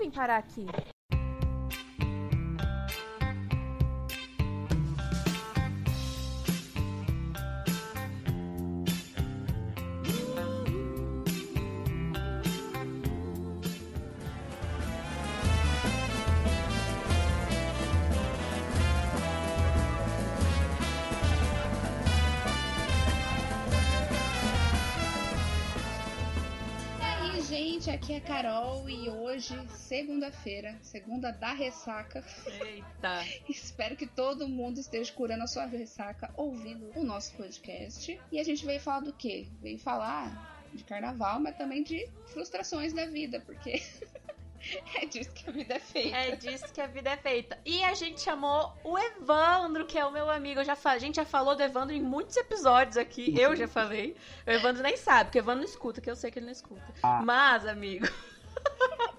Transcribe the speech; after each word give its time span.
vim 0.00 0.10
parar 0.10 0.38
aqui? 0.38 0.66
Segunda-feira, 29.90 30.78
segunda 30.82 31.32
da 31.32 31.52
ressaca. 31.52 32.24
Eita! 32.46 33.24
Espero 33.50 33.96
que 33.96 34.06
todo 34.06 34.46
mundo 34.46 34.78
esteja 34.78 35.12
curando 35.12 35.42
a 35.42 35.48
sua 35.48 35.66
ressaca 35.66 36.32
ouvindo 36.36 36.92
o 36.94 37.02
nosso 37.02 37.34
podcast. 37.34 38.20
E 38.30 38.38
a 38.38 38.44
gente 38.44 38.64
veio 38.64 38.78
falar 38.78 39.00
do 39.00 39.12
quê? 39.12 39.48
Veio 39.60 39.80
falar 39.80 40.68
de 40.72 40.84
carnaval, 40.84 41.40
mas 41.40 41.56
também 41.56 41.82
de 41.82 42.08
frustrações 42.26 42.92
da 42.92 43.04
vida, 43.06 43.40
porque 43.40 43.82
É 44.94 45.06
disso 45.06 45.32
que 45.32 45.50
a 45.50 45.52
vida 45.52 45.74
é 45.74 45.80
feita. 45.80 46.16
É 46.16 46.36
disso 46.36 46.72
que 46.72 46.80
a 46.80 46.86
vida 46.86 47.10
é 47.10 47.16
feita. 47.16 47.58
E 47.64 47.82
a 47.82 47.94
gente 47.94 48.20
chamou 48.20 48.72
o 48.84 48.96
Evandro, 48.96 49.86
que 49.86 49.98
é 49.98 50.04
o 50.04 50.12
meu 50.12 50.30
amigo. 50.30 50.60
Eu 50.60 50.64
já 50.64 50.78
A 50.84 50.98
gente 50.98 51.16
já 51.16 51.24
falou 51.24 51.56
do 51.56 51.62
Evandro 51.64 51.96
em 51.96 52.02
muitos 52.02 52.36
episódios 52.36 52.96
aqui. 52.96 53.34
Eu 53.36 53.56
já 53.56 53.66
falei. 53.66 54.14
O 54.46 54.50
Evandro 54.50 54.84
nem 54.84 54.96
sabe, 54.96 55.24
porque 55.24 55.38
o 55.38 55.40
Evandro 55.40 55.62
não 55.62 55.68
escuta, 55.68 56.00
que 56.00 56.08
eu 56.08 56.14
sei 56.14 56.30
que 56.30 56.38
ele 56.38 56.46
não 56.46 56.52
escuta. 56.52 56.94
Ah. 57.02 57.22
Mas, 57.24 57.66
amigo. 57.66 58.06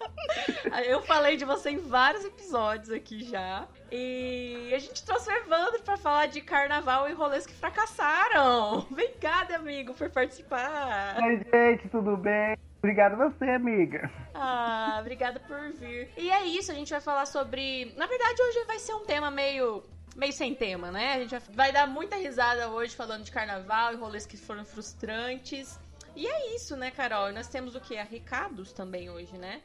eu 0.85 1.02
falei 1.02 1.38
de 1.38 1.45
você 1.45 1.71
em 1.71 1.77
vários 1.77 2.23
episódios 2.25 2.91
aqui 2.91 3.23
já. 3.23 3.67
E 3.91 4.72
a 4.73 4.80
gente 4.80 5.03
trouxe 5.03 5.30
o 5.30 5.33
Evandro 5.33 5.81
para 5.81 5.97
falar 5.97 6.28
de 6.28 6.41
carnaval 6.41 7.09
e 7.09 7.13
rolês 7.13 7.45
que 7.45 7.53
fracassaram. 7.53 8.80
Obrigada, 8.91 9.55
amigo, 9.55 9.94
por 9.94 10.09
participar. 10.09 11.17
Oi, 11.22 11.45
gente, 11.52 11.89
tudo 11.89 12.16
bem? 12.16 12.58
Obrigado 12.80 13.16
você, 13.16 13.45
amiga. 13.45 14.09
Ah, 14.33 14.97
obrigada 15.00 15.39
por 15.39 15.72
vir. 15.73 16.09
E 16.17 16.31
é 16.31 16.45
isso, 16.45 16.72
a 16.72 16.75
gente 16.75 16.89
vai 16.89 17.02
falar 17.02 17.28
sobre. 17.28 17.94
Na 17.95 18.08
verdade, 18.08 18.41
hoje 18.41 18.66
vai 18.66 18.80
ser 18.80 18.95
um 18.95 19.06
tema 19.06 19.30
meio 19.30 19.83
meio 20.16 20.33
sem 20.33 20.53
tema, 20.56 20.91
né? 20.91 21.13
A 21.13 21.19
gente 21.19 21.35
vai 21.53 21.72
dar 21.72 21.88
muita 21.88 22.16
risada 22.16 22.69
hoje 22.69 22.95
falando 22.95 23.23
de 23.23 23.31
carnaval 23.31 23.94
e 23.94 23.97
rolês 23.97 24.25
que 24.25 24.35
foram 24.35 24.66
frustrantes. 24.66 25.80
E 26.16 26.28
é 26.28 26.56
isso, 26.56 26.75
né, 26.75 26.91
Carol? 26.91 27.30
E 27.30 27.33
nós 27.33 27.47
temos 27.47 27.75
o 27.75 27.80
que? 27.80 27.95
Recados 27.95 28.73
também 28.73 29.09
hoje, 29.09 29.38
né? 29.38 29.61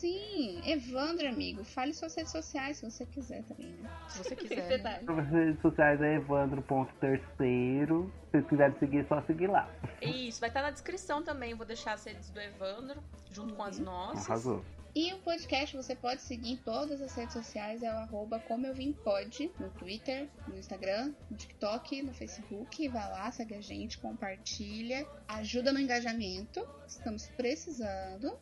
Sim, 0.00 0.62
Evandro, 0.64 1.28
amigo, 1.28 1.62
fale 1.62 1.92
suas 1.92 2.14
redes 2.14 2.32
sociais 2.32 2.78
se 2.78 2.90
você 2.90 3.04
quiser 3.04 3.42
também, 3.42 3.70
né? 3.82 3.90
Se 4.08 4.24
você 4.24 4.32
quiser. 4.36 4.82
né? 4.82 5.00
As 5.06 5.28
redes 5.28 5.60
sociais 5.60 6.00
é 6.00 6.14
evandro.terceiro. 6.14 8.10
Se 8.24 8.30
vocês 8.30 8.46
quiserem 8.48 8.78
seguir, 8.78 8.98
é 9.00 9.04
só 9.04 9.20
seguir 9.26 9.48
lá. 9.48 9.68
Isso, 10.00 10.40
vai 10.40 10.48
estar 10.48 10.62
na 10.62 10.70
descrição 10.70 11.22
também. 11.22 11.52
Vou 11.52 11.66
deixar 11.66 11.92
as 11.92 12.02
redes 12.02 12.30
do 12.30 12.40
Evandro, 12.40 13.02
junto 13.30 13.50
uhum. 13.50 13.56
com 13.56 13.62
as 13.62 13.78
uhum. 13.78 13.84
nossas. 13.84 14.26
Arrasou. 14.26 14.64
E 14.94 15.12
o 15.12 15.18
podcast 15.18 15.76
você 15.76 15.94
pode 15.94 16.22
seguir 16.22 16.52
em 16.52 16.56
todas 16.56 17.02
as 17.02 17.14
redes 17.14 17.34
sociais, 17.34 17.82
é 17.82 17.92
o 17.92 17.98
arroba 17.98 18.40
como 18.40 18.66
eu 18.66 18.74
vim 18.74 18.92
pode, 18.92 19.52
no 19.60 19.68
Twitter, 19.70 20.28
no 20.48 20.58
Instagram, 20.58 21.14
no 21.30 21.36
TikTok, 21.36 22.02
no 22.02 22.14
Facebook. 22.14 22.88
Vai 22.88 23.08
lá, 23.10 23.30
segue 23.30 23.54
a 23.54 23.60
gente, 23.60 23.98
compartilha, 23.98 25.06
ajuda 25.28 25.72
no 25.72 25.78
engajamento, 25.78 26.66
estamos 26.88 27.26
precisando. 27.36 28.36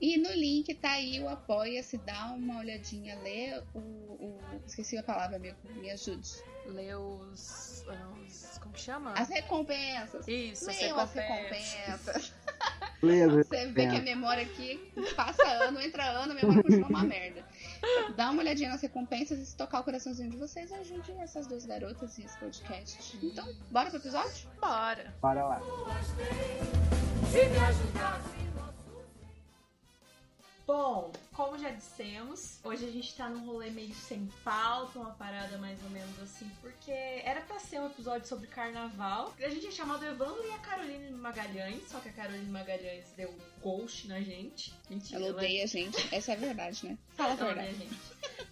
E 0.00 0.16
no 0.16 0.32
link 0.32 0.74
tá 0.76 0.92
aí 0.92 1.20
o 1.22 1.28
Apoia-se, 1.28 1.98
dá 1.98 2.32
uma 2.32 2.60
olhadinha, 2.60 3.18
lê 3.20 3.60
o, 3.74 3.78
o. 3.78 4.40
Esqueci 4.66 4.96
a 4.96 5.02
palavra, 5.02 5.36
amigo, 5.36 5.56
me 5.74 5.90
ajude. 5.90 6.42
Lê 6.66 6.94
os. 6.94 7.84
os 7.86 8.58
como 8.58 8.72
que 8.72 8.80
chama? 8.80 9.12
As 9.12 9.28
recompensas. 9.28 10.26
Isso, 10.26 10.66
Lê 10.66 10.90
as 10.90 11.12
recompensas. 11.12 12.32
Lê 13.02 13.22
as 13.22 13.32
Você 13.32 13.66
vê 13.66 13.88
que 13.88 13.96
a 13.96 14.02
memória 14.02 14.42
aqui 14.42 14.92
passa 15.16 15.46
ano, 15.64 15.80
entra 15.80 16.04
ano, 16.04 16.32
a 16.32 16.34
memória 16.34 16.62
continua 16.62 16.88
uma 16.88 17.04
merda. 17.04 17.44
Dá 18.16 18.30
uma 18.30 18.42
olhadinha 18.42 18.70
nas 18.70 18.80
recompensas 18.80 19.38
e 19.38 19.46
se 19.46 19.56
tocar 19.56 19.80
o 19.80 19.84
coraçãozinho 19.84 20.30
de 20.30 20.36
vocês, 20.36 20.72
ajude 20.72 21.12
essas 21.20 21.46
duas 21.46 21.66
garotas 21.66 22.18
e 22.18 22.24
esse 22.24 22.38
podcast. 22.38 23.18
Então, 23.22 23.46
bora 23.70 23.90
pro 23.90 23.98
episódio? 23.98 24.48
Bora. 24.60 25.14
Bora 25.20 25.46
lá. 25.46 25.60
Se 27.30 27.48
me 27.48 27.58
ajudasse. 27.58 28.39
Bom, 30.70 31.10
como 31.40 31.56
já 31.56 31.70
dissemos, 31.70 32.60
hoje 32.62 32.84
a 32.84 32.90
gente 32.90 33.14
tá 33.14 33.26
num 33.26 33.46
rolê 33.46 33.70
meio 33.70 33.94
sem 33.94 34.26
pauta, 34.44 34.98
uma 34.98 35.12
parada 35.12 35.56
mais 35.56 35.82
ou 35.82 35.88
menos 35.88 36.20
assim, 36.20 36.46
porque 36.60 36.90
era 36.90 37.40
pra 37.40 37.58
ser 37.58 37.80
um 37.80 37.86
episódio 37.86 38.28
sobre 38.28 38.46
carnaval. 38.46 39.34
A 39.42 39.48
gente 39.48 39.64
ia 39.64 39.72
chamar 39.72 39.96
do 39.96 40.04
Evandro 40.04 40.46
e 40.46 40.50
a 40.50 40.58
Caroline 40.58 41.10
Magalhães, 41.12 41.88
só 41.88 41.98
que 41.98 42.10
a 42.10 42.12
Caroline 42.12 42.50
Magalhães 42.50 43.06
deu 43.16 43.30
um 43.30 43.60
ghost 43.62 44.06
na 44.06 44.20
gente. 44.20 44.74
Mentira. 44.90 45.18
Ela 45.18 45.30
odeia 45.30 45.64
a 45.64 45.66
gente, 45.66 46.14
essa 46.14 46.32
é 46.32 46.34
a 46.34 46.38
verdade, 46.38 46.86
né? 46.86 46.98
Fala 47.16 47.32
a 47.32 47.36
verdade. 47.36 47.72
Né, 47.72 47.86
gente. 47.86 48.00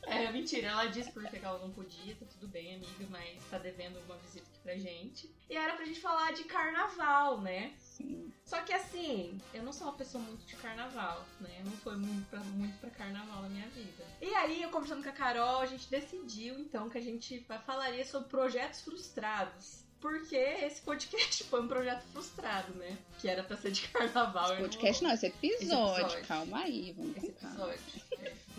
É, 0.08 0.32
mentira, 0.32 0.68
ela 0.68 0.86
disse 0.86 1.12
porque 1.12 1.36
ela 1.36 1.58
não 1.58 1.70
podia, 1.70 2.16
tá 2.16 2.24
tudo 2.24 2.48
bem, 2.48 2.76
amiga, 2.76 3.06
mas 3.10 3.44
tá 3.50 3.58
devendo 3.58 4.00
uma 4.06 4.16
visita 4.16 4.46
aqui 4.48 4.58
pra 4.62 4.74
gente. 4.74 5.30
E 5.50 5.54
era 5.54 5.74
pra 5.74 5.84
gente 5.84 6.00
falar 6.00 6.32
de 6.32 6.44
carnaval, 6.44 7.42
né? 7.42 7.74
Sim. 7.78 8.32
Só 8.44 8.62
que 8.62 8.72
assim, 8.72 9.38
eu 9.52 9.62
não 9.62 9.72
sou 9.72 9.88
uma 9.88 9.96
pessoa 9.96 10.24
muito 10.24 10.46
de 10.46 10.56
carnaval, 10.56 11.26
né? 11.40 11.60
Não 11.62 11.72
foi 11.72 11.96
muito 11.96 12.26
pra, 12.30 12.40
muito 12.40 12.77
pra 12.80 12.90
carnaval 12.90 13.42
na 13.42 13.48
minha 13.48 13.68
vida. 13.68 14.04
E 14.20 14.34
aí, 14.34 14.62
eu 14.62 14.70
conversando 14.70 15.02
com 15.02 15.08
a 15.08 15.12
Carol, 15.12 15.60
a 15.60 15.66
gente 15.66 15.88
decidiu 15.90 16.58
então 16.58 16.88
que 16.88 16.98
a 16.98 17.02
gente 17.02 17.44
falaria 17.66 18.04
sobre 18.04 18.28
projetos 18.28 18.80
frustrados 18.80 19.88
porque 20.00 20.36
esse 20.36 20.80
podcast 20.82 21.44
foi 21.44 21.60
um 21.60 21.68
projeto 21.68 22.02
frustrado, 22.12 22.72
né? 22.74 22.96
Que 23.18 23.28
era 23.28 23.42
pra 23.42 23.56
ser 23.56 23.72
de 23.72 23.82
carnaval. 23.88 24.52
Esse 24.52 24.62
podcast 24.62 25.04
não, 25.04 25.12
esse 25.12 25.26
episódio. 25.26 25.56
esse 25.56 25.72
episódio. 25.74 26.26
Calma 26.26 26.58
aí, 26.60 26.92
vamos 26.96 27.16
esse 27.16 27.26
episódio. 27.26 27.80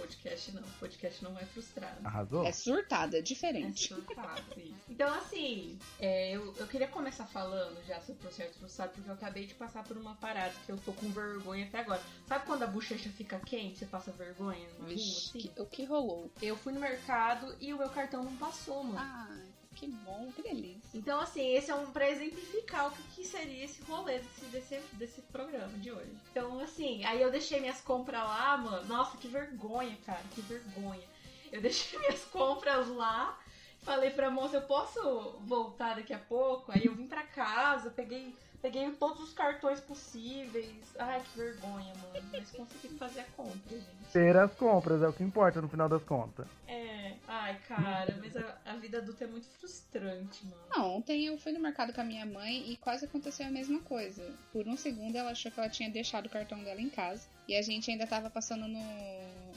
É, 0.10 0.30
podcast 0.30 0.52
não. 0.52 0.64
Podcast 0.80 1.24
não 1.24 1.38
é 1.38 1.46
frustrado. 1.46 2.08
Arrasou? 2.08 2.46
É 2.46 2.52
surtado, 2.52 3.16
é 3.16 3.22
diferente. 3.22 3.86
É 3.86 3.96
surtado, 3.96 4.44
isso. 4.58 4.74
Então, 4.90 5.14
assim, 5.14 5.78
é, 6.00 6.32
eu, 6.32 6.54
eu 6.58 6.68
queria 6.68 6.88
começar 6.88 7.26
falando 7.26 7.78
já 7.86 8.00
sobre 8.02 8.14
o 8.14 8.30
projeto 8.30 8.56
frustrado, 8.60 8.94
porque 8.94 9.10
eu 9.10 9.14
acabei 9.14 9.46
de 9.46 9.54
passar 9.54 9.84
por 9.84 9.98
uma 9.98 10.16
parada 10.16 10.54
que 10.66 10.72
eu 10.72 10.78
tô 10.78 10.94
com 10.94 11.10
vergonha 11.10 11.66
até 11.66 11.80
agora. 11.80 12.02
Sabe 12.28 12.46
quando 12.46 12.64
a 12.64 12.68
bochecha 12.68 13.10
fica 13.10 13.40
quente, 13.40 13.80
você 13.80 13.86
passa 13.86 14.12
vergonha? 14.12 14.68
Vixe, 14.88 15.38
rua, 15.38 15.52
assim? 15.52 15.62
o 15.62 15.66
que 15.66 15.86
rolou? 15.86 16.32
Eu 16.42 16.58
fui 16.58 16.74
no 16.74 16.80
mercado 16.80 17.56
e 17.60 17.74
o 17.74 17.78
meu 17.78 17.90
cartão 17.90 18.24
não 18.24 18.36
passou, 18.38 18.84
mano. 18.84 19.00
Ah. 19.00 19.49
Que 19.80 19.88
bom, 19.88 20.30
que 20.36 20.42
delícia. 20.42 20.90
Então, 20.94 21.22
assim, 21.22 21.56
esse 21.56 21.72
é 21.72 21.76
um 21.76 21.90
pra 21.90 22.10
exemplificar 22.12 22.88
o 22.88 22.92
que, 22.92 23.02
que 23.16 23.26
seria 23.26 23.64
esse 23.64 23.82
rolê 23.84 24.20
desse, 24.52 24.78
desse, 24.92 25.22
programa 25.32 25.72
de 25.78 25.90
hoje. 25.90 26.12
Então, 26.30 26.60
assim, 26.60 27.06
aí 27.06 27.22
eu 27.22 27.32
deixei 27.32 27.62
minhas 27.62 27.80
compras 27.80 28.22
lá, 28.22 28.58
mano. 28.58 28.86
Nossa, 28.88 29.16
que 29.16 29.30
vergonha, 29.30 29.98
cara, 30.06 30.22
que 30.36 30.42
vergonha. 30.42 31.08
Eu 31.50 31.62
deixei 31.64 31.98
minhas 31.98 32.26
compras 32.26 32.90
lá, 32.90 33.40
falei 33.82 34.10
pra 34.10 34.30
moça, 34.30 34.58
eu 34.58 34.64
posso 34.64 35.40
voltar 35.46 35.96
daqui 35.96 36.14
a 36.14 36.20
pouco? 36.20 36.74
Aí 36.74 36.86
eu 36.86 36.94
vim 36.94 37.08
pra 37.08 37.24
casa, 37.24 37.90
peguei 37.90 38.36
Peguei 38.62 38.92
todos 38.92 39.22
os 39.22 39.34
cartões 39.34 39.80
possíveis. 39.80 40.94
Ai, 40.98 41.22
que 41.22 41.38
vergonha, 41.38 41.94
mano. 41.96 42.30
Mas 42.32 42.52
consegui 42.52 42.90
fazer 42.98 43.22
a 43.22 43.26
compra, 43.36 43.78
gente. 43.78 44.12
Ter 44.12 44.36
as 44.36 44.54
compras 44.54 45.02
é 45.02 45.08
o 45.08 45.14
que 45.14 45.24
importa 45.24 45.62
no 45.62 45.70
final 45.70 45.88
das 45.88 46.04
contas. 46.04 46.46
É, 46.68 47.14
ai, 47.28 47.58
cara, 47.68 48.18
mas 48.20 48.36
a, 48.36 48.58
a 48.66 48.76
vida 48.76 48.98
adulta 48.98 49.24
é 49.24 49.28
muito 49.28 49.48
frustrante, 49.48 50.46
mano. 50.46 50.62
Não, 50.70 50.98
ontem 50.98 51.26
eu 51.26 51.38
fui 51.38 51.54
no 51.54 51.60
mercado 51.60 51.94
com 51.94 52.02
a 52.02 52.04
minha 52.04 52.26
mãe 52.26 52.70
e 52.70 52.76
quase 52.78 53.06
aconteceu 53.06 53.48
a 53.48 53.52
mesma 53.52 53.80
coisa. 53.80 54.26
Por 54.52 54.68
um 54.68 54.76
segundo 54.76 55.16
ela 55.16 55.32
achou 55.32 55.52
que 55.52 55.60
ela 55.60 55.70
tinha 55.70 55.90
deixado 55.90 56.26
o 56.26 56.30
cartão 56.30 56.62
dela 56.62 56.82
em 56.82 56.90
casa. 56.90 57.28
E 57.50 57.56
a 57.56 57.64
gente 57.64 57.90
ainda 57.90 58.06
tava 58.06 58.30
passando 58.30 58.68
no, 58.68 58.80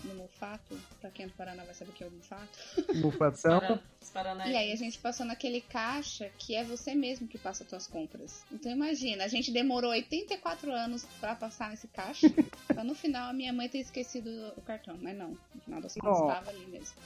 no 0.04 0.14
Mufato. 0.14 0.80
Pra 0.98 1.10
quem 1.10 1.26
é 1.26 1.28
do 1.28 1.34
Paraná 1.34 1.62
vai 1.62 1.74
saber 1.74 1.90
o 1.90 1.92
que 1.92 2.02
é 2.02 2.06
o 2.06 2.10
Mufato. 2.10 2.58
Mufatão. 2.94 3.78
e 4.48 4.56
aí 4.56 4.72
a 4.72 4.76
gente 4.76 4.98
passou 4.98 5.26
naquele 5.26 5.60
caixa 5.60 6.30
que 6.38 6.56
é 6.56 6.64
você 6.64 6.94
mesmo 6.94 7.28
que 7.28 7.36
passa 7.36 7.64
as 7.64 7.68
suas 7.68 7.86
compras. 7.86 8.46
Então 8.50 8.72
imagina, 8.72 9.24
a 9.24 9.28
gente 9.28 9.52
demorou 9.52 9.90
84 9.90 10.72
anos 10.72 11.04
para 11.20 11.34
passar 11.34 11.68
nesse 11.68 11.86
caixa. 11.88 12.32
pra 12.66 12.82
no 12.82 12.94
final 12.94 13.28
a 13.28 13.32
minha 13.34 13.52
mãe 13.52 13.68
ter 13.68 13.80
esquecido 13.80 14.30
o 14.56 14.62
cartão. 14.62 14.96
Mas 14.98 15.14
não, 15.14 15.36
no 15.54 15.60
final 15.60 15.82
das 15.82 15.94
contas 15.94 16.18
estava 16.18 16.48
ali 16.48 16.66
mesmo. 16.68 16.96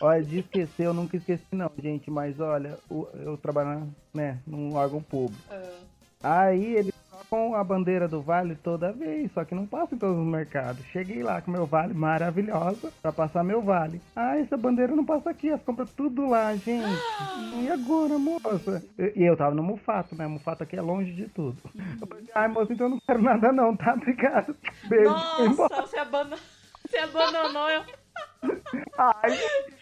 Olha, 0.00 0.24
de 0.24 0.40
esquecer 0.40 0.86
eu 0.86 0.92
nunca 0.92 1.16
esqueci 1.16 1.46
não, 1.52 1.70
gente. 1.80 2.10
Mas 2.10 2.40
olha, 2.40 2.76
eu 2.90 3.38
trabalho 3.38 3.94
né, 4.12 4.42
num 4.44 4.74
órgão 4.74 5.00
público. 5.00 5.40
Uh. 5.54 5.86
Aí 6.20 6.74
ele 6.74 6.95
com 7.28 7.54
a 7.54 7.62
bandeira 7.62 8.08
do 8.08 8.22
Vale 8.22 8.56
toda 8.56 8.92
vez, 8.92 9.30
só 9.32 9.44
que 9.44 9.54
não 9.54 9.66
passa 9.66 9.94
em 9.94 9.98
todos 9.98 10.18
os 10.18 10.26
mercados. 10.26 10.84
Cheguei 10.86 11.22
lá 11.22 11.40
com 11.40 11.50
meu 11.50 11.66
Vale 11.66 11.94
maravilhosa 11.94 12.92
para 13.02 13.12
passar 13.12 13.44
meu 13.44 13.62
Vale. 13.62 14.00
Ah, 14.14 14.38
essa 14.38 14.56
bandeira 14.56 14.94
não 14.94 15.04
passa 15.04 15.30
aqui, 15.30 15.50
as 15.50 15.62
compras 15.62 15.90
tudo 15.92 16.26
lá, 16.28 16.54
gente. 16.56 16.86
E 17.56 17.70
agora, 17.70 18.18
moça? 18.18 18.82
E 18.98 19.22
eu 19.22 19.36
tava 19.36 19.54
no 19.54 19.62
Mufato, 19.62 20.14
né? 20.14 20.26
Mufato 20.26 20.62
aqui 20.62 20.76
é 20.76 20.80
longe 20.80 21.12
de 21.12 21.26
tudo. 21.28 21.56
Eu 22.00 22.06
falei, 22.06 22.26
ai, 22.34 22.48
moça, 22.48 22.72
então 22.72 22.86
eu 22.86 22.90
não 22.90 23.00
quero 23.00 23.22
nada 23.22 23.50
não, 23.50 23.74
tá? 23.74 23.94
Obrigado. 23.94 24.54
Beijo. 24.86 25.10
Nossa, 25.10 25.82
você 25.82 25.96
abandonou. 25.96 26.38
Você 26.86 26.98
abandonou 26.98 27.70
eu. 27.70 27.82
Ai, 28.98 29.38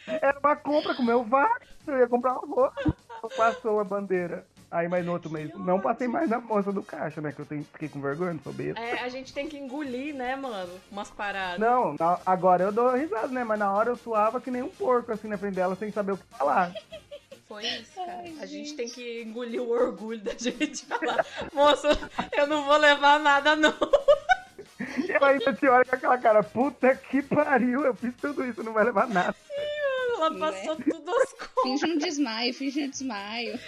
era 0.07 0.39
uma 0.39 0.57
compra 0.57 0.95
com 0.95 1.03
meu 1.03 1.25
VAR. 1.25 1.61
Eu 1.87 1.99
ia 1.99 2.09
comprar 2.09 2.33
uma 2.39 2.47
roupa. 2.47 2.95
Passou 3.37 3.81
a 3.81 3.85
bandeira. 3.85 4.47
Aí, 4.75 4.89
mas 4.89 5.07
no 5.07 5.13
outro 5.13 5.31
mês, 5.31 5.53
não 5.55 5.79
passei 5.81 6.09
mais 6.09 6.29
na 6.29 6.41
moça 6.41 6.73
do 6.73 6.83
caixa, 6.83 7.21
né? 7.21 7.31
Que 7.31 7.39
eu 7.39 7.47
tenho, 7.47 7.63
fiquei 7.73 7.89
com 7.89 8.01
vergonha, 8.01 8.37
sou 8.43 8.53
besta. 8.53 8.81
É, 8.81 9.05
a 9.05 9.09
gente 9.09 9.33
tem 9.33 9.49
que 9.49 9.57
engolir, 9.57 10.13
né, 10.13 10.35
mano? 10.35 10.73
Umas 10.91 11.09
paradas. 11.13 11.61
Não, 11.61 11.95
na- 11.97 12.19
agora 12.27 12.65
eu 12.65 12.73
dou 12.73 12.91
risada, 12.97 13.29
né? 13.29 13.45
Mas 13.45 13.57
na 13.61 13.73
hora 13.73 13.91
eu 13.91 13.97
suava 13.97 14.41
que 14.41 14.51
nem 14.51 14.63
um 14.63 14.69
porco, 14.69 15.13
assim, 15.13 15.29
na 15.29 15.39
frente 15.39 15.55
dela, 15.55 15.77
sem 15.77 15.93
saber 15.93 16.13
o 16.13 16.17
que 16.17 16.25
falar. 16.37 16.73
Foi 17.47 17.65
isso, 17.65 17.95
cara. 17.95 18.15
Ai, 18.25 18.35
a 18.41 18.47
gente 18.47 18.71
gente. 18.71 18.75
tem 18.77 18.89
que 18.89 19.23
engolir 19.23 19.63
o 19.63 19.71
orgulho 19.71 20.19
da 20.21 20.33
gente 20.37 20.85
falar, 20.87 21.25
moça, 21.53 21.89
eu 22.37 22.49
não 22.49 22.65
vou 22.65 22.77
levar 22.77 23.21
nada, 23.21 23.55
não. 23.55 23.73
E 25.07 25.13
ela 25.13 25.29
ainda 25.29 25.53
te 25.53 25.69
olha 25.69 25.85
com 25.85 25.95
aquela 25.95 26.19
cara, 26.19 26.43
puta 26.43 26.97
que 26.97 27.23
pariu, 27.23 27.85
eu 27.85 27.95
fiz 27.95 28.13
tudo 28.21 28.45
isso, 28.45 28.63
não 28.65 28.73
vai 28.73 28.83
levar 28.85 29.07
nada. 29.07 29.35
Ela 30.25 30.39
passou 30.39 30.77
tudo 30.77 31.11
aos 31.11 31.33
contos. 31.33 31.63
Finge 31.63 31.87
um 31.87 31.99
desmaio, 31.99 32.55
finge 32.55 32.85
um 32.85 32.91
desmaio. 32.91 33.59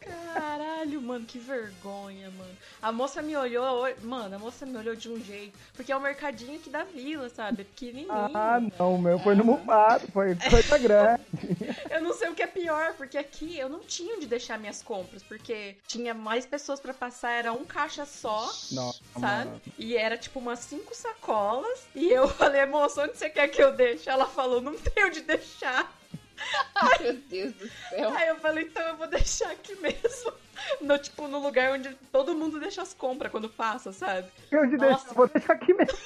Caralho, 0.00 1.02
mano, 1.02 1.24
que 1.26 1.38
vergonha, 1.38 2.30
mano. 2.30 2.56
A 2.80 2.92
moça 2.92 3.20
me 3.20 3.36
olhou, 3.36 3.88
mano, 4.02 4.36
a 4.36 4.38
moça 4.38 4.64
me 4.64 4.76
olhou 4.76 4.94
de 4.94 5.08
um 5.08 5.22
jeito. 5.22 5.58
Porque 5.74 5.90
é 5.90 5.96
o 5.96 6.00
mercadinho 6.00 6.56
aqui 6.56 6.70
da 6.70 6.84
vila, 6.84 7.28
sabe? 7.28 7.62
É 7.62 7.64
Pequenininho. 7.64 8.08
Ah, 8.10 8.60
não, 8.78 8.94
o 8.94 9.02
meu 9.02 9.18
foi 9.18 9.34
no 9.34 9.44
mufado, 9.44 10.06
foi 10.12 10.36
coisa 10.36 10.78
grande. 10.78 11.22
Eu 11.90 12.02
não 12.02 12.14
sei 12.14 12.28
o 12.28 12.34
que 12.34 12.42
é 12.42 12.46
pior, 12.46 12.94
porque 12.94 13.18
aqui 13.18 13.58
eu 13.58 13.68
não 13.68 13.80
tinha 13.80 14.14
onde 14.14 14.26
deixar 14.26 14.58
minhas 14.58 14.82
compras, 14.82 15.22
porque 15.22 15.76
tinha 15.86 16.14
mais 16.14 16.46
pessoas 16.46 16.78
pra 16.78 16.94
passar, 16.94 17.32
era 17.32 17.52
um 17.52 17.64
caixa 17.64 18.04
só. 18.04 18.46
Nossa, 18.72 19.00
Sabe? 19.20 19.60
E 19.78 19.96
era 19.96 20.16
tipo 20.16 20.38
umas 20.38 20.60
cinco 20.60 20.94
sacolas. 20.94 21.86
E 21.94 22.10
eu 22.10 22.28
falei, 22.30 22.64
moça, 22.66 23.02
onde 23.02 23.16
você 23.16 23.28
quer 23.30 23.48
que 23.48 23.62
eu 23.62 23.72
deixe? 23.72 24.08
Ela 24.08 24.26
falou, 24.26 24.60
não 24.60 24.76
tem 24.76 25.04
onde 25.04 25.20
deixar. 25.20 25.92
Meu 27.00 27.14
Deus 27.14 27.52
do 27.54 27.68
céu. 27.68 28.14
Aí 28.14 28.28
eu 28.28 28.36
falei, 28.36 28.64
então 28.64 28.82
eu 28.86 28.96
vou 28.96 29.08
deixar 29.08 29.50
aqui 29.50 29.74
mesmo. 29.76 30.32
No, 30.80 30.98
tipo, 30.98 31.28
no 31.28 31.38
lugar 31.38 31.70
onde 31.70 31.94
todo 32.10 32.34
mundo 32.34 32.58
deixa 32.58 32.82
as 32.82 32.92
compras 32.92 33.30
quando 33.30 33.48
passa, 33.48 33.92
sabe? 33.92 34.28
Eu 34.50 34.66
de 34.66 34.76
deixar, 34.76 35.14
vou 35.14 35.28
deixar 35.28 35.52
aqui 35.52 35.72
mesmo. 35.72 35.96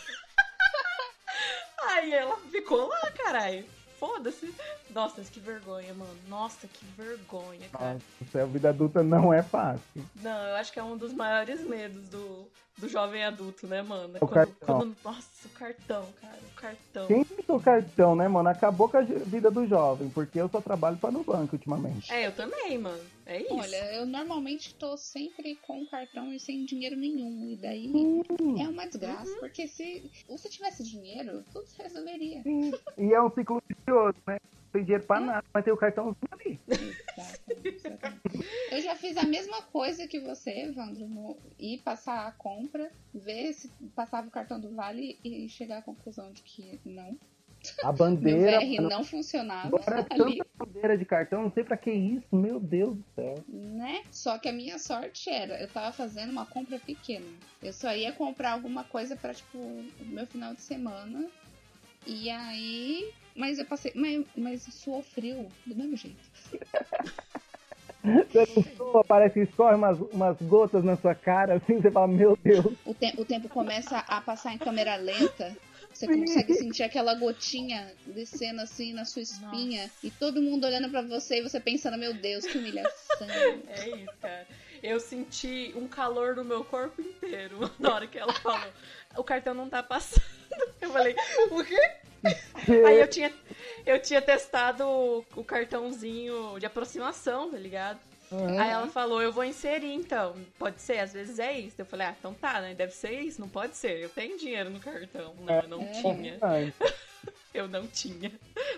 Aí 1.84 2.12
ela 2.12 2.36
ficou 2.50 2.86
lá, 2.86 3.10
caralho. 3.12 3.64
Foda-se. 4.02 4.52
Nossa, 4.92 5.22
que 5.22 5.38
vergonha, 5.38 5.94
mano. 5.94 6.10
Nossa, 6.28 6.66
que 6.66 6.84
vergonha, 6.96 7.68
cara. 7.70 8.00
Nossa, 8.20 8.42
a 8.42 8.46
vida 8.46 8.70
adulta 8.70 9.00
não 9.00 9.32
é 9.32 9.44
fácil. 9.44 10.04
Não, 10.20 10.42
eu 10.48 10.56
acho 10.56 10.72
que 10.72 10.80
é 10.80 10.82
um 10.82 10.96
dos 10.96 11.12
maiores 11.12 11.60
medos 11.60 12.08
do, 12.08 12.48
do 12.78 12.88
jovem 12.88 13.22
adulto, 13.22 13.64
né, 13.68 13.80
mano? 13.80 14.18
O 14.20 14.26
cartão. 14.26 14.92
nossa, 15.04 15.46
o 15.46 15.48
cartão, 15.50 16.04
cara. 16.20 16.38
O 16.50 16.60
cartão. 16.60 17.06
Quem 17.06 17.24
pintou 17.24 17.60
cartão, 17.60 18.16
né, 18.16 18.26
mano? 18.26 18.48
Acabou 18.48 18.88
com 18.88 18.96
a 18.96 19.02
vida 19.02 19.52
do 19.52 19.68
jovem, 19.68 20.10
porque 20.10 20.40
eu 20.40 20.48
só 20.48 20.60
trabalho 20.60 20.96
pra 20.96 21.12
no 21.12 21.22
banco 21.22 21.54
ultimamente. 21.54 22.12
É, 22.12 22.26
eu 22.26 22.32
também, 22.32 22.78
mano. 22.78 23.04
É 23.32 23.40
isso. 23.40 23.54
Olha, 23.54 23.94
eu 23.94 24.04
normalmente 24.04 24.74
tô 24.74 24.94
sempre 24.98 25.56
com 25.56 25.86
cartão 25.86 26.34
e 26.34 26.38
sem 26.38 26.66
dinheiro 26.66 26.96
nenhum. 26.96 27.48
E 27.48 27.56
daí 27.56 27.90
é 28.60 28.68
uma 28.68 28.86
desgraça. 28.86 29.34
Porque 29.40 29.66
se 29.66 30.10
você 30.28 30.50
tivesse 30.50 30.82
dinheiro, 30.82 31.42
tudo 31.50 31.66
se 31.66 31.82
resolveria. 31.82 32.42
Sim. 32.42 32.72
E 32.98 33.14
é 33.14 33.22
um 33.22 33.30
ciclo 33.30 33.62
vicioso, 33.66 34.18
né? 34.26 34.36
Não 34.42 34.72
tem 34.72 34.84
dinheiro 34.84 35.04
pra 35.04 35.20
nada, 35.20 35.44
mas 35.52 35.64
tem 35.64 35.72
o 35.72 35.76
cartãozinho 35.76 36.28
ali. 36.30 36.60
Exatamente, 36.68 37.76
exatamente. 37.76 38.22
Eu 38.70 38.80
já 38.82 38.96
fiz 38.96 39.16
a 39.16 39.24
mesma 39.24 39.62
coisa 39.62 40.06
que 40.06 40.20
você, 40.20 40.50
Evandro, 40.50 41.08
no, 41.08 41.36
ir 41.58 41.78
passar 41.78 42.26
a 42.26 42.32
compra, 42.32 42.90
ver 43.14 43.54
se 43.54 43.68
passava 43.94 44.28
o 44.28 44.30
cartão 44.30 44.60
do 44.60 44.74
Vale 44.74 45.18
e 45.24 45.48
chegar 45.48 45.78
à 45.78 45.82
conclusão 45.82 46.32
de 46.32 46.42
que 46.42 46.78
não. 46.84 47.18
A 47.82 47.86
Meu 47.86 47.92
bandeira. 47.94 48.60
VR 48.60 48.76
mano, 48.76 48.88
não 48.88 49.04
funcionava 49.04 49.68
Agora 49.68 50.02
tanta 50.04 50.46
bandeira 50.56 50.98
de 50.98 51.04
cartão, 51.04 51.42
não 51.44 51.52
sei 51.52 51.62
pra 51.64 51.76
que 51.76 51.90
isso, 51.90 52.26
meu 52.34 52.58
Deus 52.58 52.96
do 52.96 53.04
céu. 53.14 53.34
né? 53.48 54.02
Só 54.10 54.38
que 54.38 54.48
a 54.48 54.52
minha 54.52 54.78
sorte 54.78 55.30
era, 55.30 55.60
eu 55.60 55.68
tava 55.68 55.92
fazendo 55.92 56.30
uma 56.30 56.44
compra 56.46 56.78
pequena. 56.78 57.26
Eu 57.62 57.72
só 57.72 57.94
ia 57.94 58.12
comprar 58.12 58.52
alguma 58.52 58.82
coisa 58.84 59.14
pra, 59.16 59.32
tipo, 59.32 59.58
o 59.58 59.84
meu 60.06 60.26
final 60.26 60.54
de 60.54 60.62
semana. 60.62 61.26
E 62.06 62.28
aí. 62.30 63.10
Mas 63.36 63.58
eu 63.58 63.64
passei. 63.64 63.92
Mas, 63.94 64.24
mas 64.36 64.62
suou 64.62 65.02
frio, 65.02 65.46
do 65.64 65.74
mesmo 65.76 65.96
jeito. 65.96 66.18
Você 68.04 68.44
não 68.56 68.64
soa, 68.76 69.04
parece 69.04 69.34
que 69.34 69.40
escorre 69.48 69.76
umas, 69.76 69.96
umas 70.12 70.36
gotas 70.42 70.82
na 70.82 70.96
sua 70.96 71.14
cara, 71.14 71.54
assim, 71.54 71.80
você 71.80 71.88
fala, 71.88 72.08
meu 72.08 72.36
Deus. 72.36 72.66
O, 72.84 72.92
te- 72.92 73.14
o 73.16 73.24
tempo 73.24 73.48
começa 73.48 73.98
a 73.98 74.20
passar 74.20 74.52
em 74.52 74.58
câmera 74.58 74.96
lenta. 74.96 75.56
Você 75.92 76.06
consegue 76.06 76.54
sentir 76.54 76.82
aquela 76.82 77.14
gotinha 77.14 77.92
descendo 78.06 78.60
assim 78.60 78.92
na 78.92 79.04
sua 79.04 79.22
espinha. 79.22 79.90
E 80.02 80.10
todo 80.10 80.42
mundo 80.42 80.66
olhando 80.66 80.88
pra 80.90 81.02
você 81.02 81.38
e 81.38 81.42
você 81.42 81.60
pensando, 81.60 81.98
meu 81.98 82.14
Deus, 82.14 82.44
que 82.44 82.58
humilhação. 82.58 82.92
É 83.68 83.88
isso, 83.88 84.12
cara. 84.20 84.46
Eu 84.82 84.98
senti 84.98 85.72
um 85.76 85.86
calor 85.86 86.34
no 86.34 86.44
meu 86.44 86.64
corpo 86.64 87.00
inteiro 87.00 87.70
na 87.78 87.94
hora 87.94 88.06
que 88.06 88.18
ela 88.18 88.32
falou. 88.32 88.72
O 89.16 89.22
cartão 89.22 89.54
não 89.54 89.68
tá 89.68 89.82
passando. 89.82 90.24
Eu 90.80 90.90
falei, 90.90 91.14
o 91.50 91.64
quê? 91.64 91.96
Aí 92.86 93.00
eu 93.00 93.08
tinha, 93.08 93.32
eu 93.84 94.00
tinha 94.00 94.20
testado 94.20 94.84
o, 94.84 95.24
o 95.36 95.44
cartãozinho 95.44 96.58
de 96.58 96.66
aproximação, 96.66 97.50
tá 97.50 97.58
ligado? 97.58 98.00
Aí 98.58 98.70
ela 98.70 98.88
falou, 98.88 99.20
eu 99.22 99.32
vou 99.32 99.44
inserir 99.44 99.92
então. 99.92 100.34
Pode 100.58 100.80
ser, 100.80 100.98
às 100.98 101.12
vezes 101.12 101.38
é 101.38 101.58
isso. 101.58 101.76
Eu 101.80 101.86
falei, 101.86 102.06
ah, 102.06 102.14
então 102.18 102.32
tá, 102.34 102.60
né? 102.60 102.74
Deve 102.74 102.92
ser 102.92 103.20
isso, 103.20 103.40
não 103.40 103.48
pode 103.48 103.76
ser. 103.76 104.00
Eu 104.00 104.08
tenho 104.08 104.38
dinheiro 104.38 104.70
no 104.70 104.80
cartão. 104.80 105.34
Não, 105.40 105.54
eu 105.60 105.68
não 105.68 105.82
É. 105.82 105.90
tinha. 105.92 106.38
Ai, 106.40 106.72
Eu 107.54 107.68
não 107.68 107.86
tinha. 107.86 108.32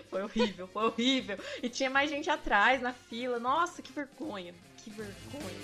Foi 0.09 0.21
horrível, 0.21 0.67
foi 0.67 0.83
horrível. 0.83 1.37
E 1.63 1.69
tinha 1.69 1.89
mais 1.89 2.09
gente 2.09 2.29
atrás, 2.29 2.81
na 2.81 2.91
fila. 2.93 3.39
Nossa, 3.39 3.81
que 3.81 3.91
vergonha. 3.91 4.53
Que 4.83 4.89
vergonha. 4.91 5.55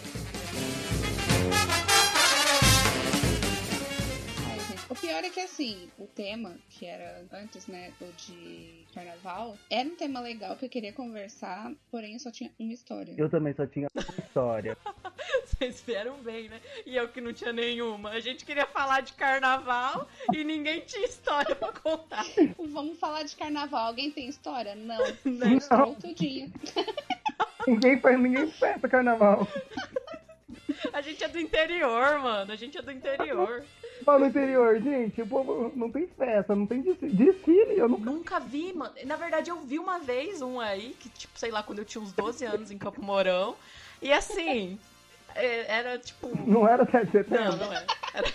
O 4.92 4.96
pior 4.96 5.24
é 5.24 5.30
que 5.30 5.40
assim, 5.40 5.90
o 5.98 6.06
tema, 6.06 6.54
que 6.70 6.86
era 6.86 7.24
antes, 7.32 7.66
né, 7.66 7.94
o 8.02 8.12
de 8.18 8.86
carnaval, 8.94 9.58
era 9.70 9.88
um 9.88 9.96
tema 9.96 10.20
legal 10.20 10.58
que 10.58 10.66
eu 10.66 10.70
queria 10.70 10.92
conversar, 10.92 11.72
porém 11.90 12.12
eu 12.12 12.20
só 12.20 12.30
tinha 12.30 12.52
uma 12.60 12.74
história. 12.74 13.16
Eu 13.18 13.30
também 13.30 13.54
só 13.54 13.66
tinha 13.66 13.88
uma 13.96 14.04
história. 14.04 14.78
Vocês 15.48 15.82
vieram 15.88 16.18
bem, 16.18 16.50
né? 16.50 16.60
E 16.86 16.98
eu 16.98 17.08
que 17.08 17.22
não 17.22 17.32
tinha 17.32 17.54
nenhuma. 17.54 18.10
A 18.10 18.20
gente 18.20 18.44
queria 18.44 18.66
falar 18.68 19.00
de 19.00 19.14
carnaval 19.14 20.10
e 20.34 20.44
ninguém 20.44 20.82
tinha 20.82 21.06
história 21.06 21.56
pra 21.56 21.72
contar. 21.72 22.26
Vamos 22.58 23.00
falar 23.00 23.24
de 23.24 23.34
carnaval. 23.38 23.88
Alguém 23.88 24.12
tem 24.12 24.28
história? 24.28 24.76
Não. 24.76 25.00
Né? 25.24 25.54
Estragou 25.54 25.96
tudinho. 25.96 26.52
ninguém 27.66 27.98
faz, 27.98 28.20
ninguém 28.20 28.52
festa 28.52 28.90
carnaval. 28.90 29.48
A 30.92 31.02
gente 31.02 31.24
é 31.24 31.30
do 31.30 31.40
interior, 31.40 32.20
mano. 32.20 32.52
A 32.52 32.56
gente 32.58 32.78
é 32.78 32.82
do 32.82 32.92
interior. 32.92 33.64
Lá 34.06 34.18
no 34.20 34.26
interior, 34.26 34.82
gente, 34.82 35.22
o 35.22 35.28
povo 35.28 35.72
não 35.76 35.92
tem 35.92 36.08
festa, 36.08 36.56
não 36.56 36.66
tem 36.66 36.82
desfile. 36.82 37.14
Desfile, 37.14 37.78
eu 37.78 37.88
nunca. 37.90 38.12
Nunca 38.12 38.40
vi, 38.40 38.74
mano. 38.74 38.94
Na 39.06 39.16
verdade, 39.16 39.50
eu 39.50 39.58
vi 39.62 39.78
uma 39.80 40.00
vez 40.00 40.42
um 40.42 40.60
aí, 40.60 40.96
que, 41.00 41.10
tipo, 41.10 41.38
sei 41.38 41.52
lá, 41.52 41.62
quando 41.64 41.80
eu 41.80 41.86
tinha 41.86 42.02
uns 42.02 42.12
12 42.14 42.44
anos 42.46 42.72
em 42.72 42.78
Campo 42.78 43.02
Mourão. 43.02 43.56
E 44.02 44.12
assim, 44.12 44.80
é- 45.36 45.66
era 45.72 45.98
tipo. 46.00 46.30
Não 46.48 46.68
era 46.68 46.86
7 46.90 47.08
de 47.08 47.18
Não, 47.18 47.24
setembro. 47.24 47.58
não 47.58 47.74
era. 47.74 47.86
Era, 48.14 48.28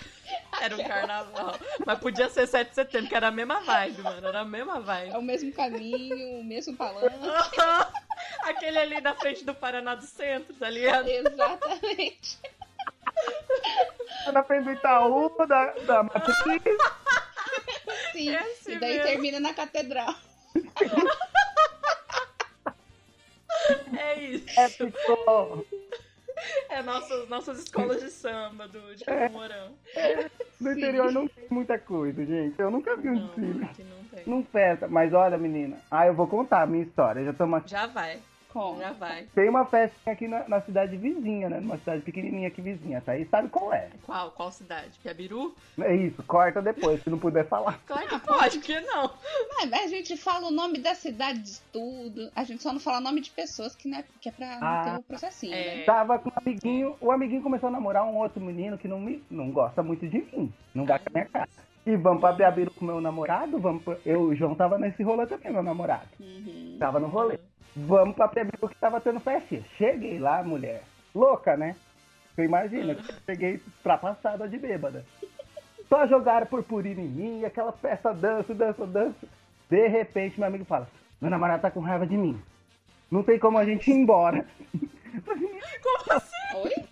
era 0.61 0.75
um 0.75 0.83
carnaval. 0.83 1.55
Mas 1.85 1.99
podia 1.99 2.29
ser 2.29 2.47
7 2.47 2.69
de 2.69 2.75
setembro, 2.75 3.09
que 3.09 3.15
era 3.15 3.27
a 3.27 3.31
mesma 3.31 3.59
vibe, 3.61 4.01
mano. 4.01 4.27
Era 4.27 4.39
a 4.41 4.45
mesma 4.45 4.79
vibe. 4.79 5.13
É 5.13 5.17
o 5.17 5.21
mesmo 5.21 5.51
caminho, 5.53 6.39
o 6.39 6.43
mesmo 6.43 6.73
palanque. 6.77 7.13
Aquele 8.41 8.77
ali 8.79 9.01
na 9.01 9.13
frente 9.13 9.43
do 9.43 9.53
Paraná 9.53 9.93
do 9.95 10.05
Centro, 10.05 10.53
tá 10.55 10.69
ligado? 10.69 11.07
Exatamente. 11.07 12.37
Na 14.33 14.43
frente 14.43 14.65
do 14.65 14.71
Itaú, 14.71 15.29
da, 15.47 15.71
da 15.71 16.03
Matriz. 16.03 16.35
Sim. 18.11 18.35
Esse 18.35 18.73
e 18.73 18.79
daí 18.79 18.93
mesmo. 18.97 19.03
termina 19.07 19.39
na 19.39 19.53
catedral. 19.53 20.13
É 23.97 24.19
isso. 24.19 24.59
É, 24.59 24.69
ficou. 24.69 25.65
É 26.69 26.81
nossas, 26.83 27.27
nossas 27.29 27.59
escolas 27.59 27.99
de 28.01 28.11
samba 28.11 28.67
do, 28.67 28.95
de 28.95 29.03
Campo 29.03 29.33
Mourão. 29.33 29.73
No 30.59 30.71
interior 30.71 31.11
não 31.11 31.27
tem 31.27 31.45
muita 31.49 31.79
coisa, 31.79 32.23
gente. 32.25 32.59
Eu 32.59 32.69
nunca 32.69 32.95
vi 32.95 33.09
um 33.09 33.15
Não, 33.15 33.27
desfile. 33.27 33.59
não 33.89 34.03
tem. 34.05 34.23
Não 34.27 34.43
festa. 34.43 34.87
Mas 34.87 35.13
olha, 35.13 35.37
menina. 35.37 35.77
Ah, 35.89 36.05
eu 36.05 36.13
vou 36.13 36.27
contar 36.27 36.61
a 36.61 36.67
minha 36.67 36.83
história. 36.83 37.23
Já 37.25 37.31
estamos 37.31 37.57
aqui. 37.59 37.69
Já 37.71 37.87
vai, 37.87 38.19
Com. 38.51 38.77
já 38.79 38.91
vai. 38.93 39.25
Tem 39.35 39.49
uma 39.49 39.65
festinha 39.65 40.13
aqui 40.13 40.27
na, 40.27 40.47
na 40.47 40.61
cidade 40.61 40.97
vizinha, 40.97 41.49
né? 41.49 41.59
Numa 41.59 41.77
cidade 41.77 42.01
pequenininha 42.01 42.47
aqui 42.47 42.61
vizinha, 42.61 43.01
tá? 43.01 43.17
E 43.17 43.25
sabe 43.25 43.49
qual 43.49 43.73
é? 43.73 43.89
Qual? 44.05 44.31
Qual 44.31 44.51
cidade? 44.51 44.97
Piabiru? 45.03 45.55
É 45.79 45.95
isso, 45.95 46.21
corta 46.23 46.61
depois, 46.61 47.01
se 47.03 47.09
não 47.09 47.19
puder 47.19 47.47
falar. 47.47 47.79
Claro 47.87 48.07
que 48.07 48.19
pode, 48.19 48.57
porque 48.59 48.79
não? 48.81 49.05
Ah, 49.05 49.65
mas 49.65 49.73
a 49.73 49.87
gente 49.87 50.15
fala 50.17 50.47
o 50.47 50.51
nome 50.51 50.79
da 50.79 50.93
cidade 50.95 51.39
de 51.41 51.59
tudo. 51.71 52.29
A 52.35 52.43
gente 52.43 52.61
só 52.63 52.71
não 52.73 52.79
fala 52.79 52.97
o 52.97 53.01
nome 53.01 53.21
de 53.21 53.29
pessoas 53.31 53.75
que, 53.75 53.87
né, 53.87 54.03
que 54.21 54.29
é 54.29 54.31
pra 54.31 54.59
não 54.59 54.67
Ah, 54.67 54.83
ter 54.85 54.99
o 54.99 55.03
processinho, 55.03 55.53
é. 55.53 55.77
né? 55.77 55.83
Tava 55.83 56.19
com 56.19 56.29
um 56.29 56.33
amiguinho, 56.35 56.95
o 56.99 57.11
amiguinho 57.11 57.41
começou 57.41 57.69
a 57.69 57.71
namorar 57.71 58.03
um 58.05 58.17
outro 58.17 58.41
menino 58.41 58.77
que 58.77 58.87
não 58.87 58.99
me 58.99 59.23
não 59.29 59.51
gosta 59.51 59.81
muito 59.83 60.07
de 60.07 60.19
mim. 60.19 60.51
Não 60.73 60.85
dá 60.85 60.99
com 60.99 61.09
a 61.09 61.11
minha 61.13 61.25
cara. 61.25 61.49
E 61.85 61.95
vamos 61.95 62.19
pra 62.19 62.33
Biabiru 62.33 62.71
com 62.71 62.83
meu 62.85 62.99
namorado? 62.99 63.57
Vamos 63.59 63.81
pra... 63.81 63.97
Eu 64.05 64.21
o 64.23 64.35
João 64.35 64.53
tava 64.55 64.77
nesse 64.77 65.01
rolê 65.03 65.25
também, 65.25 65.51
meu 65.53 65.63
namorado. 65.63 66.07
Uhum. 66.19 66.75
Tava 66.77 66.99
no 66.99 67.07
rolê. 67.07 67.39
Vamos 67.85 68.15
pra 68.15 68.27
Biabiru 68.27 68.69
que 68.69 68.75
tava 68.75 68.99
tendo 68.99 69.19
festinha. 69.19 69.63
Cheguei 69.77 70.17
lá, 70.17 70.41
mulher. 70.41 70.83
Louca, 71.13 71.55
né? 71.55 71.75
Você 72.33 72.43
imagina, 72.43 72.93
eu 72.93 72.99
cheguei 73.25 73.61
ultrapassada 73.77 74.47
de 74.47 74.57
bêbada. 74.57 75.05
Só 75.87 76.07
jogaram 76.07 76.47
purpurina 76.47 77.01
em 77.01 77.07
mim, 77.07 77.45
aquela 77.45 77.71
festa, 77.71 78.13
dança, 78.13 78.53
dança, 78.53 78.85
dança. 78.85 79.27
De 79.69 79.87
repente, 79.87 80.39
meu 80.39 80.47
amigo 80.47 80.65
fala: 80.65 80.87
Meu 81.21 81.29
namorado 81.29 81.61
tá 81.61 81.69
com 81.69 81.79
raiva 81.79 82.07
de 82.07 82.17
mim. 82.17 82.41
Não 83.11 83.21
tem 83.21 83.37
como 83.37 83.59
a 83.59 83.65
gente 83.65 83.91
ir 83.91 83.93
embora. 83.93 84.45
Como 85.81 86.17
assim? 86.17 86.57
Oi? 86.63 86.85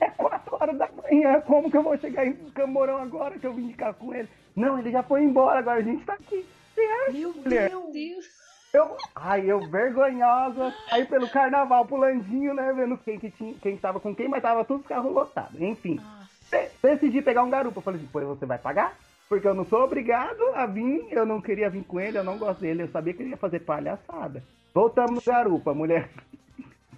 É 0.00 0.10
4 0.10 0.56
horas 0.56 0.78
da 0.78 0.88
manhã, 0.88 1.40
como 1.42 1.70
que 1.70 1.76
eu 1.76 1.82
vou 1.82 1.96
chegar 1.98 2.26
em 2.26 2.34
Camorão 2.50 2.98
agora 2.98 3.38
que 3.38 3.46
eu 3.46 3.52
vim 3.52 3.68
de 3.68 3.74
cá 3.74 3.92
com 3.92 4.14
ele? 4.14 4.28
Não, 4.54 4.78
ele 4.78 4.90
já 4.90 5.02
foi 5.02 5.22
embora, 5.22 5.58
agora 5.58 5.80
a 5.80 5.82
gente 5.82 6.04
tá 6.04 6.14
aqui. 6.14 6.46
Você 6.74 6.80
acha, 6.80 7.12
Meu 7.12 7.32
mulher? 7.34 7.70
Meu 7.70 7.90
Deus. 7.92 8.45
Eu, 8.72 8.96
ai, 9.14 9.50
eu 9.50 9.60
vergonhosa, 9.70 10.74
aí 10.90 11.04
pelo 11.06 11.28
carnaval, 11.28 11.86
pulandinho, 11.86 12.52
né, 12.52 12.72
vendo 12.74 12.98
quem 12.98 13.18
que 13.18 13.30
tinha, 13.30 13.54
quem 13.54 13.76
tava 13.76 13.98
com 14.00 14.14
quem, 14.14 14.28
mas 14.28 14.42
tava 14.42 14.64
tudo 14.64 14.80
os 14.80 14.86
carros 14.86 15.12
lotados. 15.12 15.58
Enfim, 15.60 15.98
Ah, 16.04 16.24
de- 16.50 16.68
decidi 16.82 17.22
pegar 17.22 17.42
um 17.42 17.50
garupa. 17.50 17.78
Eu 17.78 17.82
falei 17.82 18.00
assim, 18.00 18.08
pois 18.12 18.26
você 18.26 18.44
vai 18.44 18.58
pagar? 18.58 18.96
Porque 19.28 19.48
eu 19.48 19.54
não 19.54 19.64
sou 19.64 19.82
obrigado 19.82 20.40
a 20.54 20.66
vir, 20.66 21.06
eu 21.10 21.24
não 21.24 21.40
queria 21.40 21.70
vir 21.70 21.84
com 21.84 21.98
ele, 21.98 22.18
eu 22.18 22.24
não 22.24 22.38
gosto 22.38 22.60
dele, 22.60 22.82
eu 22.82 22.88
sabia 22.88 23.14
que 23.14 23.22
ele 23.22 23.30
ia 23.30 23.36
fazer 23.36 23.60
palhaçada. 23.60 24.42
Voltamos 24.74 25.14
no 25.14 25.22
garupa, 25.32 25.72
mulher. 25.74 26.10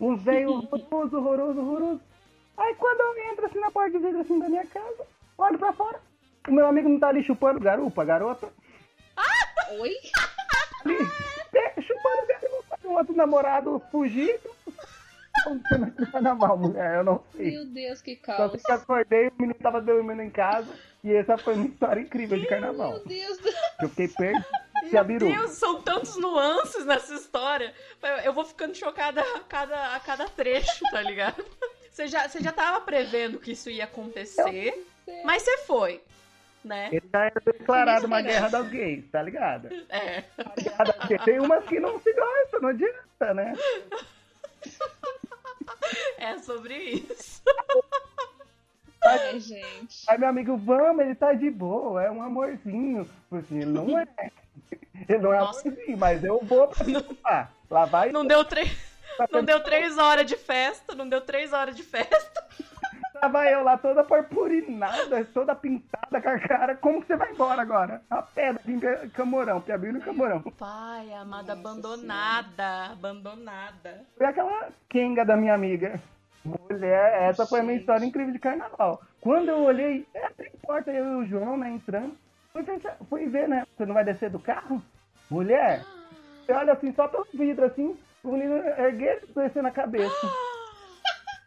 Um 0.00 0.14
veio 0.14 0.50
horroroso, 0.52 1.16
horroroso, 1.16 1.60
horroroso. 1.60 2.00
Aí 2.56 2.72
quando 2.76 3.00
eu 3.00 3.32
entro 3.32 3.46
assim 3.46 3.58
na 3.58 3.68
porta 3.68 3.90
de 3.90 3.98
vidro 3.98 4.20
assim 4.20 4.38
da 4.38 4.48
minha 4.48 4.64
casa, 4.64 5.04
olho 5.36 5.58
pra 5.58 5.72
fora. 5.72 5.98
O 6.48 6.52
meu 6.52 6.66
amigo 6.66 6.88
não 6.88 7.00
tá 7.00 7.08
ali 7.08 7.20
chupando 7.24 7.58
garupa, 7.58 8.04
garota. 8.04 8.48
Oi? 9.80 9.90
Ali, 10.94 11.10
é, 11.54 11.80
chupando. 11.80 12.28
O 12.84 12.92
outro 12.92 13.14
namorado 13.14 13.82
fugido. 13.90 14.50
Acontecendo 15.40 15.92
no 15.98 16.06
carnaval, 16.10 16.56
mulher, 16.56 16.96
eu 16.96 17.04
não 17.04 17.22
sei. 17.36 17.50
Meu 17.52 17.66
Deus, 17.66 18.00
que 18.00 18.16
Só 18.16 18.22
caos. 18.22 18.52
sei 18.52 18.60
que 18.60 18.72
acordei, 18.72 19.28
o 19.28 19.32
menino 19.38 19.58
tava 19.60 19.80
dormindo 19.80 20.22
em 20.22 20.30
casa. 20.30 20.68
E 21.04 21.12
essa 21.14 21.38
foi 21.38 21.54
uma 21.54 21.66
história 21.66 22.00
incrível 22.00 22.38
de 22.38 22.46
carnaval. 22.46 22.92
Meu 22.92 23.04
Deus 23.04 23.38
do 23.38 23.48
Eu 23.80 23.88
fiquei 23.88 24.08
perdido. 24.08 24.44
Se 24.88 24.96
Meu. 24.96 25.28
Deus, 25.28 25.50
são 25.52 25.80
tantos 25.80 26.16
nuances 26.16 26.84
nessa 26.86 27.14
história. 27.14 27.72
Eu, 28.02 28.08
eu 28.24 28.32
vou 28.32 28.44
ficando 28.44 28.74
chocada 28.74 29.20
a 29.20 29.40
cada, 29.40 29.94
a 29.94 30.00
cada 30.00 30.28
trecho, 30.28 30.80
tá 30.90 31.02
ligado? 31.02 31.44
Você 31.90 32.06
já, 32.06 32.28
você 32.28 32.40
já 32.40 32.52
tava 32.52 32.80
prevendo 32.80 33.38
que 33.38 33.52
isso 33.52 33.68
ia 33.68 33.84
acontecer, 33.84 34.86
mas 35.24 35.42
você 35.42 35.58
foi, 35.58 36.00
né? 36.68 36.90
Ele 36.92 37.08
já 37.12 37.24
era 37.24 37.40
declarado 37.44 38.06
uma 38.06 38.20
guerra 38.20 38.48
das 38.48 38.68
gays, 38.68 39.10
tá 39.10 39.22
ligado? 39.22 39.68
É. 39.88 40.22
Guerra. 40.56 41.24
Tem 41.24 41.40
umas 41.40 41.64
que 41.64 41.80
não 41.80 41.98
se 41.98 42.12
gostam, 42.12 42.60
não 42.60 42.68
adianta, 42.68 43.34
né? 43.34 43.54
É 46.18 46.38
sobre 46.38 46.74
isso. 46.74 47.42
Ai, 49.04 49.38
gente. 49.38 50.04
Aí 50.08 50.18
meu 50.18 50.28
amigo, 50.28 50.56
vamos, 50.56 51.04
ele 51.04 51.14
tá 51.14 51.32
de 51.32 51.50
boa, 51.50 52.02
é 52.02 52.10
um 52.10 52.22
amorzinho. 52.22 53.08
Assim, 53.30 53.58
ele 53.58 53.66
não 53.66 53.98
é. 53.98 54.06
Ele 55.08 55.18
não 55.18 55.32
é 55.32 55.38
Nossa. 55.38 55.68
amorzinho, 55.68 55.96
mas 55.96 56.24
eu 56.24 56.40
vou 56.42 56.66
participar. 56.66 57.52
Lá 57.70 57.84
vai. 57.84 58.10
Não 58.10 58.26
deu, 58.26 58.44
três, 58.44 58.76
não 59.30 59.44
deu 59.44 59.62
três 59.62 59.96
horas 59.96 60.26
de 60.26 60.36
festa, 60.36 60.94
não 60.94 61.08
deu 61.08 61.20
três 61.20 61.52
horas 61.52 61.76
de 61.76 61.84
festa. 61.84 62.44
Vai 63.26 63.52
eu 63.52 63.64
lá 63.64 63.76
toda 63.76 64.04
purpurinada, 64.04 65.24
toda 65.34 65.54
pintada 65.54 66.20
com 66.22 66.28
a 66.28 66.38
cara. 66.38 66.76
Como 66.76 67.00
que 67.00 67.08
você 67.08 67.16
vai 67.16 67.32
embora 67.32 67.60
agora? 67.60 68.02
A 68.08 68.22
pedra 68.22 68.62
de 68.64 69.08
Camorão, 69.10 69.60
Piabiru 69.60 69.98
e 69.98 70.00
Camorão. 70.00 70.40
Pai, 70.42 71.12
amada 71.12 71.54
Nossa 71.54 71.68
abandonada, 71.70 72.84
abandonada. 72.92 74.04
Foi 74.16 74.26
aquela 74.26 74.68
Kenga 74.88 75.24
da 75.24 75.36
minha 75.36 75.54
amiga. 75.54 76.00
Mulher, 76.44 77.22
essa 77.28 77.44
foi 77.46 77.60
a 77.60 77.62
minha 77.62 77.74
Gente. 77.74 77.82
história 77.82 78.04
incrível 78.06 78.32
de 78.32 78.38
carnaval. 78.38 79.02
Quando 79.20 79.48
eu 79.48 79.58
olhei, 79.64 80.06
é, 80.14 80.28
tem 80.30 80.50
porta, 80.62 80.90
eu 80.90 81.04
e 81.04 81.16
o 81.16 81.26
João, 81.26 81.56
né, 81.58 81.68
entrando. 81.70 82.16
Fui, 82.52 82.62
pensar- 82.62 82.96
fui 83.08 83.26
ver, 83.26 83.48
né? 83.48 83.66
Você 83.76 83.84
não 83.84 83.94
vai 83.94 84.04
descer 84.04 84.30
do 84.30 84.38
carro? 84.38 84.80
Mulher, 85.30 85.84
você 86.46 86.52
olha 86.52 86.72
assim, 86.72 86.94
só 86.94 87.06
pelo 87.08 87.26
vidro, 87.34 87.66
assim, 87.66 87.98
o 88.24 88.32
menino 88.32 88.56
erguer 88.56 89.22
e 89.28 89.32
descer 89.32 89.62
na 89.62 89.70
cabeça. 89.70 90.14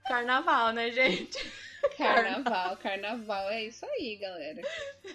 Carnaval, 0.08 0.72
né, 0.74 0.92
gente? 0.92 1.61
Carnaval, 1.97 2.77
carnaval, 2.77 3.50
é 3.50 3.65
isso 3.65 3.85
aí, 3.85 4.15
galera. 4.17 4.61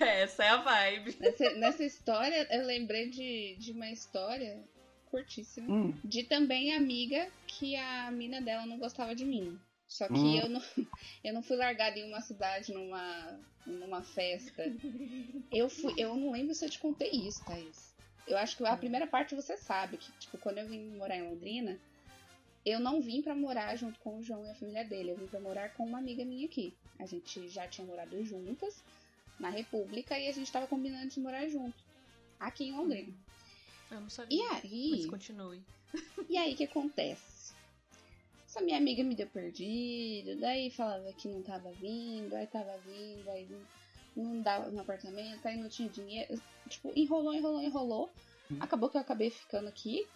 Essa 0.00 0.44
é 0.44 0.48
a 0.48 0.56
vibe. 0.56 1.16
Nessa, 1.20 1.50
nessa 1.54 1.84
história, 1.84 2.46
eu 2.50 2.64
lembrei 2.66 3.08
de, 3.10 3.56
de 3.58 3.72
uma 3.72 3.90
história 3.90 4.62
curtíssima. 5.06 5.72
Hum, 5.72 5.94
De 6.04 6.24
também 6.24 6.74
amiga 6.74 7.28
que 7.46 7.76
a 7.76 8.10
mina 8.10 8.40
dela 8.40 8.66
não 8.66 8.78
gostava 8.78 9.14
de 9.14 9.24
mim. 9.24 9.58
Só 9.88 10.08
que 10.08 10.14
Hum. 10.14 10.36
eu, 10.38 10.48
não, 10.48 10.62
eu 11.24 11.32
não 11.34 11.42
fui 11.42 11.56
largada 11.56 11.98
em 11.98 12.08
uma 12.08 12.20
cidade, 12.20 12.72
numa, 12.72 13.40
numa 13.66 14.02
festa. 14.02 14.64
Eu 15.52 15.68
fui, 15.68 15.94
eu 15.96 16.14
não 16.16 16.32
lembro 16.32 16.54
se 16.54 16.64
eu 16.64 16.70
te 16.70 16.78
contei 16.78 17.10
isso, 17.10 17.44
Thaís. 17.44 17.94
Eu 18.26 18.36
acho 18.36 18.56
que 18.56 18.66
a 18.66 18.76
primeira 18.76 19.06
parte 19.06 19.36
você 19.36 19.56
sabe, 19.56 19.96
que 19.98 20.10
tipo, 20.18 20.36
quando 20.38 20.58
eu 20.58 20.66
vim 20.66 20.96
morar 20.96 21.16
em 21.16 21.22
Londrina, 21.22 21.78
eu 22.66 22.80
não 22.80 23.00
vim 23.00 23.22
pra 23.22 23.32
morar 23.34 23.76
junto 23.76 23.98
com 24.00 24.18
o 24.18 24.22
João 24.22 24.44
e 24.44 24.50
a 24.50 24.54
família 24.56 24.84
dele. 24.84 25.12
Eu 25.12 25.16
vim 25.16 25.26
pra 25.28 25.38
morar 25.38 25.72
com 25.74 25.86
uma 25.86 25.98
amiga 25.98 26.24
minha 26.24 26.46
aqui. 26.46 26.74
A 26.98 27.06
gente 27.06 27.48
já 27.48 27.68
tinha 27.68 27.86
morado 27.86 28.20
juntas 28.24 28.82
na 29.38 29.48
República 29.48 30.18
e 30.18 30.26
a 30.28 30.32
gente 30.32 30.50
tava 30.50 30.66
combinando 30.66 31.08
de 31.08 31.20
morar 31.20 31.46
junto. 31.48 31.76
Aqui 32.40 32.64
em 32.64 32.72
Londrina. 32.72 33.14
Eu 33.88 34.00
não 34.00 34.10
sabia. 34.10 34.36
E 34.36 34.42
aí, 34.48 34.90
Mas 34.96 35.06
continue. 35.06 35.62
e 36.28 36.36
aí 36.36 36.54
o 36.54 36.56
que 36.56 36.64
acontece? 36.64 37.54
Essa 38.48 38.60
minha 38.60 38.78
amiga 38.78 39.04
me 39.04 39.14
deu 39.14 39.28
perdido, 39.28 40.34
daí 40.40 40.70
falava 40.70 41.12
que 41.12 41.28
não 41.28 41.42
tava 41.42 41.70
vindo, 41.72 42.34
aí 42.34 42.46
tava 42.46 42.76
vindo, 42.78 43.30
aí 43.30 43.46
não, 44.16 44.24
não 44.24 44.40
dava 44.42 44.70
no 44.70 44.80
apartamento, 44.80 45.46
aí 45.46 45.56
não 45.56 45.68
tinha 45.68 45.88
dinheiro. 45.88 46.40
Tipo, 46.68 46.92
enrolou, 46.96 47.32
enrolou, 47.32 47.62
enrolou. 47.62 48.10
Acabou 48.58 48.88
que 48.88 48.96
eu 48.96 49.00
acabei 49.00 49.30
ficando 49.30 49.68
aqui, 49.68 50.06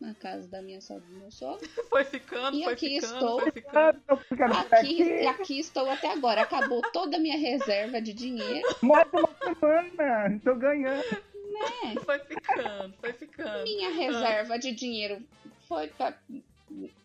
na 0.00 0.14
casa 0.14 0.46
da 0.48 0.60
minha 0.60 0.80
sogra 0.80 1.04
e 1.08 1.12
do 1.14 1.20
meu 1.20 1.30
sogro. 1.30 1.66
Foi 1.88 2.04
ficando, 2.04 2.56
E 2.56 2.64
foi 2.64 2.72
aqui 2.72 3.00
ficando, 3.00 3.14
estou. 3.14 3.40
foi 3.40 3.50
ficando. 3.52 4.54
Aqui, 4.70 5.26
aqui 5.26 5.58
estou 5.60 5.90
até 5.90 6.10
agora. 6.12 6.42
Acabou 6.42 6.82
toda 6.92 7.16
a 7.16 7.20
minha 7.20 7.38
reserva 7.38 8.00
de 8.00 8.12
dinheiro. 8.12 8.66
Mais 8.82 9.06
uma 9.12 9.30
semana, 9.42 10.40
tô 10.42 10.54
ganhando. 10.56 11.04
Foi 12.04 12.18
ficando, 12.18 12.94
foi 13.00 13.12
ficando. 13.12 13.62
Minha 13.62 13.90
reserva 13.90 14.58
de 14.58 14.72
dinheiro 14.72 15.22
foi 15.68 15.86
pra... 15.88 16.18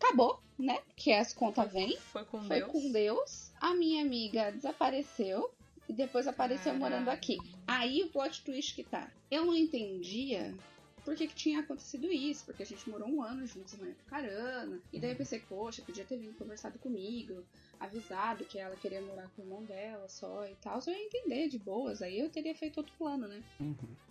Acabou, 0.00 0.40
né? 0.58 0.80
Que 0.96 1.12
as 1.12 1.32
contas 1.32 1.72
vêm. 1.72 1.96
Foi 2.12 2.24
com 2.24 2.42
Foi 2.42 2.58
Deus. 2.58 2.72
com 2.72 2.90
Deus. 2.92 3.52
A 3.60 3.74
minha 3.74 4.02
amiga 4.02 4.50
desapareceu. 4.50 5.50
E 5.88 5.92
depois 5.92 6.26
apareceu 6.28 6.72
Caralho. 6.72 6.80
morando 6.80 7.08
aqui. 7.08 7.36
Aí 7.66 8.02
o 8.02 8.08
plot 8.08 8.42
twist 8.44 8.74
que 8.74 8.84
tá. 8.84 9.08
Eu 9.30 9.44
não 9.44 9.54
entendia 9.56 10.54
por 11.04 11.14
que, 11.14 11.26
que 11.26 11.34
tinha 11.34 11.60
acontecido 11.60 12.06
isso. 12.10 12.44
Porque 12.44 12.62
a 12.62 12.66
gente 12.66 12.88
morou 12.88 13.08
um 13.08 13.22
ano 13.22 13.46
juntos 13.46 13.74
época 13.74 13.94
carana. 14.08 14.78
E 14.92 14.98
daí 14.98 15.10
eu 15.10 15.16
pensei, 15.16 15.40
poxa, 15.40 15.82
podia 15.82 16.04
ter 16.04 16.16
vindo 16.16 16.36
conversado 16.36 16.78
comigo. 16.78 17.44
Avisado 17.78 18.44
que 18.44 18.58
ela 18.58 18.76
queria 18.76 19.00
morar 19.00 19.28
com 19.34 19.42
o 19.42 19.44
irmão 19.44 19.62
dela 19.64 20.08
só 20.08 20.46
e 20.46 20.54
tal. 20.56 20.80
Eu 20.86 20.92
ia 20.92 21.06
entender 21.06 21.48
de 21.48 21.58
boas. 21.58 22.02
Aí 22.02 22.18
eu 22.18 22.28
teria 22.28 22.54
feito 22.54 22.78
outro 22.78 22.92
plano, 22.98 23.26
né? 23.26 23.42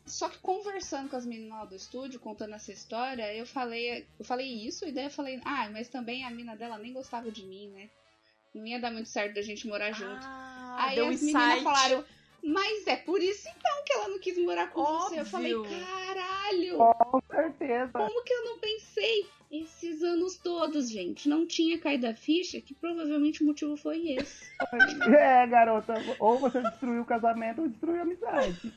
Só 0.05 0.27
que 0.27 0.39
conversando 0.39 1.09
com 1.09 1.15
as 1.15 1.25
meninas 1.25 1.59
lá 1.59 1.65
do 1.65 1.75
estúdio, 1.75 2.19
contando 2.19 2.55
essa 2.55 2.71
história, 2.71 3.31
eu 3.35 3.45
falei, 3.45 4.07
eu 4.17 4.25
falei 4.25 4.47
isso, 4.65 4.87
e 4.87 4.91
daí 4.91 5.05
eu 5.05 5.11
falei, 5.11 5.39
ah, 5.45 5.69
mas 5.69 5.87
também 5.87 6.25
a 6.25 6.31
mina 6.31 6.55
dela 6.55 6.79
nem 6.79 6.91
gostava 6.91 7.31
de 7.31 7.45
mim, 7.45 7.67
né? 7.69 7.89
Não 8.53 8.65
ia 8.65 8.79
dar 8.79 8.91
muito 8.91 9.07
certo 9.07 9.35
da 9.35 9.41
gente 9.43 9.67
morar 9.67 9.91
junto. 9.91 10.25
Ah, 10.25 10.87
Aí 10.87 10.99
as 10.99 11.21
meninas 11.21 11.61
falaram, 11.61 12.03
mas 12.43 12.87
é 12.87 12.95
por 12.95 13.21
isso 13.21 13.47
então 13.47 13.83
que 13.85 13.93
ela 13.93 14.07
não 14.07 14.19
quis 14.19 14.37
morar 14.37 14.69
com 14.71 14.83
você. 14.83 15.19
Eu 15.19 15.25
falei, 15.25 15.53
Óbvio. 15.55 15.77
caralho, 15.79 16.77
Com 16.77 17.21
certeza. 17.29 17.91
como 17.91 18.23
que 18.23 18.33
eu 18.33 18.45
não 18.45 18.59
pensei? 18.59 19.25
Esses 19.51 20.03
anos 20.03 20.37
todos, 20.37 20.89
gente, 20.91 21.27
não 21.27 21.45
tinha 21.47 21.79
caído 21.79 22.07
a 22.07 22.13
ficha, 22.13 22.61
que 22.61 22.75
provavelmente 22.75 23.41
o 23.41 23.47
motivo 23.47 23.75
foi 23.75 24.11
esse. 24.11 24.47
É, 25.19 25.45
garota, 25.47 25.95
ou 26.19 26.37
você 26.37 26.61
destruiu 26.61 27.01
o 27.01 27.05
casamento 27.05 27.61
ou 27.61 27.67
destruiu 27.67 27.99
a 27.99 28.03
amizade. 28.03 28.71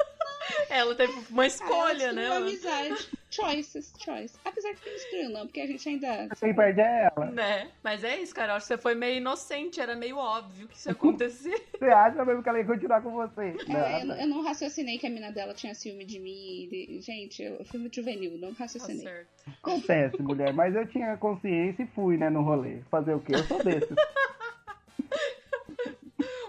Ela 0.68 0.94
teve 0.94 1.12
uma 1.30 1.46
escolha, 1.46 2.04
ela 2.04 2.12
né? 2.12 2.22
destruiu 2.22 2.32
a 2.32 2.36
amizade. 2.36 3.08
Choices, 3.34 3.94
choice. 3.98 4.34
Apesar 4.44 4.72
de 4.74 4.80
que 4.82 4.90
não 4.90 4.94
destruiu, 4.96 5.30
não, 5.30 5.46
porque 5.46 5.60
a 5.62 5.66
gente 5.66 5.88
ainda 5.88 6.28
Quem 6.38 6.54
perde 6.54 6.82
é 6.82 7.10
ela. 7.16 7.26
Né? 7.30 7.70
Mas 7.82 8.04
é 8.04 8.18
isso, 8.20 8.34
Carol. 8.34 8.60
Você 8.60 8.76
foi 8.76 8.94
meio 8.94 9.16
inocente, 9.16 9.80
era 9.80 9.96
meio 9.96 10.18
óbvio 10.18 10.68
que 10.68 10.76
isso 10.76 10.88
ia 10.88 10.92
acontecer. 10.92 11.66
Você 11.78 11.86
acha 11.86 12.22
mesmo 12.26 12.42
que 12.42 12.48
ela 12.50 12.58
ia 12.58 12.64
continuar 12.66 13.00
com 13.00 13.10
você? 13.12 13.56
É, 13.70 14.02
eu, 14.02 14.06
não- 14.06 14.16
eu 14.20 14.26
não 14.28 14.42
raciocinei 14.44 14.98
que 14.98 15.06
a 15.06 15.10
mina 15.10 15.32
dela 15.32 15.54
tinha 15.54 15.74
ciúme 15.74 16.04
de 16.04 16.18
mim. 16.18 16.68
de- 16.70 17.00
Gente, 17.00 17.42
eu 17.42 17.64
fui 17.64 17.80
muito 17.80 17.94
juvenil, 17.96 18.36
não 18.36 18.52
Tá 18.52 18.64
raciocinei. 18.64 19.02
certo. 19.02 19.28
Acontece, 19.62 20.20
mulher, 20.22 20.52
mas 20.52 20.74
eu 20.76 20.86
tinha 20.86 21.16
consciência 21.16 21.84
e 21.84 21.86
fui, 21.86 22.18
né, 22.18 22.28
no 22.28 22.42
rolê. 22.42 22.80
Fazer 22.90 23.14
o 23.14 23.20
quê? 23.20 23.32
Eu 23.34 23.44
sou 23.44 23.64
desses. 23.64 23.88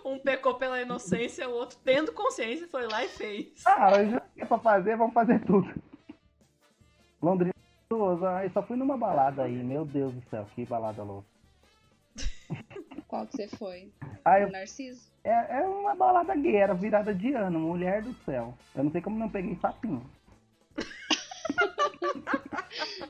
Um 0.06 0.20
pecou 0.20 0.56
pela 0.56 0.82
inocência, 0.82 1.48
o 1.50 1.54
outro, 1.54 1.78
tendo 1.84 2.12
consciência, 2.12 2.68
foi 2.68 2.86
lá 2.88 3.04
e 3.06 3.08
fez. 3.08 3.64
Ah, 3.66 4.04
já 4.04 4.22
é 4.38 4.46
pra 4.46 4.60
fazer, 4.60 4.96
vamos 4.98 5.14
fazer 5.14 5.40
tudo. 5.46 5.74
Londrina, 7.24 7.54
aí 8.38 8.50
só 8.50 8.62
fui 8.62 8.76
numa 8.76 8.98
balada 8.98 9.44
aí, 9.44 9.64
meu 9.64 9.86
Deus 9.86 10.14
do 10.14 10.22
céu, 10.30 10.46
que 10.54 10.66
balada 10.66 11.02
louca. 11.04 11.26
Qual 13.08 13.26
que 13.26 13.38
você 13.38 13.48
foi? 13.48 13.94
Ah, 14.26 14.42
eu... 14.42 14.52
Narciso? 14.52 15.10
É, 15.24 15.60
é 15.60 15.62
uma 15.62 15.96
balada 15.96 16.36
gay, 16.36 16.58
era 16.58 16.74
virada 16.74 17.16
de 17.16 17.34
ano, 17.34 17.60
mulher 17.60 18.02
do 18.02 18.14
céu. 18.26 18.54
Eu 18.76 18.84
não 18.84 18.92
sei 18.92 19.00
como 19.00 19.18
não 19.18 19.30
peguei 19.30 19.56
sapinho. 19.56 20.04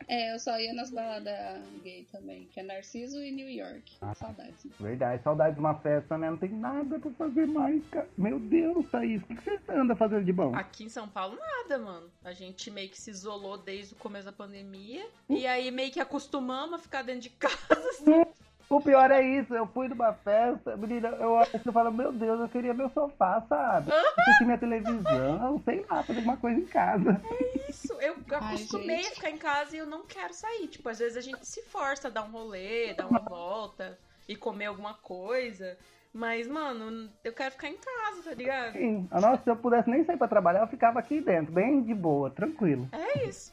É, 0.07 0.33
eu 0.33 0.39
só 0.39 0.59
ia 0.59 0.73
nas 0.73 0.91
baladas 0.91 1.59
gay 1.83 2.07
também, 2.11 2.47
que 2.51 2.59
é 2.59 2.63
Narciso 2.63 3.21
e 3.23 3.31
New 3.31 3.49
York. 3.49 3.97
Ah, 4.01 4.13
saudades. 4.13 4.65
Verdade, 4.79 5.23
saudade 5.23 5.55
de 5.55 5.59
uma 5.59 5.75
festa, 5.75 6.17
né? 6.17 6.29
Não 6.29 6.37
tem 6.37 6.49
nada 6.49 6.99
pra 6.99 7.11
fazer 7.11 7.45
mais, 7.47 7.85
cara. 7.87 8.07
Meu 8.17 8.39
Deus, 8.39 8.85
Thaís, 8.89 9.21
o 9.23 9.25
que 9.27 9.35
você 9.35 9.59
anda 9.69 9.95
fazendo 9.95 10.25
de 10.25 10.33
bom? 10.33 10.55
Aqui 10.55 10.85
em 10.85 10.89
São 10.89 11.07
Paulo, 11.07 11.37
nada, 11.37 11.79
mano. 11.79 12.09
A 12.23 12.33
gente 12.33 12.69
meio 12.71 12.89
que 12.89 12.99
se 12.99 13.11
isolou 13.11 13.57
desde 13.57 13.93
o 13.93 13.97
começo 13.97 14.25
da 14.25 14.31
pandemia. 14.31 15.05
Uh. 15.29 15.37
E 15.37 15.47
aí 15.47 15.71
meio 15.71 15.91
que 15.91 15.99
acostumamos 15.99 16.73
a 16.73 16.79
ficar 16.79 17.01
dentro 17.03 17.21
de 17.21 17.29
casa. 17.37 17.57
Assim. 17.69 18.23
O 18.69 18.81
pior 18.81 19.11
é 19.11 19.21
isso, 19.21 19.53
eu 19.53 19.67
fui 19.67 19.87
numa 19.87 20.13
festa, 20.13 20.75
menina, 20.75 21.09
eu 21.09 21.37
acho 21.37 21.59
que 21.59 21.69
eu 21.69 21.73
falo, 21.73 21.91
meu 21.91 22.11
Deus, 22.11 22.39
eu 22.39 22.49
queria 22.49 22.73
meu 22.73 22.89
sofá, 22.89 23.39
sabe? 23.47 23.91
Assistir 24.17 24.45
minha 24.45 24.57
televisão, 24.57 25.61
sei 25.63 25.85
lá, 25.87 26.01
fazer 26.01 26.19
uma 26.21 26.37
coisa 26.37 26.59
em 26.59 26.65
casa. 26.65 27.21
É 27.23 27.57
isso, 27.57 27.62
eu 28.03 28.15
acostumei 28.37 29.07
a 29.07 29.11
ficar 29.11 29.29
em 29.29 29.37
casa 29.37 29.75
e 29.75 29.79
eu 29.79 29.85
não 29.85 30.05
quero 30.05 30.33
sair. 30.33 30.67
Tipo, 30.67 30.89
às 30.89 30.99
vezes 30.99 31.17
a 31.17 31.21
gente 31.21 31.45
se 31.47 31.61
força 31.63 32.07
a 32.07 32.11
dar 32.11 32.23
um 32.23 32.31
rolê, 32.31 32.93
dar 32.93 33.07
uma 33.07 33.19
volta 33.19 33.97
e 34.27 34.35
comer 34.35 34.65
alguma 34.65 34.93
coisa. 34.93 35.77
Mas, 36.13 36.47
mano, 36.47 37.09
eu 37.23 37.33
quero 37.33 37.51
ficar 37.51 37.69
em 37.69 37.77
casa, 37.77 38.23
tá 38.23 38.33
ligado? 38.35 38.73
Sim. 38.73 39.07
Nossa, 39.11 39.43
se 39.43 39.49
eu 39.49 39.55
pudesse 39.55 39.89
nem 39.89 40.05
sair 40.05 40.17
pra 40.17 40.27
trabalhar, 40.27 40.61
eu 40.61 40.67
ficava 40.67 40.99
aqui 40.99 41.19
dentro, 41.19 41.51
bem 41.51 41.81
de 41.81 41.93
boa, 41.93 42.29
tranquilo. 42.29 42.87
É 42.91 43.25
isso. 43.25 43.51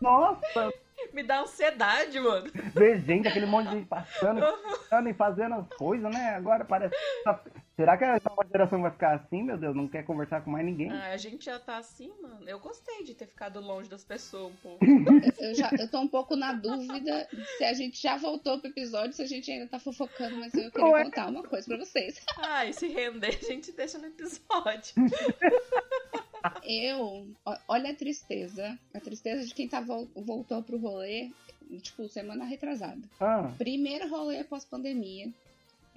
Nossa, 0.00 0.70
Me 1.12 1.22
dá 1.22 1.40
ansiedade, 1.40 2.20
mano. 2.20 2.50
Ver 2.74 3.00
gente, 3.00 3.26
aquele 3.26 3.46
monte 3.46 3.68
de 3.68 3.76
gente 3.76 3.86
passando, 3.88 4.40
passando 4.40 5.08
e 5.08 5.14
fazendo 5.14 5.54
as 5.56 5.68
coisas, 5.74 6.12
né? 6.12 6.34
Agora 6.36 6.64
parece. 6.64 6.94
Será 7.80 7.96
que 7.96 8.04
a 8.04 8.20
nova 8.28 8.46
geração 8.46 8.82
vai 8.82 8.90
ficar 8.90 9.14
assim, 9.14 9.42
meu 9.42 9.56
Deus? 9.56 9.74
Não 9.74 9.88
quer 9.88 10.04
conversar 10.04 10.42
com 10.42 10.50
mais 10.50 10.66
ninguém? 10.66 10.90
Ah, 10.90 11.12
a 11.12 11.16
gente 11.16 11.46
já 11.46 11.58
tá 11.58 11.78
assim, 11.78 12.12
mano. 12.20 12.46
Eu 12.46 12.60
gostei 12.60 13.04
de 13.04 13.14
ter 13.14 13.24
ficado 13.24 13.58
longe 13.58 13.88
das 13.88 14.04
pessoas 14.04 14.52
um 14.52 14.56
pouco. 14.56 14.84
eu, 15.40 15.54
já, 15.54 15.70
eu 15.78 15.90
tô 15.90 15.98
um 15.98 16.06
pouco 16.06 16.36
na 16.36 16.52
dúvida 16.52 17.26
se 17.56 17.64
a 17.64 17.72
gente 17.72 17.98
já 17.98 18.18
voltou 18.18 18.60
pro 18.60 18.68
episódio, 18.68 19.14
se 19.14 19.22
a 19.22 19.26
gente 19.26 19.50
ainda 19.50 19.66
tá 19.66 19.78
fofocando, 19.78 20.36
mas 20.36 20.52
eu 20.52 20.70
queria 20.70 20.90
Ué? 20.90 21.04
contar 21.04 21.28
uma 21.28 21.42
coisa 21.42 21.66
pra 21.66 21.78
vocês. 21.78 22.22
Ah, 22.36 22.66
e 22.66 22.74
se 22.74 22.86
render, 22.88 23.28
a 23.28 23.46
gente 23.46 23.72
deixa 23.72 23.96
no 23.96 24.08
episódio. 24.08 24.94
Eu, 26.62 27.28
olha 27.66 27.92
a 27.92 27.94
tristeza. 27.94 28.78
A 28.92 29.00
tristeza 29.00 29.46
de 29.46 29.54
quem 29.54 29.66
tá, 29.66 29.80
voltou 29.80 30.62
pro 30.62 30.76
rolê, 30.76 31.30
tipo, 31.80 32.06
semana 32.10 32.44
retrasada. 32.44 33.00
Ah. 33.18 33.50
Primeiro 33.56 34.06
rolê 34.10 34.44
pós-pandemia. 34.44 35.32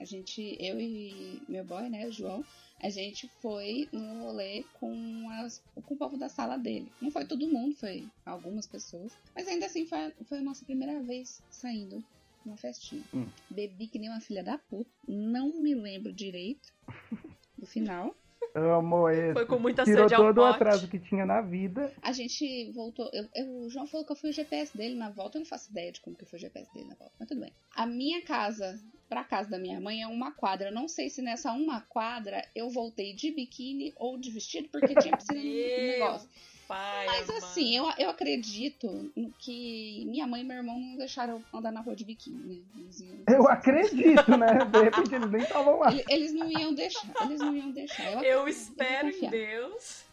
A 0.03 0.05
gente, 0.05 0.57
eu 0.59 0.81
e 0.81 1.41
meu 1.47 1.63
boy, 1.63 1.87
né, 1.87 2.05
o 2.05 2.11
João, 2.11 2.43
a 2.77 2.89
gente 2.89 3.25
foi 3.41 3.87
no 3.93 4.23
rolê 4.23 4.65
com, 4.73 5.29
as, 5.29 5.63
com 5.85 5.93
o 5.93 5.97
povo 5.97 6.17
da 6.17 6.27
sala 6.27 6.57
dele. 6.57 6.91
Não 7.01 7.09
foi 7.09 7.23
todo 7.23 7.47
mundo, 7.47 7.73
foi 7.77 8.05
algumas 8.25 8.67
pessoas. 8.67 9.17
Mas 9.33 9.47
ainda 9.47 9.65
assim 9.65 9.85
foi, 9.85 10.11
foi 10.25 10.39
a 10.39 10.41
nossa 10.41 10.65
primeira 10.65 11.01
vez 11.01 11.41
saindo 11.49 12.03
numa 12.45 12.57
festinha. 12.57 13.01
Hum. 13.13 13.27
Bebi 13.49 13.87
que 13.87 13.97
nem 13.97 14.09
uma 14.09 14.19
filha 14.19 14.43
da 14.43 14.57
puta. 14.57 14.91
Não 15.07 15.61
me 15.61 15.73
lembro 15.73 16.11
direito 16.11 16.73
do 17.57 17.65
final. 17.65 18.13
Amo 18.53 19.09
esse. 19.09 19.31
Foi 19.31 19.45
com 19.45 19.57
muita 19.57 19.85
Tirou 19.85 20.09
sede 20.09 20.21
todo 20.21 20.39
o 20.39 20.43
atraso 20.43 20.89
que 20.89 20.99
tinha 20.99 21.25
na 21.25 21.39
vida. 21.39 21.93
A 22.01 22.11
gente 22.11 22.69
voltou. 22.71 23.09
Eu, 23.13 23.29
eu, 23.33 23.47
o 23.61 23.69
João 23.69 23.87
falou 23.87 24.05
que 24.05 24.11
eu 24.11 24.17
fui 24.17 24.31
o 24.31 24.33
GPS 24.33 24.77
dele 24.77 24.95
na 24.95 25.09
volta. 25.09 25.37
Eu 25.37 25.39
não 25.39 25.45
faço 25.47 25.71
ideia 25.71 25.93
de 25.93 26.01
como 26.01 26.17
que 26.17 26.25
foi 26.25 26.37
o 26.37 26.41
GPS 26.41 26.71
dele 26.73 26.89
na 26.89 26.95
volta, 26.95 27.15
mas 27.17 27.29
tudo 27.29 27.39
bem. 27.39 27.53
A 27.73 27.85
minha 27.85 28.21
casa 28.23 28.77
pra 29.09 29.23
casa 29.23 29.49
da 29.49 29.59
minha 29.59 29.79
mãe 29.79 30.01
é 30.01 30.07
uma 30.07 30.31
quadra. 30.31 30.69
Eu 30.69 30.73
não 30.73 30.87
sei 30.87 31.09
se 31.09 31.21
nessa 31.21 31.51
uma 31.51 31.81
quadra 31.81 32.47
eu 32.55 32.69
voltei 32.69 33.13
de 33.13 33.31
biquíni 33.31 33.93
ou 33.95 34.17
de 34.17 34.31
vestido, 34.31 34.69
porque 34.69 34.95
tinha 34.95 35.15
piscina 35.15 35.39
no 35.41 35.87
negócio. 35.87 36.29
Pai, 36.67 37.05
Mas 37.07 37.29
assim, 37.29 37.75
eu, 37.75 37.91
eu 37.97 38.09
acredito 38.09 39.11
que 39.37 40.05
minha 40.05 40.25
mãe 40.25 40.41
e 40.41 40.43
meu 40.45 40.57
irmão 40.57 40.79
não 40.79 40.95
deixaram 40.95 41.43
andar 41.53 41.71
na 41.71 41.81
rua 41.81 41.95
de 41.95 42.05
biquíni, 42.05 42.63
né? 42.75 43.35
Eu 43.35 43.47
acredito, 43.49 44.37
né? 44.37 44.65
De 44.71 44.81
repente 44.81 45.13
eles 45.13 45.29
nem 45.29 45.41
estavam 45.41 45.79
lá. 45.79 45.91
Eles, 45.91 46.05
eles, 46.07 46.33
não 46.33 46.49
iam 46.49 46.73
deixar, 46.73 47.25
eles 47.25 47.39
não 47.39 47.55
iam 47.55 47.71
deixar. 47.71 48.13
Eu, 48.13 48.23
eu 48.23 48.47
espero 48.47 49.09
em 49.09 49.29
Deus. 49.29 50.05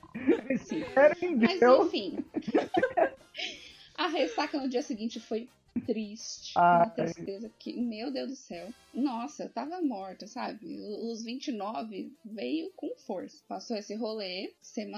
Espero 0.51 1.17
em 1.25 1.37
Deus. 1.37 1.61
Mas 1.61 1.87
enfim. 1.87 2.19
A 3.97 4.07
ressaca 4.07 4.59
no 4.59 4.69
dia 4.69 4.83
seguinte 4.83 5.21
foi 5.21 5.47
triste. 5.87 6.57
Uma 6.57 6.91
tristeza 6.91 7.51
que, 7.59 7.81
meu 7.81 8.11
Deus 8.11 8.31
do 8.31 8.37
céu. 8.37 8.73
Nossa, 8.93 9.45
eu 9.45 9.49
tava 9.49 9.81
morta, 9.81 10.27
sabe? 10.27 10.81
Os 10.81 11.23
29 11.23 12.13
veio 12.25 12.73
com 12.77 12.95
força. 12.97 13.43
Passou 13.47 13.77
esse 13.77 13.95
rolê, 13.95 14.53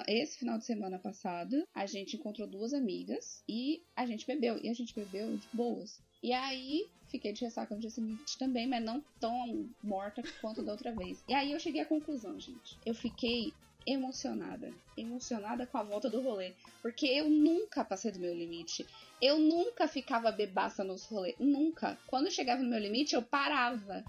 esse 0.08 0.38
final 0.38 0.58
de 0.58 0.64
semana 0.64 0.98
passado, 0.98 1.66
a 1.74 1.86
gente 1.86 2.16
encontrou 2.16 2.46
duas 2.46 2.72
amigas 2.72 3.42
e 3.48 3.82
a 3.94 4.06
gente 4.06 4.26
bebeu. 4.26 4.58
E 4.62 4.68
a 4.68 4.74
gente 4.74 4.94
bebeu 4.94 5.36
de 5.36 5.48
boas. 5.52 6.00
E 6.22 6.32
aí, 6.32 6.88
fiquei 7.08 7.32
de 7.32 7.44
ressaca 7.44 7.74
no 7.74 7.80
dia 7.80 7.90
seguinte 7.90 8.38
também, 8.38 8.66
mas 8.66 8.84
não 8.84 9.02
tão 9.18 9.68
morta 9.82 10.22
quanto 10.40 10.62
da 10.62 10.72
outra 10.72 10.94
vez. 10.94 11.22
E 11.28 11.34
aí 11.34 11.52
eu 11.52 11.58
cheguei 11.58 11.80
à 11.80 11.86
conclusão, 11.86 12.38
gente. 12.38 12.78
Eu 12.86 12.94
fiquei 12.94 13.52
emocionada. 13.84 14.72
Emocionada 14.96 15.66
com 15.66 15.78
a 15.78 15.82
volta 15.82 16.08
do 16.08 16.22
rolê. 16.22 16.52
Porque 16.80 17.06
eu 17.06 17.28
nunca 17.28 17.84
passei 17.84 18.12
do 18.12 18.20
meu 18.20 18.32
limite. 18.32 18.86
Eu 19.22 19.38
nunca 19.38 19.86
ficava 19.86 20.32
bebaça 20.32 20.82
nos 20.82 21.06
rolês. 21.06 21.36
Nunca. 21.38 21.96
Quando 22.08 22.26
eu 22.26 22.32
chegava 22.32 22.60
no 22.60 22.68
meu 22.68 22.80
limite, 22.80 23.14
eu 23.14 23.22
parava. 23.22 24.02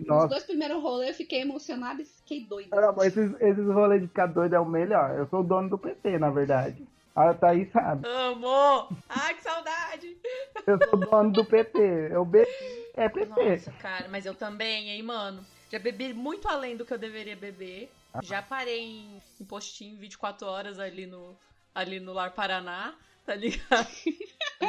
Nossa. 0.00 0.22
Nos 0.22 0.30
dois 0.30 0.44
primeiros 0.44 0.82
rolês 0.82 1.10
eu 1.10 1.16
fiquei 1.16 1.42
emocionada 1.42 2.00
e 2.00 2.06
fiquei 2.06 2.40
doida. 2.40 2.74
Não, 2.74 2.94
mas 2.96 3.08
esses, 3.08 3.38
esses 3.42 3.66
rolês 3.66 4.00
de 4.00 4.08
ficar 4.08 4.26
doido 4.26 4.54
é 4.54 4.58
o 4.58 4.64
melhor. 4.64 5.18
Eu 5.18 5.28
sou 5.28 5.40
o 5.40 5.44
dono 5.44 5.68
do 5.68 5.78
PT, 5.78 6.18
na 6.18 6.30
verdade. 6.30 6.82
A 7.14 7.34
Thaís 7.34 7.70
sabe. 7.70 8.08
Amor! 8.08 8.88
Ai, 9.08 9.34
que 9.34 9.42
saudade! 9.42 10.16
Eu 10.66 10.78
sou 10.78 10.98
o 10.98 11.06
dono 11.06 11.30
do 11.30 11.44
PT. 11.44 11.78
Eu 12.10 12.24
bebi. 12.24 12.48
É 12.94 13.08
PT. 13.08 13.50
Nossa, 13.50 13.72
cara, 13.72 14.08
mas 14.08 14.24
eu 14.24 14.34
também, 14.34 14.88
hein, 14.88 15.02
mano? 15.02 15.44
Já 15.70 15.78
bebi 15.78 16.14
muito 16.14 16.48
além 16.48 16.76
do 16.76 16.86
que 16.86 16.92
eu 16.92 16.98
deveria 16.98 17.36
beber. 17.36 17.92
Já 18.22 18.40
parei 18.40 18.80
em, 18.80 19.22
em 19.40 19.44
postinho 19.44 19.96
24 19.98 20.46
horas 20.46 20.78
ali 20.78 21.06
no, 21.06 21.36
ali 21.74 22.00
no 22.00 22.12
Lar 22.12 22.32
Paraná, 22.32 22.94
tá 23.24 23.34
ligado? 23.34 23.88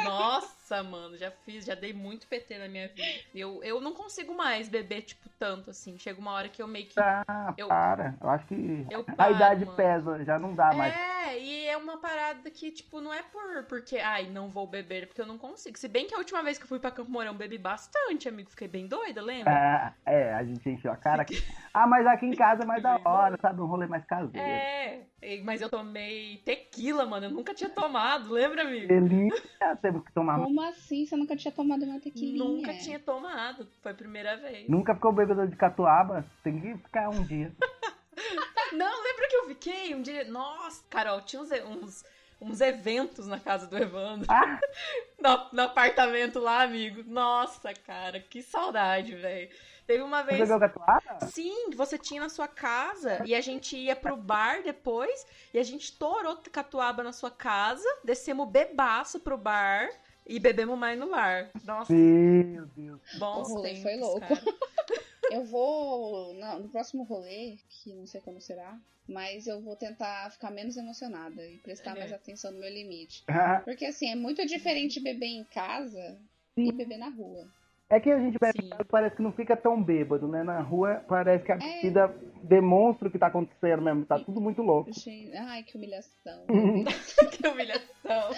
Nossa, 0.04 0.82
mano, 0.82 1.16
já 1.16 1.30
fiz, 1.30 1.64
já 1.64 1.74
dei 1.74 1.92
muito 1.92 2.26
PT 2.26 2.58
na 2.58 2.68
minha 2.68 2.88
vida. 2.88 3.02
Eu, 3.34 3.62
eu 3.62 3.80
não 3.80 3.92
consigo 3.92 4.34
mais 4.34 4.68
beber, 4.68 5.02
tipo, 5.02 5.28
tanto 5.38 5.70
assim. 5.70 5.98
Chega 5.98 6.20
uma 6.20 6.32
hora 6.32 6.48
que 6.48 6.62
eu 6.62 6.66
meio 6.66 6.86
que. 6.86 6.98
Ah, 6.98 7.54
eu, 7.56 7.68
para. 7.68 8.16
Eu 8.20 8.28
acho 8.28 8.46
que 8.46 8.86
eu 8.90 9.04
paro, 9.04 9.16
a 9.18 9.30
idade 9.30 9.64
mano. 9.64 9.76
pesa, 9.76 10.24
já 10.24 10.38
não 10.38 10.54
dá 10.54 10.72
mais. 10.72 10.94
É, 10.94 11.38
e 11.38 11.65
é 11.76 11.78
uma 11.78 11.98
parada 11.98 12.50
que, 12.50 12.70
tipo, 12.70 13.00
não 13.00 13.12
é 13.12 13.22
por 13.22 13.46
porque, 13.68 13.98
ai, 13.98 14.28
não 14.28 14.48
vou 14.48 14.66
beber, 14.66 15.06
porque 15.06 15.20
eu 15.20 15.26
não 15.26 15.38
consigo. 15.38 15.78
Se 15.78 15.88
bem 15.88 16.06
que 16.06 16.14
a 16.14 16.18
última 16.18 16.42
vez 16.42 16.58
que 16.58 16.64
eu 16.64 16.68
fui 16.68 16.78
pra 16.78 16.90
Campo 16.90 17.10
Mourão 17.10 17.34
bebi 17.34 17.58
bastante, 17.58 18.28
amigo. 18.28 18.50
Fiquei 18.50 18.68
bem 18.68 18.86
doida, 18.86 19.22
lembra? 19.22 19.94
É, 20.04 20.14
é 20.14 20.34
a 20.34 20.44
gente 20.44 20.68
encheu 20.68 20.92
a 20.92 20.96
cara. 20.96 21.24
Fiquei... 21.24 21.42
Ah, 21.76 21.86
mas 21.86 22.06
aqui 22.06 22.24
em 22.24 22.34
casa 22.34 22.62
é 22.62 22.66
mais 22.66 22.82
da 22.82 22.98
hora, 23.04 23.36
sabe? 23.38 23.60
Um 23.60 23.66
rolê 23.66 23.86
mais 23.86 24.02
caseiro. 24.06 24.38
É, 24.38 25.02
mas 25.44 25.60
eu 25.60 25.68
tomei 25.68 26.38
tequila, 26.38 27.04
mano. 27.04 27.26
Eu 27.26 27.30
nunca 27.30 27.52
tinha 27.52 27.68
tomado, 27.68 28.32
lembra, 28.32 28.62
amigo? 28.62 28.88
Delícia, 28.88 29.76
temos 29.82 30.02
que 30.02 30.10
tomar. 30.10 30.38
Como 30.38 30.58
assim? 30.62 31.04
Você 31.04 31.14
nunca 31.16 31.36
tinha 31.36 31.52
tomado 31.52 31.84
uma 31.84 32.00
tequila? 32.00 32.46
Nunca 32.46 32.72
tinha 32.78 32.98
tomado. 32.98 33.68
Foi 33.82 33.92
a 33.92 33.94
primeira 33.94 34.38
vez. 34.38 34.66
Nunca 34.70 34.94
ficou 34.94 35.12
bêbado 35.12 35.46
de 35.46 35.54
catuaba? 35.54 36.24
Tem 36.42 36.58
que 36.58 36.78
ficar 36.78 37.10
um 37.10 37.22
dia. 37.24 37.52
Não, 38.72 39.02
lembra 39.02 39.28
que 39.28 39.36
eu 39.36 39.46
fiquei 39.46 39.94
um 39.94 40.02
dia. 40.02 40.24
Nossa, 40.24 40.82
Carol, 40.88 41.20
tinha 41.22 41.42
uns, 41.42 41.50
uns, 41.50 42.04
uns 42.40 42.60
eventos 42.60 43.26
na 43.26 43.38
casa 43.38 43.66
do 43.66 43.76
Evandro. 43.76 44.26
Ah. 44.30 44.58
no, 45.20 45.50
no 45.52 45.62
apartamento 45.62 46.38
lá, 46.38 46.62
amigo. 46.62 47.02
Nossa, 47.06 47.72
cara, 47.74 48.20
que 48.20 48.42
saudade, 48.42 49.14
velho. 49.14 49.48
Teve 49.86 50.02
uma 50.02 50.22
vez. 50.22 50.38
Você 50.38 50.52
bebeu 50.52 50.60
catuaba? 50.60 51.26
Sim, 51.26 51.70
você 51.76 51.96
tinha 51.96 52.20
na 52.20 52.28
sua 52.28 52.48
casa 52.48 53.22
e 53.24 53.34
a 53.34 53.40
gente 53.40 53.76
ia 53.76 53.94
pro 53.94 54.16
bar 54.16 54.62
depois 54.62 55.24
e 55.54 55.58
a 55.58 55.62
gente 55.62 55.96
torou 55.96 56.36
catuaba 56.50 57.04
na 57.04 57.12
sua 57.12 57.30
casa, 57.30 57.86
descemos 58.02 58.48
bebaço 58.48 59.20
pro 59.20 59.38
bar. 59.38 59.88
E 60.28 60.40
bebemos 60.40 60.76
mais 60.76 60.98
no 60.98 61.08
bar. 61.08 61.50
Nossa. 61.64 61.92
Meu 61.92 62.66
Deus. 62.66 63.00
Bons 63.16 63.48
o 63.48 63.54
rolê 63.54 63.68
tempos, 63.68 63.82
foi 63.84 63.96
louco. 63.96 64.26
eu 65.30 65.44
vou. 65.44 66.34
No, 66.34 66.60
no 66.60 66.68
próximo 66.68 67.04
rolê, 67.04 67.56
que 67.68 67.94
não 67.94 68.06
sei 68.06 68.20
como 68.20 68.40
será, 68.40 68.78
mas 69.08 69.46
eu 69.46 69.60
vou 69.60 69.76
tentar 69.76 70.30
ficar 70.30 70.50
menos 70.50 70.76
emocionada 70.76 71.46
e 71.46 71.58
prestar 71.58 71.96
é. 71.96 72.00
mais 72.00 72.12
atenção 72.12 72.52
no 72.52 72.58
meu 72.58 72.70
limite. 72.70 73.24
Porque 73.64 73.86
assim, 73.86 74.10
é 74.10 74.16
muito 74.16 74.44
diferente 74.46 75.00
beber 75.00 75.26
em 75.26 75.44
casa 75.44 76.18
Sim. 76.54 76.68
e 76.68 76.72
beber 76.72 76.98
na 76.98 77.08
rua. 77.08 77.46
É 77.88 78.00
que 78.00 78.10
a 78.10 78.18
gente 78.18 78.36
bebe, 78.40 78.68
parece 78.90 79.14
que 79.14 79.22
não 79.22 79.30
fica 79.30 79.56
tão 79.56 79.80
bêbado, 79.80 80.26
né? 80.26 80.42
Na 80.42 80.60
rua 80.60 81.04
parece 81.06 81.44
que 81.44 81.52
a 81.52 81.56
é. 81.56 81.82
vida 81.82 82.12
demonstra 82.42 83.06
o 83.06 83.10
que 83.10 83.18
tá 83.18 83.28
acontecendo 83.28 83.80
mesmo. 83.80 84.04
Tá 84.04 84.18
tudo 84.18 84.40
muito 84.40 84.60
louco. 84.60 84.90
Ai, 85.38 85.62
que 85.62 85.76
humilhação. 85.76 86.46
que 87.30 87.46
humilhação. 87.46 88.30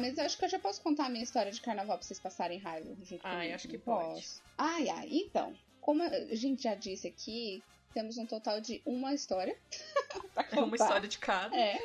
Mas 0.00 0.18
eu 0.18 0.24
acho 0.24 0.38
que 0.38 0.44
eu 0.44 0.48
já 0.48 0.58
posso 0.58 0.80
contar 0.82 1.06
a 1.06 1.08
minha 1.08 1.22
história 1.22 1.52
de 1.52 1.60
carnaval 1.60 1.98
pra 1.98 2.06
vocês 2.06 2.18
passarem 2.18 2.58
raiva 2.58 2.94
junto 3.04 3.20
Ai, 3.24 3.52
acho 3.52 3.68
que 3.68 3.78
pode. 3.78 4.14
Posso. 4.14 4.42
Ai, 4.56 4.88
ai, 4.88 5.08
então, 5.10 5.54
como 5.80 6.02
a 6.02 6.34
gente 6.34 6.62
já 6.62 6.74
disse 6.74 7.06
aqui, 7.06 7.62
temos 7.92 8.18
um 8.18 8.26
total 8.26 8.60
de 8.60 8.82
uma 8.84 9.14
história. 9.14 9.56
é 10.52 10.60
uma 10.60 10.76
história 10.76 11.08
de 11.08 11.18
cada. 11.18 11.56
É. 11.56 11.78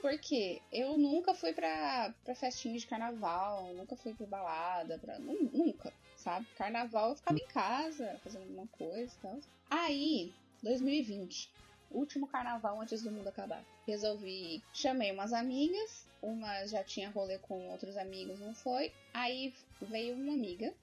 Porque 0.00 0.62
eu 0.72 0.96
nunca 0.96 1.34
fui 1.34 1.52
pra, 1.52 2.14
pra 2.24 2.34
festinha 2.34 2.78
de 2.78 2.86
carnaval, 2.86 3.74
nunca 3.74 3.96
fui 3.96 4.14
pra 4.14 4.26
balada, 4.26 4.98
pra, 4.98 5.18
nunca, 5.18 5.92
sabe? 6.16 6.46
Carnaval 6.56 7.10
eu 7.10 7.16
ficava 7.16 7.38
em 7.38 7.46
casa, 7.46 8.18
fazendo 8.24 8.42
alguma 8.42 8.66
coisa 8.68 9.12
e 9.12 9.22
tal. 9.22 9.38
Aí, 9.68 10.32
2020, 10.62 11.50
último 11.90 12.26
carnaval 12.26 12.80
antes 12.80 13.02
do 13.02 13.10
mundo 13.10 13.28
acabar. 13.28 13.62
Resolvi, 13.86 14.62
chamei 14.72 15.12
umas 15.12 15.32
amigas, 15.32 16.06
uma 16.22 16.66
já 16.66 16.82
tinha 16.84 17.10
rolê 17.10 17.38
com 17.38 17.68
outros 17.70 17.96
amigos, 17.96 18.40
não 18.40 18.54
foi. 18.54 18.92
Aí 19.12 19.54
veio 19.80 20.14
uma 20.14 20.34
amiga, 20.34 20.74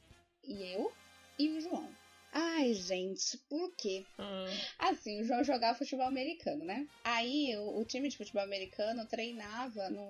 e 0.44 0.64
eu, 0.74 0.92
e 1.38 1.50
o 1.50 1.62
João. 1.62 1.90
Ai, 2.32 2.74
gente, 2.74 3.38
por 3.50 3.72
quê? 3.76 4.06
Hum. 4.20 4.46
Assim, 4.78 5.22
o 5.22 5.24
João 5.24 5.44
jogava 5.44 5.78
futebol 5.78 6.06
americano, 6.06 6.64
né? 6.64 6.88
Aí 7.04 7.56
o, 7.58 7.80
o, 7.80 7.86
time 7.86 8.10
de 8.10 8.18
futebol 8.18 8.44
americano 8.44 9.06
treinava 9.06 9.90
no 9.90 10.06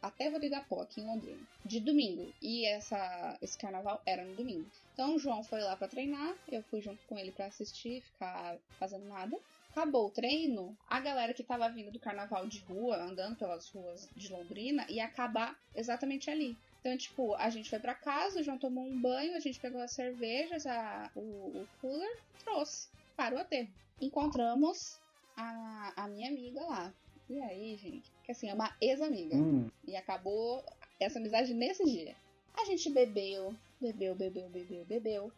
até 0.00 0.28
Rodrigapó, 0.28 0.82
aqui 0.82 1.00
em 1.00 1.06
Londrina, 1.06 1.40
de 1.64 1.80
domingo. 1.80 2.32
E 2.40 2.64
essa, 2.66 3.36
esse 3.40 3.58
carnaval 3.58 4.00
era 4.06 4.24
no 4.24 4.34
domingo. 4.34 4.70
Então 4.92 5.16
o 5.16 5.18
João 5.18 5.42
foi 5.42 5.60
lá 5.62 5.76
para 5.76 5.88
treinar, 5.88 6.36
eu 6.48 6.62
fui 6.64 6.80
junto 6.80 7.02
com 7.06 7.18
ele 7.18 7.32
para 7.32 7.46
assistir, 7.46 8.02
ficar 8.02 8.56
fazendo 8.78 9.06
nada. 9.06 9.36
Acabou 9.74 10.06
o 10.06 10.10
treino, 10.10 10.78
a 10.88 11.00
galera 11.00 11.34
que 11.34 11.42
tava 11.42 11.68
vindo 11.68 11.90
do 11.90 11.98
carnaval 11.98 12.46
de 12.46 12.60
rua, 12.60 12.96
andando 12.96 13.34
pelas 13.34 13.68
ruas 13.70 14.08
de 14.14 14.32
Londrina, 14.32 14.86
ia 14.88 15.04
acabar 15.04 15.58
exatamente 15.74 16.30
ali. 16.30 16.56
Então, 16.78 16.96
tipo, 16.96 17.34
a 17.34 17.50
gente 17.50 17.68
foi 17.68 17.80
para 17.80 17.92
casa, 17.92 18.38
o 18.38 18.42
João 18.44 18.56
tomou 18.56 18.84
um 18.84 19.00
banho, 19.00 19.34
a 19.34 19.40
gente 19.40 19.58
pegou 19.58 19.80
as 19.80 19.90
cervejas, 19.90 20.64
a, 20.64 21.10
o, 21.16 21.18
o 21.18 21.68
cooler, 21.80 22.18
trouxe 22.44 22.88
para 23.16 23.34
o 23.34 23.38
aterro. 23.38 23.68
Encontramos 24.00 25.00
a, 25.36 25.92
a 25.96 26.06
minha 26.06 26.28
amiga 26.28 26.60
lá. 26.60 26.94
E 27.28 27.40
aí, 27.42 27.76
gente, 27.76 28.12
que 28.22 28.30
assim, 28.30 28.48
é 28.48 28.54
uma 28.54 28.76
ex-amiga. 28.80 29.34
Hum. 29.34 29.68
E 29.88 29.96
acabou 29.96 30.64
essa 31.00 31.18
amizade 31.18 31.52
nesse 31.52 31.84
dia. 31.84 32.14
A 32.56 32.64
gente 32.64 32.88
bebeu, 32.90 33.52
bebeu, 33.80 34.14
bebeu, 34.14 34.48
bebeu, 34.48 34.84
bebeu. 34.84 35.32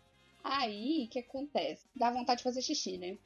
Aí, 0.45 1.07
o 1.07 1.09
que 1.09 1.21
acontece? 1.21 1.87
Dá 1.97 2.11
vontade 2.11 2.39
de 2.39 2.45
fazer 2.45 2.61
xixi, 2.61 2.99
né? 2.99 3.17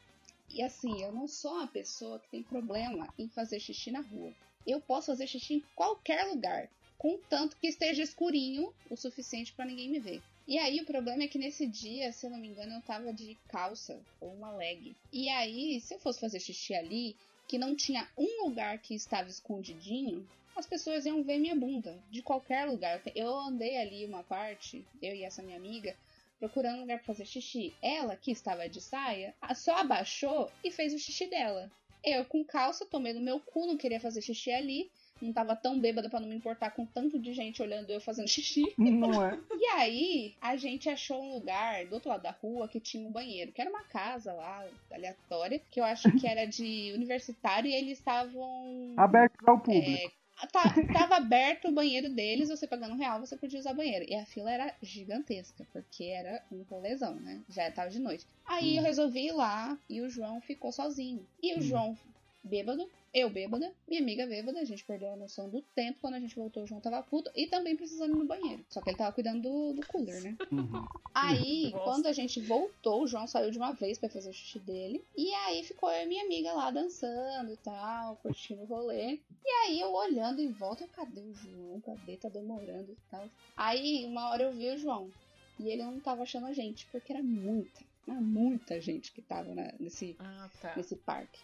E 0.53 0.63
assim, 0.63 1.03
eu 1.03 1.13
não 1.13 1.29
sou 1.29 1.53
uma 1.53 1.67
pessoa 1.67 2.19
que 2.19 2.29
tem 2.29 2.43
problema 2.43 3.13
em 3.19 3.29
fazer 3.29 3.61
xixi 3.61 3.91
na 3.91 4.01
rua. 4.01 4.33
Eu 4.67 4.81
posso 4.81 5.07
fazer 5.07 5.27
xixi 5.27 5.55
em 5.55 5.65
qualquer 5.75 6.25
lugar, 6.25 6.69
contanto 6.99 7.57
que 7.57 7.69
esteja 7.69 8.03
escurinho 8.03 8.73
o 8.91 8.97
suficiente 8.97 9.53
para 9.53 9.65
ninguém 9.65 9.89
me 9.89 9.99
ver. 9.99 10.23
E 10.47 10.59
aí 10.59 10.81
o 10.81 10.85
problema 10.85 11.23
é 11.23 11.29
que 11.29 11.39
nesse 11.39 11.67
dia, 11.67 12.13
se 12.13 12.27
eu 12.27 12.31
não 12.31 12.39
me 12.39 12.49
engano, 12.49 12.75
eu 12.75 12.83
tava 12.83 13.13
de 13.13 13.39
calça 13.49 14.01
ou 14.21 14.35
uma 14.35 14.51
leg. 14.57 14.97
E 15.13 15.29
aí, 15.29 15.81
se 15.81 15.95
eu 15.95 15.99
fosse 16.01 16.19
fazer 16.19 16.41
xixi 16.41 16.75
ali, 16.75 17.17
que 17.47 17.57
não 17.57 17.77
tinha 17.77 18.09
um 18.19 18.47
lugar 18.47 18.79
que 18.79 18.95
estava 18.95 19.29
escondidinho, 19.29 20.29
as 20.57 20.67
pessoas 20.67 21.07
iam 21.07 21.23
ver 21.23 21.39
minha 21.39 21.55
bunda 21.55 21.99
de 22.11 22.23
qualquer 22.23 22.67
lugar. 22.67 23.01
Eu 23.15 23.39
andei 23.39 23.77
ali 23.79 24.05
uma 24.05 24.23
parte, 24.25 24.85
eu 25.01 25.15
e 25.15 25.23
essa 25.23 25.43
minha 25.43 25.57
amiga, 25.57 25.97
procurando 26.41 26.79
um 26.79 26.81
lugar 26.81 26.99
para 26.99 27.07
fazer 27.07 27.27
xixi. 27.27 27.73
Ela, 27.83 28.17
que 28.17 28.33
estava 28.33 28.69
de 28.69 28.81
saia, 28.81 29.35
só 29.55 29.77
abaixou 29.77 30.51
e 30.65 30.71
fez 30.71 30.95
o 30.95 30.99
xixi 30.99 31.29
dela. 31.29 31.71
Eu, 32.03 32.25
com 32.25 32.43
calça, 32.43 32.87
tomei 32.87 33.13
no 33.13 33.21
meu 33.21 33.39
cu, 33.39 33.67
não 33.67 33.77
queria 33.77 34.01
fazer 34.01 34.23
xixi 34.23 34.51
ali. 34.51 34.91
Não 35.21 35.35
tava 35.35 35.55
tão 35.55 35.79
bêbada 35.79 36.09
para 36.09 36.21
não 36.21 36.29
me 36.29 36.35
importar 36.35 36.71
com 36.71 36.87
tanto 36.87 37.19
de 37.19 37.35
gente 37.35 37.61
olhando 37.61 37.91
eu 37.91 38.01
fazendo 38.01 38.27
xixi. 38.27 38.65
Não 38.79 39.23
é. 39.23 39.39
e 39.53 39.67
aí, 39.67 40.35
a 40.41 40.57
gente 40.57 40.89
achou 40.89 41.23
um 41.23 41.35
lugar 41.35 41.85
do 41.85 41.97
outro 41.97 42.09
lado 42.09 42.23
da 42.23 42.31
rua 42.31 42.67
que 42.67 42.81
tinha 42.81 43.07
um 43.07 43.13
banheiro, 43.13 43.53
que 43.53 43.61
era 43.61 43.69
uma 43.69 43.85
casa 43.85 44.33
lá, 44.33 44.67
aleatória, 44.91 45.61
que 45.71 45.79
eu 45.79 45.85
acho 45.85 46.11
que 46.19 46.27
era 46.27 46.47
de 46.47 46.93
universitário 46.95 47.71
e 47.71 47.75
eles 47.75 47.99
estavam. 47.99 48.95
Aberto 48.97 49.47
ao 49.47 49.61
público. 49.61 49.91
É, 49.91 50.20
tá, 50.47 50.75
tava 50.93 51.17
aberto 51.17 51.69
o 51.69 51.73
banheiro 51.73 52.09
deles, 52.09 52.49
você 52.49 52.67
pagando 52.67 52.95
um 52.95 52.99
real, 52.99 53.21
você 53.21 53.37
podia 53.37 53.59
usar 53.59 53.73
o 53.73 53.77
banheiro. 53.77 54.05
E 54.09 54.15
a 54.15 54.27
fila 54.27 54.51
era 54.51 54.75
gigantesca, 54.83 55.67
porque 55.73 56.05
era 56.05 56.43
um 56.51 56.63
rolezão, 56.63 57.15
né? 57.17 57.41
Já 57.49 57.71
tava 57.71 57.91
de 57.91 57.99
noite. 57.99 58.27
Aí 58.47 58.75
hum. 58.75 58.77
eu 58.79 58.83
resolvi 58.83 59.27
ir 59.27 59.33
lá 59.33 59.79
e 59.89 60.01
o 60.01 60.09
João 60.09 60.41
ficou 60.41 60.73
sozinho. 60.73 61.27
E 61.43 61.55
o 61.55 61.59
hum. 61.59 61.63
João, 61.63 61.99
bêbado, 62.43 62.89
eu 63.13 63.29
bêbada, 63.29 63.73
minha 63.89 64.01
amiga 64.01 64.25
bêbada, 64.27 64.61
a 64.61 64.65
gente 64.65 64.85
perdeu 64.85 65.13
a 65.13 65.17
noção 65.17 65.49
do 65.49 65.61
tempo. 65.75 65.99
Quando 66.01 66.15
a 66.15 66.21
gente 66.21 66.37
voltou, 66.37 66.63
o 66.63 66.67
João 66.67 66.81
tava 66.81 67.03
puto 67.03 67.31
e 67.35 67.47
também 67.47 67.77
precisando 67.77 68.15
ir 68.15 68.19
no 68.19 68.25
banheiro. 68.25 68.65
Só 68.69 68.81
que 68.81 68.91
ele 68.91 68.97
tava 68.97 69.13
cuidando 69.13 69.43
do, 69.43 69.73
do 69.75 69.87
cooler, 69.87 70.23
né? 70.23 70.37
Uhum. 70.51 70.87
Aí, 71.15 71.71
Nossa. 71.71 71.85
quando 71.85 72.07
a 72.07 72.13
gente 72.13 72.41
voltou, 72.41 73.03
o 73.03 73.07
João 73.07 73.27
saiu 73.27 73.51
de 73.51 73.59
uma 73.59 73.73
vez 73.73 73.99
para 73.99 74.09
fazer 74.09 74.31
o 74.31 74.33
xixi 74.33 74.59
dele. 74.59 75.03
E 75.17 75.33
aí 75.33 75.63
ficou 75.65 75.91
eu 75.91 76.05
e 76.05 76.07
minha 76.07 76.25
amiga 76.25 76.53
lá 76.53 76.71
dançando 76.71 77.53
e 77.53 77.57
tal, 77.57 78.17
curtindo 78.17 78.63
o 78.63 78.67
rolê. 78.67 79.19
E 79.45 79.49
aí 79.65 79.81
eu 79.81 79.93
olhando 79.93 80.41
em 80.41 80.51
volta, 80.51 80.87
cadê 80.89 81.21
o 81.21 81.35
João? 81.35 81.81
Cadê? 81.81 82.17
Tá 82.17 82.29
demorando 82.29 82.93
e 82.93 82.97
tal. 83.11 83.25
Aí, 83.57 84.05
uma 84.07 84.29
hora 84.31 84.43
eu 84.43 84.53
vi 84.53 84.71
o 84.71 84.79
João. 84.79 85.11
E 85.59 85.69
ele 85.69 85.83
não 85.83 86.01
tava 86.01 86.23
achando 86.23 86.47
a 86.47 86.53
gente, 86.53 86.87
porque 86.87 87.13
era 87.13 87.23
muita, 87.23 87.81
muita 88.07 88.81
gente 88.81 89.13
que 89.13 89.23
tava 89.23 89.55
né, 89.55 89.75
nesse, 89.79 90.17
ah, 90.19 90.49
tá. 90.61 90.75
nesse 90.77 90.97
parque. 90.97 91.39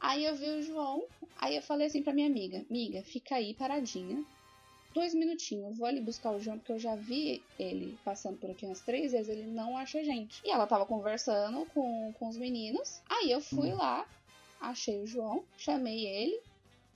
Aí 0.00 0.24
eu 0.24 0.34
vi 0.34 0.48
o 0.50 0.62
João, 0.62 1.04
aí 1.36 1.56
eu 1.56 1.62
falei 1.62 1.86
assim 1.86 2.02
pra 2.02 2.12
minha 2.12 2.26
amiga: 2.26 2.64
Amiga, 2.68 3.02
fica 3.02 3.36
aí 3.36 3.54
paradinha. 3.54 4.24
Dois 4.92 5.12
minutinhos, 5.12 5.76
vou 5.76 5.88
ali 5.88 6.00
buscar 6.00 6.30
o 6.30 6.38
João, 6.38 6.56
porque 6.56 6.70
eu 6.70 6.78
já 6.78 6.94
vi 6.94 7.42
ele 7.58 7.98
passando 8.04 8.38
por 8.38 8.48
aqui 8.48 8.64
umas 8.64 8.80
três 8.80 9.10
vezes, 9.10 9.28
ele 9.28 9.46
não 9.48 9.76
acha 9.76 9.98
a 9.98 10.04
gente. 10.04 10.40
E 10.44 10.50
ela 10.50 10.68
tava 10.68 10.86
conversando 10.86 11.66
com, 11.74 12.12
com 12.12 12.28
os 12.28 12.36
meninos. 12.36 13.02
Aí 13.08 13.28
eu 13.28 13.40
fui 13.40 13.72
hum. 13.72 13.76
lá, 13.76 14.06
achei 14.60 15.00
o 15.02 15.06
João, 15.06 15.42
chamei 15.58 16.06
ele 16.06 16.40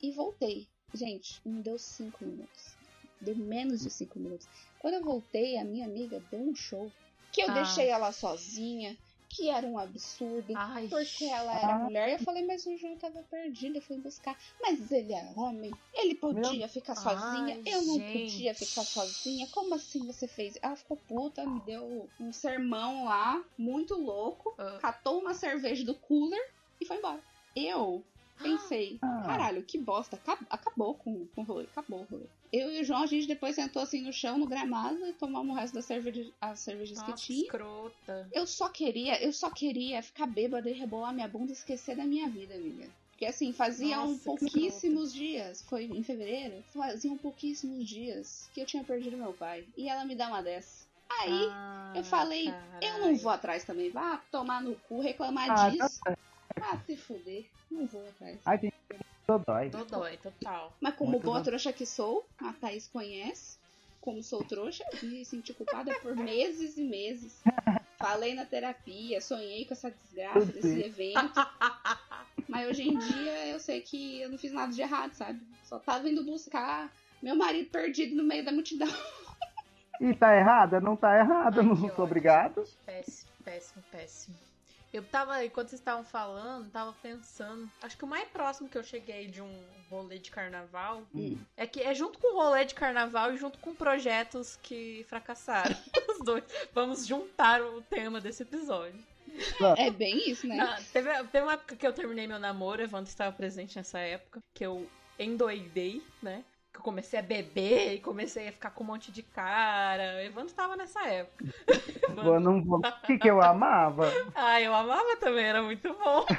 e 0.00 0.12
voltei. 0.12 0.68
Gente, 0.94 1.40
não 1.44 1.60
deu 1.60 1.76
cinco 1.76 2.24
minutos. 2.24 2.76
Deu 3.20 3.34
menos 3.34 3.80
de 3.80 3.90
cinco 3.90 4.18
minutos. 4.20 4.46
Quando 4.78 4.94
eu 4.94 5.02
voltei, 5.02 5.58
a 5.58 5.64
minha 5.64 5.84
amiga 5.84 6.22
deu 6.30 6.40
um 6.40 6.54
show. 6.54 6.90
Que 7.32 7.42
eu 7.42 7.50
ah. 7.50 7.54
deixei 7.54 7.88
ela 7.88 8.12
sozinha 8.12 8.96
que 9.38 9.48
era 9.48 9.64
um 9.64 9.78
absurdo, 9.78 10.52
Ai, 10.56 10.88
porque 10.88 11.26
ela 11.26 11.56
era 11.56 11.78
mulher. 11.78 12.10
Eu 12.10 12.18
falei, 12.18 12.44
mas 12.44 12.66
o 12.66 12.76
João 12.76 12.96
tava 12.96 13.22
perdido, 13.22 13.76
eu 13.76 13.82
fui 13.82 13.96
buscar. 13.96 14.36
Mas 14.60 14.90
ele 14.90 15.12
é 15.12 15.32
homem, 15.36 15.72
ele 15.94 16.16
podia 16.16 16.58
Meu... 16.58 16.68
ficar 16.68 16.96
sozinha, 16.96 17.54
Ai, 17.54 17.62
eu 17.64 17.82
não 17.82 18.00
gente. 18.00 18.32
podia 18.32 18.52
ficar 18.52 18.82
sozinha. 18.82 19.46
Como 19.52 19.76
assim 19.76 20.04
você 20.04 20.26
fez? 20.26 20.58
Ela 20.60 20.74
ficou 20.74 20.96
puta, 20.96 21.46
me 21.46 21.60
deu 21.60 22.08
um 22.18 22.32
sermão 22.32 23.04
lá, 23.04 23.40
muito 23.56 23.94
louco, 23.94 24.50
uh. 24.58 24.80
catou 24.80 25.20
uma 25.20 25.34
cerveja 25.34 25.84
do 25.84 25.94
cooler 25.94 26.50
e 26.80 26.84
foi 26.84 26.96
embora. 26.96 27.22
Eu 27.54 28.02
pensei, 28.42 28.98
ah. 29.00 29.22
caralho, 29.24 29.62
que 29.62 29.78
bosta, 29.78 30.18
acabou 30.50 30.94
com, 30.94 31.26
com 31.28 31.42
o 31.42 31.44
rolê, 31.44 31.64
acabou 31.64 32.00
o 32.00 32.04
rolê. 32.10 32.26
Eu 32.52 32.72
e 32.72 32.80
o 32.80 32.84
João, 32.84 33.02
a 33.02 33.06
gente 33.06 33.26
depois 33.26 33.54
sentou 33.54 33.82
assim 33.82 34.00
no 34.00 34.12
chão, 34.12 34.38
no 34.38 34.46
gramado, 34.46 35.06
e 35.06 35.12
tomamos 35.12 35.54
o 35.54 35.58
resto 35.58 35.74
das 35.74 35.84
cerveja, 35.84 36.30
as 36.40 36.60
cervejas 36.60 36.98
Nossa, 36.98 37.12
que 37.12 37.18
tinha. 37.18 37.42
Escrota. 37.44 38.28
Eu 38.32 38.46
só 38.46 38.68
queria, 38.68 39.22
eu 39.22 39.32
só 39.32 39.50
queria 39.50 40.02
ficar 40.02 40.26
bêbada 40.26 40.70
e 40.70 40.72
rebolar 40.72 41.12
minha 41.12 41.28
bunda 41.28 41.50
e 41.50 41.54
esquecer 41.54 41.96
da 41.96 42.04
minha 42.04 42.28
vida, 42.28 42.54
amiga. 42.54 42.88
Porque 43.10 43.26
assim, 43.26 43.52
fazia 43.52 44.00
um 44.00 44.16
pouquíssimos 44.16 45.12
dias, 45.12 45.62
foi 45.62 45.86
em 45.86 46.02
fevereiro, 46.04 46.62
faziam 46.72 47.18
pouquíssimos 47.18 47.84
dias 47.84 48.48
que 48.54 48.60
eu 48.60 48.66
tinha 48.66 48.84
perdido 48.84 49.16
meu 49.16 49.32
pai. 49.32 49.66
E 49.76 49.88
ela 49.88 50.04
me 50.04 50.14
dá 50.14 50.28
uma 50.28 50.40
dessa. 50.40 50.86
Aí 51.20 51.48
ah, 51.50 51.94
eu 51.96 52.04
falei, 52.04 52.46
carai. 52.46 52.78
eu 52.82 52.98
não 53.00 53.16
vou 53.16 53.32
atrás 53.32 53.64
também, 53.64 53.90
vá 53.90 54.18
tomar 54.30 54.62
no 54.62 54.76
cu, 54.88 55.00
reclamar 55.00 55.50
ah, 55.50 55.68
disso. 55.68 56.00
Tá 56.04 56.16
ah, 56.60 56.78
se 56.86 56.96
fuder, 56.96 57.46
não 57.70 57.86
vou 57.86 58.06
atrás. 58.08 58.38
Ai, 58.44 58.58
tem 58.58 58.72
Dodói. 59.28 59.68
Dodói, 59.68 60.16
total. 60.16 60.72
Mas 60.80 60.94
como 60.94 61.10
Muito 61.12 61.24
boa 61.24 61.36
bom. 61.36 61.44
trouxa 61.44 61.70
que 61.70 61.84
sou, 61.84 62.26
a 62.38 62.50
Thaís 62.54 62.86
conhece, 62.88 63.58
como 64.00 64.22
sou 64.22 64.42
trouxa, 64.42 64.82
me 65.02 65.22
senti 65.22 65.52
culpada 65.52 65.94
por 66.00 66.16
meses 66.16 66.78
e 66.78 66.82
meses. 66.82 67.42
Falei 67.98 68.34
na 68.34 68.46
terapia, 68.46 69.20
sonhei 69.20 69.66
com 69.66 69.74
essa 69.74 69.90
desgraça 69.90 70.46
desse 70.46 70.80
evento. 70.82 71.34
Mas 72.48 72.70
hoje 72.70 72.88
em 72.88 72.96
dia 72.98 73.48
eu 73.48 73.60
sei 73.60 73.82
que 73.82 74.22
eu 74.22 74.30
não 74.30 74.38
fiz 74.38 74.50
nada 74.50 74.72
de 74.72 74.80
errado, 74.80 75.12
sabe? 75.12 75.40
Só 75.62 75.78
tava 75.78 76.08
indo 76.08 76.24
buscar 76.24 76.90
meu 77.22 77.36
marido 77.36 77.68
perdido 77.68 78.16
no 78.16 78.24
meio 78.24 78.42
da 78.42 78.50
multidão. 78.52 78.88
E 80.00 80.14
tá 80.14 80.34
errada? 80.34 80.80
Não 80.80 80.96
tá 80.96 81.18
errada, 81.18 81.60
Ai, 81.60 81.66
não 81.66 81.76
sou 81.76 82.04
obrigado. 82.04 82.64
Péssimo, 82.86 83.30
péssimo, 83.44 83.84
péssimo. 83.90 84.36
Eu 84.92 85.02
tava, 85.02 85.44
enquanto 85.44 85.68
vocês 85.68 85.80
estavam 85.80 86.02
falando, 86.02 86.70
tava 86.70 86.94
pensando. 87.02 87.70
Acho 87.82 87.96
que 87.96 88.04
o 88.04 88.08
mais 88.08 88.26
próximo 88.28 88.68
que 88.68 88.78
eu 88.78 88.82
cheguei 88.82 89.26
de 89.26 89.42
um 89.42 89.64
rolê 89.90 90.18
de 90.18 90.30
carnaval 90.30 91.02
hum. 91.14 91.38
é 91.56 91.66
que 91.66 91.80
é 91.80 91.94
junto 91.94 92.18
com 92.18 92.34
o 92.34 92.36
rolê 92.40 92.64
de 92.64 92.74
carnaval 92.74 93.32
e 93.32 93.36
junto 93.36 93.58
com 93.58 93.74
projetos 93.74 94.58
que 94.62 95.04
fracassaram. 95.08 95.76
Os 96.08 96.24
dois. 96.24 96.44
Vamos 96.72 97.06
juntar 97.06 97.62
o 97.62 97.82
tema 97.82 98.20
desse 98.20 98.42
episódio. 98.42 98.98
É 99.76 99.90
bem 99.90 100.30
isso, 100.30 100.46
né? 100.46 100.56
Não, 100.56 100.84
teve, 100.84 101.10
teve 101.24 101.44
uma 101.44 101.52
época 101.52 101.76
que 101.76 101.86
eu 101.86 101.92
terminei 101.92 102.26
meu 102.26 102.38
namoro, 102.38 102.82
Evandro 102.82 103.08
estava 103.08 103.30
presente 103.30 103.76
nessa 103.76 103.98
época, 103.98 104.40
que 104.54 104.64
eu 104.64 104.88
endoidei, 105.18 106.02
né? 106.22 106.44
Que 106.78 106.80
eu 106.80 106.84
comecei 106.84 107.18
a 107.18 107.22
beber 107.22 107.94
e 107.94 107.98
comecei 107.98 108.46
a 108.46 108.52
ficar 108.52 108.70
com 108.70 108.84
um 108.84 108.86
monte 108.86 109.10
de 109.10 109.20
cara. 109.20 110.14
O 110.14 110.20
Evandro 110.20 110.46
estava 110.46 110.76
nessa 110.76 111.04
época. 111.08 111.44
Eu 112.24 112.38
não 112.38 112.62
vou. 112.62 112.78
O 112.78 113.06
que, 113.06 113.18
que 113.18 113.28
eu 113.28 113.42
amava? 113.42 114.04
Ah, 114.34 114.60
eu 114.60 114.74
amava 114.74 115.16
também, 115.20 115.44
era 115.44 115.62
muito 115.62 115.92
bom. 115.92 116.24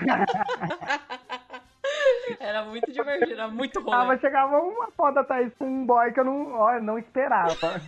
Era 2.39 2.63
muito 2.65 2.91
divertido, 2.91 3.33
era 3.33 3.47
muito 3.47 3.81
bom. 3.81 3.91
Chegava, 3.91 4.17
chegava 4.17 4.59
uma 4.59 4.91
foda 4.91 5.23
Thaís 5.23 5.53
com 5.55 5.65
um 5.65 5.85
boy 5.85 6.11
que 6.11 6.19
eu 6.19 6.25
não, 6.25 6.53
ó, 6.53 6.79
não 6.79 6.99
esperava. 6.99 7.81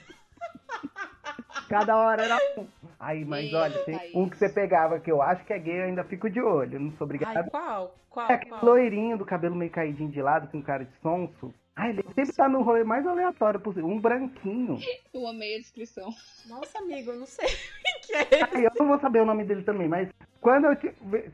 Cada 1.70 1.96
hora 1.96 2.24
era 2.24 2.38
um. 2.58 2.68
Aí, 3.00 3.24
mas 3.24 3.54
olha, 3.54 3.78
tem 3.86 4.12
um 4.16 4.28
que 4.28 4.38
você 4.38 4.50
pegava 4.50 5.00
que 5.00 5.12
eu 5.12 5.22
acho 5.22 5.46
que 5.46 5.54
é 5.54 5.60
gay, 5.60 5.82
eu 5.82 5.86
ainda 5.86 6.04
fico 6.04 6.30
de 6.30 6.42
olho. 6.42 6.80
Não 6.80 6.92
sou 6.94 7.06
obrigada. 7.06 7.42
Ai, 7.42 7.50
qual? 7.50 7.96
Qual? 8.10 8.30
É 8.30 8.34
aquele 8.34 8.52
qual? 8.52 8.66
loirinho 8.66 9.18
do 9.18 9.26
cabelo 9.26 9.56
meio 9.56 9.72
caidinho 9.72 10.10
de 10.10 10.22
lado, 10.22 10.48
com 10.50 10.62
cara 10.62 10.84
de 10.84 10.92
sonso. 11.02 11.54
Ah, 11.76 11.90
ele 11.90 12.04
sempre 12.14 12.34
tá 12.34 12.50
no 12.50 12.62
rolê 12.62 12.84
mais 12.84 13.06
aleatório 13.08 13.60
possível. 13.60 13.88
Um 13.88 14.00
branquinho. 14.00 14.78
Eu 15.14 15.26
amei 15.26 15.56
a 15.56 15.60
descrição. 15.60 16.14
Nossa, 16.48 16.80
amigo, 16.80 17.12
eu 17.12 17.20
não 17.20 17.26
sei 17.26 17.48
o 17.48 18.08
que 18.08 18.14
é 18.14 18.22
esse. 18.22 18.44
Ah, 18.44 18.60
eu 18.60 18.72
não 18.78 18.88
vou 18.88 19.00
saber 19.00 19.22
o 19.22 19.26
nome 19.26 19.46
dele 19.46 19.64
também, 19.64 19.88
mas 19.88 20.10
quando 20.42 20.66
eu 20.66 20.76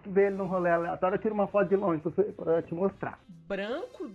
ver 0.05 0.27
ele 0.27 0.35
no 0.35 0.45
rolê 0.45 0.69
aleatório, 0.69 1.15
eu 1.15 1.21
tiro 1.21 1.33
uma 1.33 1.47
foto 1.47 1.69
de 1.69 1.75
longe 1.75 2.03
pra 2.35 2.61
te 2.61 2.73
mostrar. 2.73 3.19
Branco? 3.27 4.11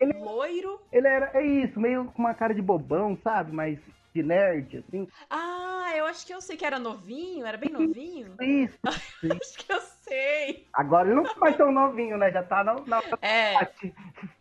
Ele, 0.00 0.12
loiro? 0.14 0.80
Ele 0.92 1.08
era, 1.08 1.30
é 1.34 1.44
isso, 1.44 1.78
meio 1.78 2.06
com 2.06 2.22
uma 2.22 2.34
cara 2.34 2.54
de 2.54 2.62
bobão, 2.62 3.18
sabe? 3.22 3.52
Mas 3.52 3.78
de 4.14 4.22
nerd, 4.22 4.78
assim. 4.78 5.08
Ah, 5.28 5.92
eu 5.96 6.06
acho 6.06 6.26
que 6.26 6.32
eu 6.32 6.40
sei 6.40 6.56
que 6.56 6.64
era 6.64 6.78
novinho, 6.78 7.44
era 7.44 7.58
bem 7.58 7.70
novinho. 7.70 8.34
Isso. 8.40 8.78
acho 8.84 9.58
que 9.58 9.72
eu 9.72 9.80
sei. 10.08 10.66
Agora 10.72 11.06
ele 11.08 11.16
não 11.16 11.24
tá 11.24 11.34
mais 11.38 11.56
tão 11.56 11.70
novinho, 11.70 12.16
né? 12.16 12.30
Já 12.30 12.42
tá 12.42 12.64
na. 12.64 12.74
na 12.86 13.02
é. 13.22 13.68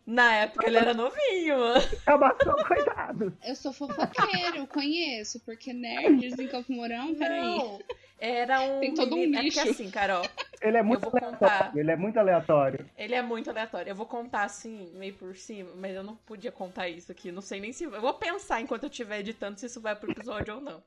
Na 0.05 0.33
época 0.35 0.67
ele 0.67 0.77
era 0.77 0.93
novinho, 0.93 1.57
mano. 1.57 1.81
Abaixou, 2.05 2.55
coitado. 2.65 3.37
Eu 3.45 3.55
sou 3.55 3.73
fofoqueiro, 3.73 4.65
conheço, 4.67 5.39
porque 5.41 5.73
nerds 5.73 6.39
em 6.39 6.47
Campo 6.47 6.71
Mourão, 6.71 7.13
peraí. 7.13 7.41
Não, 7.41 7.79
era 8.19 8.61
um. 8.61 8.79
Tem 8.79 8.93
todo 8.93 9.15
um 9.15 9.25
nicho. 9.25 9.59
É 9.59 9.63
que 9.63 9.69
assim, 9.69 9.91
Carol. 9.91 10.23
Ele 10.61 10.77
é 10.77 10.81
muito 10.81 11.05
aleatório. 11.05 11.37
Contar... 11.37 11.71
Ele 11.75 11.91
é 11.91 11.95
muito 11.95 12.19
aleatório. 12.19 12.89
Ele 12.97 13.15
é 13.15 13.21
muito 13.21 13.49
aleatório. 13.49 13.89
Eu 13.89 13.95
vou 13.95 14.05
contar 14.05 14.43
assim, 14.43 14.91
meio 14.95 15.13
por 15.13 15.35
cima, 15.35 15.69
mas 15.75 15.95
eu 15.95 16.03
não 16.03 16.15
podia 16.15 16.51
contar 16.51 16.89
isso 16.89 17.11
aqui. 17.11 17.31
Não 17.31 17.41
sei 17.41 17.59
nem 17.59 17.71
se. 17.71 17.83
Eu 17.83 18.01
vou 18.01 18.13
pensar 18.13 18.61
enquanto 18.61 18.83
eu 18.83 18.89
estiver 18.89 19.19
editando 19.19 19.59
se 19.59 19.67
isso 19.67 19.79
vai 19.79 19.95
pro 19.95 20.11
episódio 20.11 20.55
ou 20.55 20.61
não. 20.61 20.81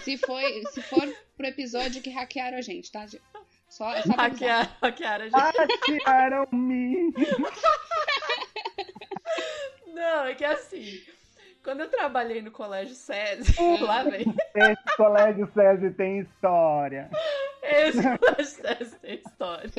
Se, 0.00 0.16
foi, 0.16 0.62
se 0.70 0.80
for 0.80 1.06
pro 1.36 1.46
episódio 1.46 2.00
que 2.00 2.10
hackearam 2.10 2.56
a 2.56 2.62
gente, 2.62 2.90
tá? 2.90 3.04
Só, 3.70 3.90
só 4.02 4.12
hackearam, 4.14 4.68
hackearam 4.82 5.26
a 5.26 5.28
gente. 5.28 5.56
Hackearam-me. 5.86 7.14
Não, 9.94 10.24
é 10.24 10.34
que 10.34 10.44
assim. 10.44 11.00
Quando 11.62 11.80
eu 11.80 11.88
trabalhei 11.88 12.42
no 12.42 12.50
colégio 12.50 12.96
SESI, 12.96 13.54
lá 13.80 14.02
vem. 14.02 14.24
Esse 14.56 14.96
colégio 14.96 15.48
SESI 15.54 15.90
tem 15.90 16.18
história. 16.18 17.08
Esse 17.62 18.02
colégio 18.02 18.44
SESI 18.44 18.98
tem 18.98 19.14
história. 19.14 19.70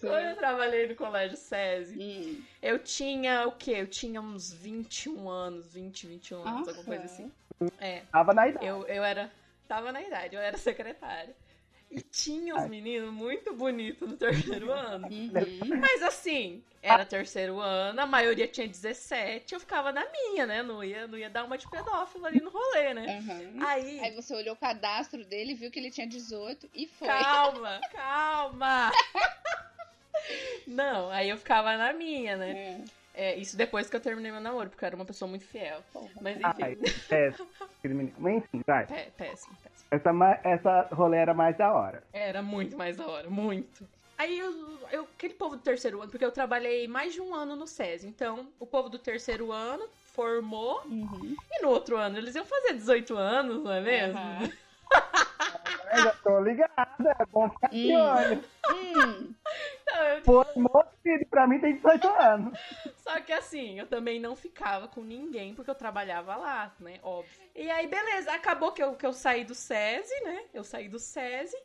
Quando 0.00 0.26
eu 0.26 0.36
trabalhei 0.36 0.88
no 0.88 0.96
colégio 0.96 1.36
SESI, 1.36 2.00
hum. 2.00 2.42
eu 2.60 2.80
tinha 2.80 3.46
o 3.46 3.52
quê? 3.52 3.76
Eu 3.76 3.86
tinha 3.86 4.20
uns 4.20 4.52
21 4.52 5.28
anos, 5.28 5.72
20, 5.72 6.08
21 6.08 6.40
anos, 6.40 6.50
Nossa. 6.50 6.70
alguma 6.70 6.84
coisa 6.84 7.04
assim. 7.04 7.30
É. 7.78 8.02
Tava 8.10 8.34
na 8.34 8.48
idade. 8.48 8.66
Eu, 8.66 8.84
eu 8.88 9.04
era. 9.04 9.30
Tava 9.68 9.92
na 9.92 10.02
idade, 10.02 10.34
eu 10.34 10.42
era 10.42 10.58
secretária. 10.58 11.32
E 11.90 12.00
tinha 12.00 12.54
uns 12.54 12.68
meninos 12.68 13.12
muito 13.12 13.52
bonitos 13.52 14.08
no 14.08 14.16
terceiro 14.16 14.70
ano. 14.70 15.08
Uhum. 15.08 15.80
Mas 15.80 16.02
assim, 16.02 16.62
era 16.80 17.04
terceiro 17.04 17.58
ano, 17.58 18.00
a 18.00 18.06
maioria 18.06 18.46
tinha 18.46 18.68
17, 18.68 19.54
eu 19.54 19.60
ficava 19.60 19.90
na 19.90 20.06
minha, 20.08 20.46
né? 20.46 20.62
Não 20.62 20.84
ia, 20.84 21.08
não 21.08 21.18
ia 21.18 21.28
dar 21.28 21.44
uma 21.44 21.58
de 21.58 21.68
pedófilo 21.68 22.24
ali 22.24 22.40
no 22.40 22.48
rolê, 22.48 22.94
né? 22.94 23.18
Uhum. 23.18 23.66
Aí, 23.66 24.00
Aí 24.00 24.14
você 24.14 24.34
olhou 24.34 24.54
o 24.54 24.58
cadastro 24.58 25.24
dele, 25.24 25.54
viu 25.54 25.70
que 25.70 25.80
ele 25.80 25.90
tinha 25.90 26.06
18 26.06 26.70
e 26.72 26.86
foi. 26.86 27.08
Calma, 27.08 27.80
calma! 27.92 28.92
não, 30.66 31.10
aí 31.10 31.28
eu 31.28 31.36
ficava 31.36 31.76
na 31.76 31.92
minha, 31.92 32.36
né? 32.36 32.50
É. 32.50 33.00
É, 33.12 33.36
isso 33.36 33.56
depois 33.56 33.90
que 33.90 33.96
eu 33.96 34.00
terminei 34.00 34.30
meu 34.30 34.40
namoro, 34.40 34.70
porque 34.70 34.84
eu 34.84 34.86
era 34.86 34.96
uma 34.96 35.04
pessoa 35.04 35.28
muito 35.28 35.44
fiel. 35.44 35.82
Mas 36.20 36.36
enfim. 36.36 36.62
Ai, 36.62 36.76
péssimo. 37.08 37.48
Mas 38.18 38.36
enfim, 38.36 38.62
vai. 38.66 38.86
Péssimo, 38.86 39.12
péssimo. 39.16 39.56
Essa, 39.90 40.10
essa 40.44 40.88
rolê 40.92 41.18
era 41.18 41.34
mais 41.34 41.56
da 41.56 41.72
hora. 41.72 42.02
Era 42.12 42.42
muito 42.42 42.76
mais 42.76 42.96
da 42.96 43.06
hora, 43.06 43.28
muito. 43.28 43.88
Aí 44.16 44.38
eu, 44.38 44.78
eu, 44.92 45.02
aquele 45.16 45.34
povo 45.34 45.56
do 45.56 45.62
terceiro 45.62 46.00
ano, 46.00 46.10
porque 46.10 46.24
eu 46.24 46.30
trabalhei 46.30 46.86
mais 46.86 47.14
de 47.14 47.20
um 47.20 47.34
ano 47.34 47.56
no 47.56 47.66
SESI. 47.66 48.06
Então, 48.06 48.48
o 48.60 48.66
povo 48.66 48.88
do 48.88 48.98
terceiro 48.98 49.50
ano 49.50 49.88
formou. 50.12 50.82
Uhum. 50.84 51.34
E 51.50 51.62
no 51.62 51.70
outro 51.70 51.96
ano 51.96 52.18
eles 52.18 52.34
iam 52.34 52.44
fazer 52.44 52.74
18 52.74 53.16
anos, 53.16 53.64
não 53.64 53.72
é 53.72 53.80
mesmo? 53.80 54.20
Uhum. 54.20 54.52
Eu 55.92 56.04
já 56.04 56.12
tô 56.22 56.40
ligada, 56.40 57.16
é 57.18 57.26
bom 57.32 57.48
ficar 57.50 57.68
de 57.68 57.96
olho. 57.96 58.44
Hum. 58.70 59.34
Então, 60.18 60.44
Formou, 60.44 60.84
filho, 61.02 61.26
pra 61.28 61.46
mim 61.46 61.58
tem 61.58 61.76
18 61.76 62.08
anos. 62.08 62.58
Só 62.98 63.20
que 63.20 63.32
assim, 63.32 63.78
eu 63.78 63.86
também 63.86 64.20
não 64.20 64.34
ficava 64.36 64.88
com 64.88 65.02
ninguém, 65.02 65.54
porque 65.54 65.70
eu 65.70 65.74
trabalhava 65.74 66.36
lá, 66.36 66.74
né? 66.80 66.98
Óbvio. 67.02 67.30
E 67.54 67.70
aí, 67.70 67.86
beleza, 67.86 68.32
acabou 68.32 68.72
que 68.72 68.82
eu, 68.82 68.94
que 68.94 69.06
eu 69.06 69.12
saí 69.12 69.44
do 69.44 69.54
SESI, 69.54 70.24
né? 70.24 70.44
Eu 70.52 70.64
saí 70.64 70.88
do 70.88 70.98
SESI. 70.98 71.56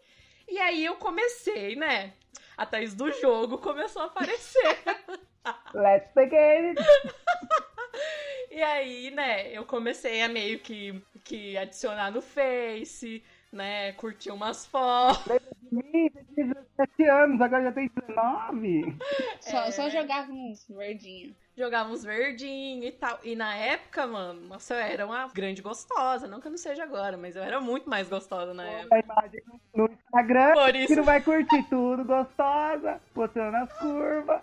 E 0.48 0.60
aí 0.60 0.86
eu 0.86 0.96
comecei, 0.96 1.76
né? 1.76 2.14
A 2.58 2.66
Thaís 2.66 2.94
do 2.94 3.12
jogo 3.12 3.58
começou 3.58 4.04
a 4.04 4.06
aparecer. 4.06 4.80
Let's 5.74 6.12
begin! 6.14 6.76
e 8.50 8.62
aí, 8.62 9.12
né, 9.12 9.52
eu 9.52 9.66
comecei 9.66 10.22
a 10.22 10.30
meio 10.30 10.60
que, 10.60 11.02
que 11.24 11.58
adicionar 11.58 12.12
no 12.12 12.22
Face, 12.22 13.24
né, 13.56 13.94
curtir 13.94 14.32
umas 14.32 14.66
fotos. 14.66 15.40
Mim? 15.72 16.12
17 16.36 17.04
anos, 17.10 17.42
agora 17.42 17.64
já 17.64 17.72
tem 17.72 17.90
19. 17.96 18.98
Só, 19.42 19.64
é... 19.64 19.72
só 19.72 19.90
jogava 19.90 20.32
uns 20.32 20.68
verdinhos. 20.68 21.36
Jogava 21.58 21.90
uns 21.90 22.04
verdinhos 22.04 22.86
e 22.86 22.92
tal. 22.92 23.18
E 23.24 23.36
na 23.36 23.56
época, 23.56 24.06
mano, 24.06 24.42
nossa, 24.42 24.74
eu 24.74 24.80
era 24.80 25.06
uma 25.06 25.28
grande 25.28 25.62
gostosa. 25.62 26.28
Não 26.28 26.42
que 26.42 26.48
eu 26.48 26.52
não 26.52 26.58
seja 26.58 26.84
agora, 26.84 27.16
mas 27.16 27.36
eu 27.36 27.44
era 27.44 27.62
muito 27.62 27.90
mais 27.90 28.10
gostosa 28.10 28.54
na 28.54 28.66
época. 28.66 29.00
imagem 29.00 29.42
no 29.74 29.90
Instagram, 29.90 30.54
Por 30.54 30.76
isso... 30.76 30.88
que 30.88 30.96
não 30.96 31.04
vai 31.04 31.22
curtir 31.22 31.64
tudo 31.70 32.04
gostosa, 32.04 33.02
botando 33.14 33.56
as 33.56 33.72
curvas. 33.80 34.42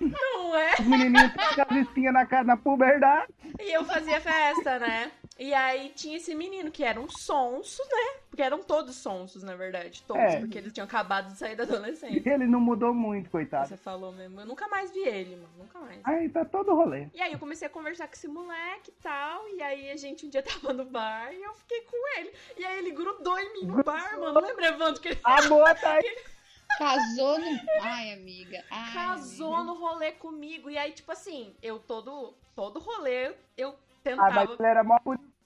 Não 0.00 0.56
é? 0.56 0.72
Os 0.80 0.86
menininhos 0.86 1.32
com 1.32 1.62
as 1.62 1.80
espinhas 1.82 2.14
na, 2.14 2.44
na 2.44 2.56
puberdade. 2.56 3.32
E 3.60 3.70
eu 3.70 3.84
fazia 3.84 4.20
festa, 4.20 4.78
né? 4.78 5.10
E 5.38 5.54
aí 5.54 5.90
tinha 5.94 6.16
esse 6.16 6.34
menino 6.34 6.68
que 6.70 6.82
era 6.82 7.00
um 7.00 7.08
sonso, 7.08 7.80
né? 7.84 8.20
Porque 8.28 8.42
eram 8.42 8.60
todos 8.60 8.96
sonsos, 8.96 9.42
na 9.44 9.54
verdade. 9.54 10.02
Todos, 10.02 10.22
é. 10.22 10.40
porque 10.40 10.58
eles 10.58 10.72
tinham 10.72 10.84
acabado 10.84 11.28
de 11.28 11.38
sair 11.38 11.54
da 11.54 11.62
adolescência. 11.62 12.34
Ele 12.34 12.46
não 12.46 12.60
mudou 12.60 12.92
muito, 12.92 13.30
coitado. 13.30 13.68
Você 13.68 13.76
falou 13.76 14.10
mesmo. 14.10 14.40
Eu 14.40 14.46
nunca 14.46 14.66
mais 14.66 14.90
vi 14.90 15.00
ele, 15.00 15.36
mano. 15.36 15.48
Nunca 15.58 15.78
mais. 15.78 16.00
Aí 16.04 16.28
tá 16.28 16.44
todo 16.44 16.74
rolê. 16.74 17.08
E 17.14 17.22
aí 17.22 17.32
eu 17.32 17.38
comecei 17.38 17.68
a 17.68 17.70
conversar 17.70 18.08
com 18.08 18.14
esse 18.14 18.26
moleque 18.26 18.90
e 18.90 19.02
tal. 19.02 19.48
E 19.50 19.62
aí 19.62 19.90
a 19.90 19.96
gente 19.96 20.26
um 20.26 20.28
dia 20.28 20.42
tava 20.44 20.72
no 20.72 20.84
bar 20.84 21.32
e 21.32 21.40
eu 21.40 21.54
fiquei 21.54 21.82
com 21.82 22.18
ele. 22.18 22.32
E 22.56 22.64
aí 22.64 22.78
ele 22.78 22.90
grudou 22.90 23.38
em 23.38 23.52
mim 23.52 23.66
no 23.68 23.84
bar, 23.84 24.18
mano. 24.18 24.40
Lembra, 24.40 24.66
Evandro? 24.66 25.00
Que 25.00 25.08
ele... 25.08 25.20
Amor, 25.22 25.72
tá 25.76 25.92
aí. 25.92 26.16
Casou 26.78 27.38
no. 27.38 27.46
Ai, 27.80 28.12
amiga. 28.12 28.62
Ai, 28.70 28.92
Casou 28.92 29.54
amiga. 29.54 29.72
no 29.72 29.78
rolê 29.78 30.12
comigo. 30.12 30.68
E 30.68 30.76
aí, 30.76 30.92
tipo 30.92 31.10
assim, 31.10 31.54
eu 31.62 31.78
todo, 31.78 32.34
todo 32.54 32.78
rolê 32.78 33.34
eu 33.56 33.74
tentava. 34.02 34.28
Ah, 34.28 34.34
mas 34.46 34.50
ele 34.50 34.68
era 34.68 34.84
mó 34.84 34.98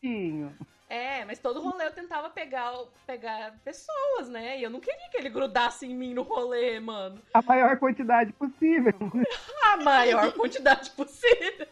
bonitinho. 0.02 0.54
É, 0.88 1.24
mas 1.24 1.38
todo 1.38 1.62
rolê 1.62 1.86
eu 1.86 1.92
tentava 1.92 2.28
pegar, 2.28 2.74
pegar 3.06 3.54
pessoas, 3.64 4.28
né? 4.28 4.58
E 4.58 4.62
eu 4.62 4.68
não 4.68 4.78
queria 4.78 5.08
que 5.10 5.16
ele 5.16 5.30
grudasse 5.30 5.86
em 5.86 5.94
mim 5.94 6.12
no 6.12 6.20
rolê, 6.20 6.78
mano. 6.80 7.22
A 7.32 7.40
maior 7.40 7.78
quantidade 7.78 8.30
possível. 8.34 8.92
a 9.72 9.78
maior 9.78 10.32
quantidade 10.32 10.90
possível. 10.90 11.66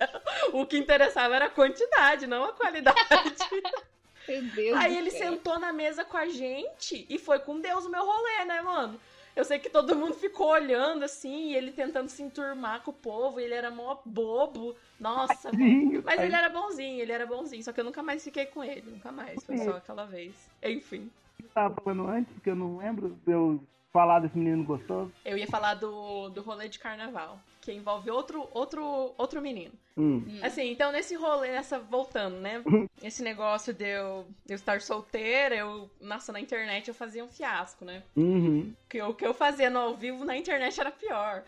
O 0.54 0.64
que 0.64 0.78
interessava 0.78 1.36
era 1.36 1.46
a 1.46 1.50
quantidade, 1.50 2.26
não 2.26 2.44
a 2.44 2.52
qualidade. 2.54 2.98
Meu 4.26 4.42
Deus 4.42 4.78
Aí 4.78 4.96
ele 4.96 5.10
céu. 5.10 5.32
sentou 5.32 5.58
na 5.58 5.72
mesa 5.72 6.04
com 6.04 6.16
a 6.16 6.28
gente 6.28 7.04
e 7.08 7.18
foi 7.18 7.40
com 7.40 7.60
Deus 7.60 7.84
o 7.84 7.90
meu 7.90 8.04
rolê, 8.04 8.44
né, 8.44 8.62
mano? 8.62 9.00
Eu 9.34 9.44
sei 9.44 9.58
que 9.58 9.70
todo 9.70 9.96
mundo 9.96 10.14
ficou 10.14 10.48
olhando 10.48 11.04
assim, 11.04 11.50
e 11.50 11.56
ele 11.56 11.72
tentando 11.72 12.08
se 12.08 12.22
enturmar 12.22 12.82
com 12.82 12.90
o 12.90 12.94
povo, 12.94 13.40
e 13.40 13.44
ele 13.44 13.54
era 13.54 13.70
mó 13.70 13.98
bobo. 14.04 14.74
Nossa, 14.98 15.50
mas 16.04 16.20
ele 16.20 16.34
era 16.34 16.48
bonzinho, 16.48 17.00
ele 17.00 17.12
era 17.12 17.26
bonzinho, 17.26 17.62
só 17.62 17.72
que 17.72 17.80
eu 17.80 17.84
nunca 17.84 18.02
mais 18.02 18.22
fiquei 18.22 18.46
com 18.46 18.62
ele, 18.62 18.90
nunca 18.90 19.10
mais, 19.12 19.42
foi 19.44 19.58
só 19.58 19.76
aquela 19.76 20.04
vez. 20.04 20.34
Enfim. 20.62 21.10
Eu 21.42 21.48
tava 21.50 21.74
falando 21.74 22.06
antes, 22.08 22.32
que 22.42 22.50
eu 22.50 22.56
não 22.56 22.78
lembro, 22.78 23.18
eu 23.26 23.60
falar 23.92 24.20
desse 24.20 24.36
menino 24.36 24.64
gostoso? 24.64 25.12
Eu 25.24 25.36
ia 25.36 25.46
falar 25.46 25.74
do, 25.74 26.28
do 26.30 26.42
rolê 26.42 26.68
de 26.68 26.78
carnaval, 26.78 27.38
que 27.60 27.72
envolve 27.72 28.10
outro, 28.10 28.48
outro, 28.52 29.14
outro 29.18 29.42
menino. 29.42 29.72
Hum. 29.96 30.24
Hum. 30.26 30.40
Assim, 30.42 30.70
então 30.70 30.90
nesse 30.90 31.14
rolê, 31.14 31.52
nessa, 31.52 31.78
voltando, 31.78 32.36
né? 32.36 32.62
Esse 33.02 33.22
negócio 33.22 33.72
de 33.72 33.84
eu, 33.84 34.26
eu 34.48 34.56
estar 34.56 34.80
solteira, 34.80 35.54
eu, 35.54 35.90
nossa, 36.00 36.32
na 36.32 36.40
internet 36.40 36.88
eu 36.88 36.94
fazia 36.94 37.24
um 37.24 37.28
fiasco, 37.28 37.84
né? 37.84 38.02
Uhum. 38.16 38.72
Que 38.88 39.02
o 39.02 39.14
que 39.14 39.26
eu 39.26 39.34
fazia 39.34 39.68
no 39.68 39.78
ao 39.78 39.94
vivo 39.94 40.24
na 40.24 40.36
internet 40.36 40.80
era 40.80 40.90
pior. 40.90 41.44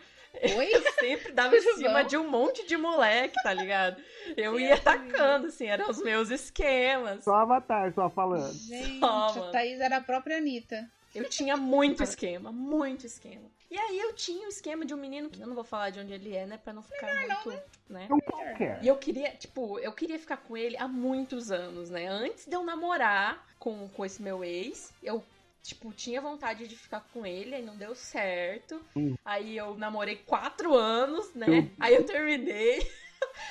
Oi? 0.56 0.70
Eu 0.72 0.92
sempre 0.94 1.32
dava 1.32 1.54
em 1.54 1.60
cima 1.60 2.02
bom? 2.02 2.08
de 2.08 2.16
um 2.16 2.28
monte 2.28 2.66
de 2.66 2.74
moleque, 2.76 3.34
tá 3.42 3.52
ligado? 3.52 4.02
Eu 4.34 4.58
ia 4.58 4.74
atacando, 4.76 5.48
assim, 5.48 5.66
eram 5.66 5.90
os 5.90 6.02
meus 6.02 6.30
esquemas. 6.30 7.24
Só 7.24 7.34
Avatar, 7.34 7.92
só 7.92 8.08
falando. 8.08 8.52
Gente, 8.54 8.98
Só, 8.98 9.48
a. 9.48 9.50
Thaís 9.50 9.78
era 9.78 9.98
a 9.98 10.00
própria 10.00 10.38
Anitta. 10.38 10.88
Eu 11.14 11.28
tinha 11.28 11.56
muito 11.56 12.02
esquema, 12.02 12.50
muito 12.50 13.04
esquema. 13.04 13.50
E 13.72 13.78
aí 13.78 13.98
eu 14.00 14.12
tinha 14.12 14.46
o 14.46 14.50
esquema 14.50 14.84
de 14.84 14.92
um 14.92 14.98
menino 14.98 15.30
que 15.30 15.40
eu 15.40 15.46
não 15.46 15.54
vou 15.54 15.64
falar 15.64 15.88
de 15.88 15.98
onde 15.98 16.12
ele 16.12 16.36
é, 16.36 16.44
né, 16.44 16.58
pra 16.62 16.74
não 16.74 16.82
ficar 16.82 17.06
muito, 17.46 17.58
né? 17.88 18.02
Então 18.04 18.20
qualquer. 18.20 18.78
E 18.82 18.86
eu 18.86 18.98
queria, 18.98 19.30
tipo, 19.30 19.78
eu 19.78 19.92
queria 19.94 20.18
ficar 20.18 20.36
com 20.36 20.54
ele 20.54 20.76
há 20.76 20.86
muitos 20.86 21.50
anos, 21.50 21.88
né? 21.88 22.06
Antes 22.06 22.44
de 22.44 22.54
eu 22.54 22.62
namorar 22.62 23.42
com, 23.58 23.88
com 23.88 24.04
esse 24.04 24.20
meu 24.20 24.44
ex, 24.44 24.92
eu, 25.02 25.24
tipo, 25.62 25.90
tinha 25.90 26.20
vontade 26.20 26.68
de 26.68 26.76
ficar 26.76 27.00
com 27.14 27.24
ele, 27.24 27.54
aí 27.54 27.62
não 27.62 27.74
deu 27.74 27.94
certo. 27.94 28.78
Hum. 28.94 29.14
Aí 29.24 29.56
eu 29.56 29.74
namorei 29.78 30.16
quatro 30.16 30.74
anos, 30.74 31.32
né? 31.32 31.46
Eu- 31.48 31.70
Aí 31.80 31.94
eu 31.94 32.04
terminei. 32.04 32.86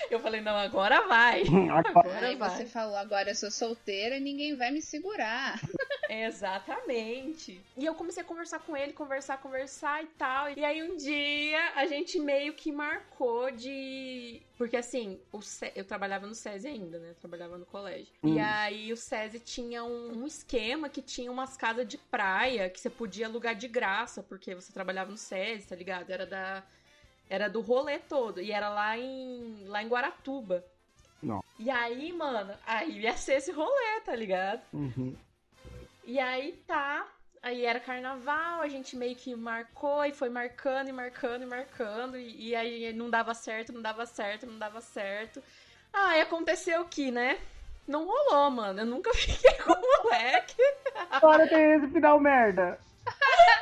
Eu 0.10 0.20
falei, 0.20 0.42
não, 0.42 0.56
agora 0.58 1.08
vai. 1.08 1.44
Agora, 1.72 1.90
Agora 1.90 2.28
Aí 2.28 2.36
vai. 2.36 2.50
você 2.50 2.66
falou, 2.66 2.96
agora 2.98 3.30
eu 3.32 3.36
sou 3.36 3.50
solteira 3.52 4.18
e 4.18 4.20
ninguém 4.20 4.56
vai 4.56 4.72
me 4.72 4.82
segurar. 4.82 5.60
Exatamente. 6.10 7.62
E 7.78 7.86
eu 7.86 7.94
comecei 7.96 8.22
a 8.22 8.26
conversar 8.26 8.60
com 8.60 8.76
ele, 8.76 8.94
conversar, 8.94 9.38
conversar 9.38 10.04
e 10.04 10.08
tal. 10.18 10.50
E 10.52 10.64
aí 10.66 10.84
um 10.84 10.98
dia 10.98 11.72
a 11.76 11.86
gente 11.86 12.20
meio 12.20 12.54
que 12.54 12.72
marcou 12.72 13.50
de. 13.52 14.42
Porque 14.58 14.76
assim, 14.78 15.20
o 15.32 15.42
Ce- 15.42 15.72
eu 15.76 15.86
trabalhava 15.86 16.28
no 16.28 16.36
SESI 16.36 16.68
ainda, 16.68 17.00
né? 17.00 17.10
Eu 17.12 17.16
trabalhava 17.16 17.58
no 17.58 17.66
colégio. 17.66 18.08
Hum. 18.24 18.36
E 18.36 18.40
aí 18.40 18.92
o 18.92 18.98
SESI 18.98 19.40
tinha 19.40 19.84
um, 19.84 20.24
um 20.24 20.28
esquema 20.28 20.90
que 20.90 21.02
tinha 21.02 21.32
umas 21.32 21.56
casas 21.56 21.88
de 21.88 21.98
praia 21.98 22.70
que 22.70 22.80
você 22.80 22.90
podia 22.90 23.26
alugar 23.28 23.56
de 23.56 23.68
graça, 23.68 24.22
porque 24.22 24.54
você 24.54 24.72
trabalhava 24.74 25.12
no 25.12 25.18
SESI, 25.18 25.68
tá 25.68 25.76
ligado? 25.76 26.10
Era 26.10 26.26
da. 26.26 26.64
Era 27.32 27.50
do 27.50 27.62
rolê 27.62 27.98
todo. 27.98 28.42
E 28.42 28.52
era 28.52 28.68
lá 28.68 28.98
em. 28.98 29.64
lá 29.66 29.82
em 29.82 29.88
Guaratuba. 29.88 30.66
Não. 31.24 31.42
E 31.58 31.70
aí, 31.70 32.12
mano, 32.12 32.54
aí 32.68 33.00
ia 33.00 33.16
ser 33.16 33.36
esse 33.36 33.54
rolê, 33.54 34.02
tá 34.04 34.14
ligado? 34.14 34.62
Uhum. 34.74 35.16
E 36.04 36.20
aí 36.20 36.62
tá. 36.68 37.08
Aí 37.42 37.66
era 37.66 37.80
carnaval, 37.80 38.60
a 38.60 38.68
gente 38.68 38.98
meio 38.98 39.16
que 39.16 39.34
marcou 39.34 40.04
e 40.04 40.12
foi 40.12 40.30
marcando 40.30 40.90
e 40.90 40.92
marcando 40.92 41.44
e 41.44 41.46
marcando. 41.46 42.18
E, 42.18 42.50
e 42.50 42.56
aí 42.56 42.92
não 42.92 43.10
dava 43.10 43.34
certo, 43.34 43.72
não 43.72 43.82
dava 43.82 44.06
certo, 44.06 44.46
não 44.46 44.60
dava 44.60 44.82
certo. 44.82 45.42
Aí 45.94 46.20
aconteceu 46.20 46.84
que, 46.84 47.12
né? 47.12 47.40
Não 47.88 48.06
rolou, 48.06 48.52
mano. 48.52 48.82
Eu 48.82 48.86
nunca 48.86 49.10
fiquei 49.16 49.54
com 49.54 49.72
o 49.72 50.04
moleque. 50.04 50.62
Agora 51.10 51.48
tem 51.48 51.76
esse 51.76 51.88
final 51.88 52.20
merda. 52.20 52.78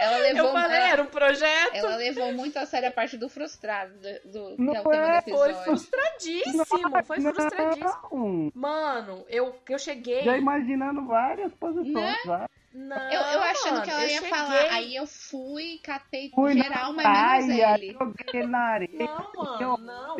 Ela 0.00 0.16
levou, 0.18 0.46
Eu 0.46 0.52
falei, 0.52 0.76
ela, 0.76 0.88
era 0.88 1.02
um 1.02 1.06
projeto. 1.06 1.74
ela 1.74 1.96
levou 1.96 2.32
muito 2.32 2.58
a 2.58 2.66
sério 2.66 2.88
a 2.88 2.92
parte 2.92 3.16
do 3.16 3.28
frustrado, 3.28 3.92
do, 4.24 4.56
do 4.56 4.62
Não 4.62 4.72
que 4.72 4.78
é 4.78 4.80
o 4.80 4.90
tema 4.90 5.06
é, 5.16 5.20
do 5.22 5.30
Foi 5.30 5.54
frustradíssimo, 5.54 6.64
foi 7.04 7.20
frustradíssimo. 7.20 7.92
Não. 8.12 8.52
Mano, 8.54 9.24
eu, 9.28 9.54
eu 9.68 9.78
cheguei. 9.78 10.22
Já 10.22 10.36
imaginando 10.36 11.04
várias 11.06 11.52
posições. 11.54 11.94
Né? 11.94 12.16
vai. 12.24 12.46
Não, 12.72 12.96
Eu, 13.10 13.20
eu 13.20 13.42
achando 13.42 13.72
mano, 13.72 13.82
que 13.84 13.90
ela 13.90 14.04
ia 14.04 14.08
cheguei- 14.20 14.30
falar, 14.30 14.60
aí 14.72 14.94
eu 14.94 15.04
fui, 15.06 15.80
catei 15.82 16.30
Fui 16.30 16.54
geral, 16.54 16.92
mas 16.92 17.46
menos 17.46 17.60
ele. 17.80 17.92
joguei 17.92 18.46
na 18.46 18.58
areia. 18.60 18.90
Não, 19.06 19.32
mano, 19.44 19.76
não. 19.78 20.16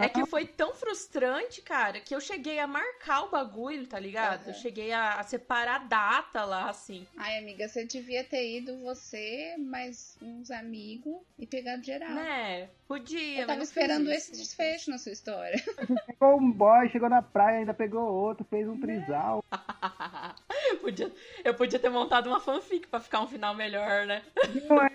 É 0.00 0.08
que 0.08 0.24
foi 0.26 0.46
tão 0.46 0.72
frustrante, 0.74 1.60
cara, 1.60 1.98
que 1.98 2.14
eu 2.14 2.20
cheguei 2.20 2.60
a 2.60 2.68
marcar 2.68 3.24
o 3.24 3.30
bagulho, 3.30 3.84
tá 3.84 3.98
ligado? 3.98 4.42
Aham. 4.42 4.50
Eu 4.50 4.54
cheguei 4.54 4.92
a, 4.92 5.14
a 5.14 5.24
separar 5.24 5.74
a 5.74 5.84
data 5.84 6.44
lá, 6.44 6.70
assim. 6.70 7.04
Ai, 7.16 7.38
amiga, 7.38 7.68
você 7.68 7.84
devia 7.84 8.22
ter 8.22 8.58
ido 8.58 8.78
você, 8.78 9.56
mais 9.58 10.16
uns 10.22 10.52
amigos 10.52 11.16
e 11.36 11.46
pegado 11.46 11.82
geral. 11.82 12.10
Né? 12.10 12.68
Podia. 12.86 13.40
Eu 13.40 13.46
tava 13.48 13.62
esperando 13.62 14.08
esse 14.12 14.30
desfecho 14.30 14.88
na 14.88 14.98
sua 14.98 15.10
história. 15.10 15.58
Chegou 16.06 16.38
um 16.38 16.50
boy, 16.50 16.88
chegou 16.90 17.08
na 17.08 17.20
praia, 17.20 17.58
ainda 17.58 17.74
pegou 17.74 18.02
outro, 18.02 18.46
fez 18.48 18.68
um 18.68 18.78
trisal. 18.78 19.44
fiz. 19.50 20.78
podia, 20.80 21.12
eu 21.44 21.54
podia 21.54 21.78
ter 21.78 21.90
montado 21.90 22.28
uma 22.28 22.40
fanfic 22.40 22.86
pra 22.86 23.00
ficar 23.00 23.20
um 23.20 23.26
final 23.26 23.54
melhor, 23.54 24.06
né? 24.06 24.22
Não 24.68 24.80
é? 24.80 24.90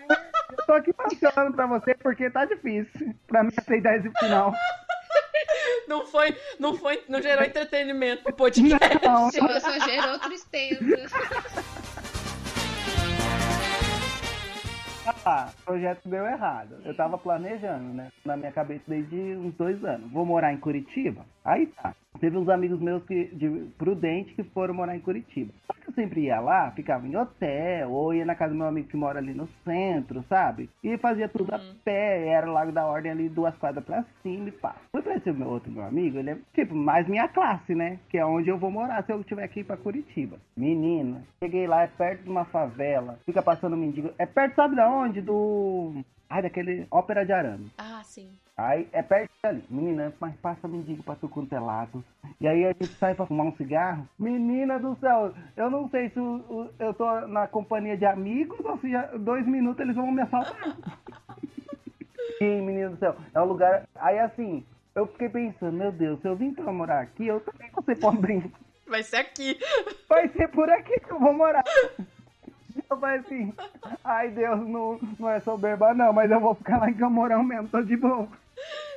Eu 0.50 0.66
tô 0.66 0.72
aqui 0.72 0.92
passando 0.92 1.54
pra 1.54 1.66
você 1.66 1.94
porque 1.94 2.30
tá 2.30 2.44
difícil 2.44 3.14
pra 3.26 3.42
mim 3.42 3.52
aceitar 3.56 3.96
esse 3.98 4.10
final. 4.18 4.52
Não 5.86 6.06
foi, 6.06 6.36
não 6.58 6.74
foi, 6.74 7.02
não 7.08 7.20
gerou 7.20 7.44
entretenimento 7.44 8.22
pro 8.22 8.32
podcast. 8.32 9.04
Não, 9.04 9.30
Só, 9.30 9.60
só 9.60 9.78
gerou 9.80 10.18
tristeza. 10.18 10.80
Ah, 15.26 15.50
o 15.60 15.64
projeto 15.64 16.08
deu 16.08 16.24
errado. 16.26 16.76
Eu 16.84 16.94
tava 16.94 17.18
planejando, 17.18 17.92
né? 17.94 18.10
Na 18.24 18.36
minha 18.36 18.52
cabeça 18.52 18.84
desde 18.86 19.16
uns 19.16 19.54
dois 19.54 19.84
anos. 19.84 20.10
Vou 20.10 20.24
morar 20.24 20.52
em 20.52 20.56
Curitiba? 20.56 21.26
Aí 21.44 21.66
tá. 21.66 21.94
Teve 22.20 22.38
uns 22.38 22.48
amigos 22.48 22.80
meus 22.80 23.02
que, 23.04 23.26
de 23.34 23.48
Prudente 23.76 24.34
que 24.34 24.44
foram 24.44 24.72
morar 24.72 24.96
em 24.96 25.00
Curitiba. 25.00 25.52
Só 25.66 25.74
que 25.74 25.90
eu 25.90 25.94
sempre 25.94 26.22
ia 26.22 26.40
lá, 26.40 26.70
ficava 26.70 27.06
em 27.06 27.16
hotel, 27.16 27.90
ou 27.90 28.14
ia 28.14 28.24
na 28.24 28.36
casa 28.36 28.52
do 28.52 28.56
meu 28.58 28.68
amigo 28.68 28.88
que 28.88 28.96
mora 28.96 29.18
ali 29.18 29.34
no 29.34 29.48
centro, 29.64 30.24
sabe? 30.28 30.70
E 30.82 30.96
fazia 30.96 31.28
tudo 31.28 31.52
a 31.52 31.58
Uhum. 31.58 31.74
pé, 31.84 32.28
era 32.28 32.48
o 32.48 32.52
Lago 32.52 32.70
da 32.72 32.86
Ordem 32.86 33.10
ali, 33.10 33.28
duas 33.28 33.54
quadras 33.56 33.84
pra 33.84 34.04
cima 34.22 34.48
e 34.48 34.52
pá. 34.52 34.76
Fui 34.92 35.02
pra 35.02 35.16
esse 35.16 35.30
meu 35.32 35.48
outro 35.48 35.70
meu 35.72 35.82
amigo, 35.84 36.16
ele 36.18 36.30
é 36.30 36.38
tipo 36.54 36.74
mais 36.74 37.06
minha 37.08 37.28
classe, 37.28 37.74
né? 37.74 37.98
Que 38.08 38.16
é 38.16 38.24
onde 38.24 38.48
eu 38.48 38.56
vou 38.56 38.70
morar 38.70 39.02
se 39.04 39.12
eu 39.12 39.22
tiver 39.24 39.46
que 39.48 39.60
ir 39.60 39.64
pra 39.64 39.76
Curitiba. 39.76 40.38
Menina, 40.56 41.20
cheguei 41.42 41.66
lá, 41.66 41.82
é 41.82 41.88
perto 41.88 42.22
de 42.22 42.30
uma 42.30 42.44
favela, 42.44 43.18
fica 43.26 43.42
passando 43.42 43.76
mendigo. 43.76 44.10
É 44.18 44.24
perto, 44.24 44.54
sabe 44.54 44.76
da 44.76 44.88
onde? 44.88 45.20
Do. 45.20 46.02
Ai, 46.28 46.42
daquele 46.42 46.86
Ópera 46.90 47.24
de 47.24 47.32
Arame. 47.32 47.70
Ah, 47.78 48.02
sim. 48.04 48.30
Aí 48.56 48.88
é 48.92 49.02
perto 49.02 49.30
ali. 49.42 49.64
Menina, 49.68 50.12
mas 50.20 50.34
passa 50.36 50.68
mendigo 50.68 51.02
pra 51.02 51.16
tu 51.16 51.28
quanto 51.28 51.52
é 51.54 51.58
lado. 51.60 52.04
E 52.40 52.46
aí 52.46 52.64
a 52.64 52.68
gente 52.68 52.94
sai 52.94 53.14
pra 53.14 53.26
fumar 53.26 53.46
um 53.46 53.56
cigarro. 53.56 54.08
Menina 54.18 54.78
do 54.78 54.96
céu, 54.96 55.34
eu 55.56 55.70
não 55.70 55.88
sei 55.90 56.08
se 56.10 56.20
o- 56.20 56.44
o- 56.48 56.70
eu 56.78 56.94
tô 56.94 57.20
na 57.22 57.46
companhia 57.48 57.96
de 57.96 58.04
amigos 58.06 58.58
ou 58.64 58.78
se 58.78 58.90
já, 58.90 59.06
dois 59.16 59.46
minutos 59.46 59.80
eles 59.80 59.96
vão 59.96 60.10
me 60.10 60.22
assaltar. 60.22 60.54
Sim, 62.38 62.62
menina 62.62 62.90
do 62.90 62.96
céu, 62.98 63.16
é 63.34 63.40
um 63.40 63.44
lugar. 63.44 63.88
Aí 63.96 64.18
assim, 64.18 64.64
eu 64.94 65.06
fiquei 65.08 65.28
pensando, 65.28 65.72
meu 65.76 65.92
Deus, 65.92 66.20
se 66.20 66.28
eu 66.28 66.36
vim 66.36 66.52
pra 66.54 66.72
morar 66.72 67.00
aqui, 67.00 67.26
eu 67.26 67.40
também 67.40 67.70
vou 67.72 67.82
ser 67.84 67.96
pobrinho. 67.96 68.52
Vai 68.86 69.02
ser 69.02 69.16
aqui. 69.16 69.58
Vai 70.08 70.28
ser 70.28 70.48
por 70.48 70.68
aqui 70.70 71.00
que 71.00 71.10
eu 71.12 71.18
vou 71.18 71.32
morar. 71.32 71.64
Eu 73.04 73.04
falei 73.04 73.18
assim, 73.18 73.54
ai 74.02 74.30
Deus, 74.30 74.66
não, 74.66 74.98
não 75.18 75.28
é 75.28 75.40
soberba 75.40 75.92
não, 75.92 76.12
mas 76.12 76.30
eu 76.30 76.40
vou 76.40 76.54
ficar 76.54 76.78
lá 76.78 76.88
em 76.88 76.94
Camorão 76.94 77.42
mesmo, 77.42 77.68
tô 77.68 77.82
de 77.82 77.96
boa. 77.96 78.28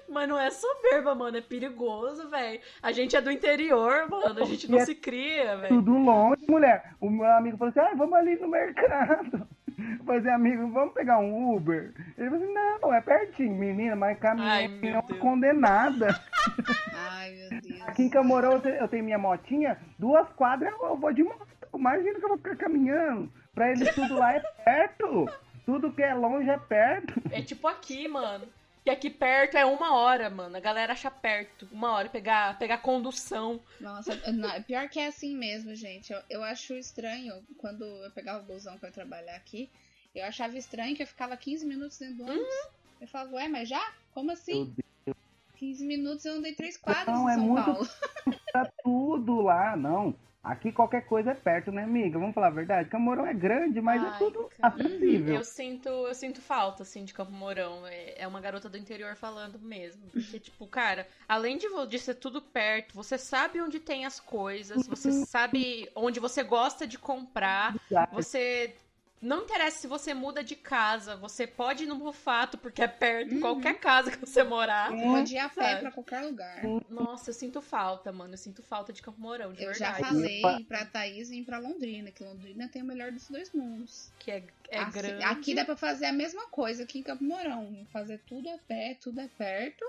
Mas 0.10 0.30
não 0.30 0.40
é 0.40 0.50
soberba, 0.50 1.14
mano. 1.14 1.38
É 1.38 1.42
perigoso, 1.42 2.30
velho. 2.30 2.62
A 2.82 2.94
gente 2.94 3.16
é 3.16 3.22
do 3.22 3.30
interior, 3.30 4.08
mano. 4.10 4.42
A 4.42 4.46
gente 4.46 4.72
não 4.72 4.80
é 4.80 4.86
se 4.86 4.96
cria, 4.96 5.58
velho. 5.58 5.76
Tudo 5.76 5.98
longe, 5.98 6.46
mulher. 6.48 6.94
O 7.02 7.10
meu 7.10 7.26
amigo 7.26 7.58
falou 7.58 7.70
assim, 7.72 7.80
ai, 7.82 7.96
vamos 7.96 8.14
ali 8.14 8.38
no 8.38 8.48
mercado. 8.48 9.46
Eu 9.78 9.98
falei 10.06 10.22
assim, 10.22 10.30
amigo, 10.30 10.68
vamos 10.70 10.94
pegar 10.94 11.20
um 11.20 11.54
Uber? 11.54 11.94
Ele 12.18 12.30
falou 12.30 12.44
assim, 12.44 12.54
não, 12.82 12.94
é 12.94 13.02
pertinho, 13.02 13.54
menina, 13.54 13.98
mas 13.98 14.18
é 14.24 14.68
Deus. 14.70 15.20
condenada. 15.20 16.08
Ai, 16.96 17.36
meu 17.36 17.62
Deus. 17.62 17.82
Aqui 17.82 18.04
em 18.04 18.10
Camorão 18.10 18.62
eu 18.64 18.88
tenho 18.88 19.04
minha 19.04 19.18
motinha, 19.18 19.78
duas 20.00 20.28
quadras 20.30 20.74
eu 20.82 20.96
vou 20.96 21.12
de 21.12 21.24
moto. 21.24 21.46
Imagina 21.76 22.18
que 22.18 22.26
eu 22.26 22.30
vou 22.30 22.38
ficar 22.38 22.56
caminhando. 22.56 23.32
Pra 23.58 23.72
eles 23.72 23.96
tudo 23.96 24.14
lá 24.14 24.34
é 24.36 24.40
perto. 24.40 25.26
Tudo 25.66 25.92
que 25.92 26.04
é 26.04 26.14
longe 26.14 26.48
é 26.48 26.60
perto. 26.60 27.20
É 27.32 27.42
tipo 27.42 27.68
aqui, 27.68 28.08
mano. 28.08 28.48
Que 28.84 28.92
aqui 28.92 29.10
perto 29.10 29.58
é 29.58 29.66
uma 29.66 29.96
hora, 29.96 30.30
mano. 30.30 30.56
A 30.56 30.60
galera 30.60 30.94
acha 30.94 31.10
perto. 31.10 31.68
Uma 31.72 31.92
hora 31.94 32.08
pegar, 32.08 32.56
pegar 32.60 32.78
condução. 32.78 33.60
Nossa, 33.82 34.16
não, 34.32 34.52
é 34.52 34.62
pior 34.62 34.88
que 34.90 35.00
é 35.00 35.08
assim 35.08 35.36
mesmo, 35.36 35.74
gente. 35.74 36.14
Eu, 36.14 36.22
eu 36.30 36.44
acho 36.44 36.76
estranho 36.76 37.34
quando 37.58 37.84
eu 37.84 38.12
pegava 38.12 38.44
o 38.44 38.46
busão 38.46 38.78
pra 38.78 38.90
eu 38.90 38.94
trabalhar 38.94 39.36
aqui. 39.36 39.72
Eu 40.14 40.24
achava 40.26 40.56
estranho 40.56 40.96
que 40.96 41.02
eu 41.02 41.08
ficava 41.08 41.36
15 41.36 41.66
minutos 41.66 41.98
dentro 41.98 42.18
do 42.18 42.24
ônibus. 42.26 42.48
Uhum. 42.48 42.70
Eu 43.02 43.08
falava, 43.08 43.36
ué, 43.38 43.48
mas 43.48 43.68
já? 43.68 43.92
Como 44.14 44.32
assim? 44.32 44.72
Deus, 45.04 45.18
15 45.56 45.84
minutos 45.84 46.24
eu 46.26 46.36
andei 46.36 46.54
três 46.54 46.78
quadras 46.78 47.08
Não, 47.08 47.28
em 47.28 47.32
é 47.32 47.36
São 47.36 47.44
muito- 47.44 47.66
Paulo. 47.66 47.88
tá 48.54 48.72
tudo 48.84 49.42
lá, 49.42 49.76
não. 49.76 50.14
Aqui 50.44 50.72
qualquer 50.72 51.06
coisa 51.06 51.32
é 51.32 51.36
perto, 51.36 51.72
né, 51.72 51.84
amiga? 51.84 52.18
Vamos 52.18 52.34
falar 52.34 52.48
a 52.48 52.52
verdade. 52.52 52.90
Camorão 52.90 53.26
é 53.26 53.34
grande, 53.34 53.82
mas 53.82 54.02
Ai, 54.02 54.10
é 54.10 54.18
tudo 54.18 54.50
acessível. 54.62 55.36
Eu 55.36 55.44
sinto, 55.44 55.90
eu 55.90 56.14
sinto 56.14 56.42
falta, 56.42 56.84
assim, 56.84 57.04
de 57.04 57.14
Campo 57.14 57.34
Mourão. 57.34 57.86
É, 57.86 58.22
é 58.22 58.28
uma 58.28 58.40
garota 58.40 58.70
do 58.70 58.78
interior 58.78 59.16
falando 59.16 59.60
mesmo. 59.60 60.10
Porque, 60.10 60.40
tipo, 60.40 60.66
cara, 60.68 61.06
além 61.28 61.58
de, 61.58 61.68
de 61.88 62.00
ser 62.00 62.16
tudo 62.16 62.42
perto, 62.42 62.96
você 62.96 63.18
sabe 63.18 63.62
onde 63.62 63.80
tem 63.80 64.06
as 64.06 64.20
coisas, 64.20 64.88
você 64.88 65.12
sabe 65.26 65.90
onde 65.94 66.20
você 66.20 66.44
gosta 66.44 66.88
de 66.88 66.98
comprar, 66.98 67.76
você 68.12 68.74
não 69.22 69.44
interessa 69.44 69.80
se 69.80 69.88
você 69.88 70.14
muda 70.14 70.44
de 70.44 70.56
casa, 70.56 71.16
você 71.16 71.48
pode 71.48 71.84
ir 71.84 71.88
no 71.88 71.96
Mufato, 71.96 72.58
porque 72.58 72.84
é 72.84 72.88
perto, 72.88 73.34
uhum. 73.34 73.42
qualquer 73.42 73.80
casa 73.80 74.12
que 74.12 74.18
você 74.18 74.44
morar. 74.44 74.92
Pode 74.92 75.34
ir 75.34 75.40
a 75.40 75.50
pé 75.50 75.78
pra 75.78 75.92
qualquer 75.92 76.22
lugar. 76.22 76.62
Nossa, 76.90 77.32
eu 77.32 77.34
sinto 77.34 77.62
falta, 77.62 78.12
mano. 78.12 78.34
Eu 78.34 78.38
sinto 78.38 78.62
falta 78.62 78.94
de 78.94 79.02
Campo 79.02 79.20
Mourão, 79.20 79.54
de 79.54 79.64
eu 79.64 79.72
verdade. 79.72 80.02
Eu 80.02 80.06
já 80.06 80.12
falei 80.12 80.64
pra 80.66 80.86
Thaís 80.86 81.32
ir 81.32 81.44
pra 81.44 81.58
Londrina, 81.58 82.12
que 82.12 82.24
Londrina 82.24 82.68
tem 82.68 82.82
o 82.82 82.86
melhor 82.86 83.12
dos 83.12 83.28
dois 83.28 83.52
mundos. 83.52 84.12
Que 84.20 84.32
é, 84.32 84.44
é 84.70 84.80
assim, 84.80 84.92
grande. 84.92 85.24
Aqui 85.24 85.56
dá 85.56 85.66
pra 85.66 85.76
fazer 85.76 86.06
a 86.06 86.14
mesma 86.14 86.48
coisa 86.50 86.86
que 86.86 87.00
em 87.00 87.04
Campo 87.04 87.24
Mourão. 87.24 87.88
Fazer 87.92 88.20
tudo 88.28 88.50
a 88.50 88.58
pé, 88.68 88.98
tudo 89.02 89.20
é 89.20 89.28
perto. 89.28 89.84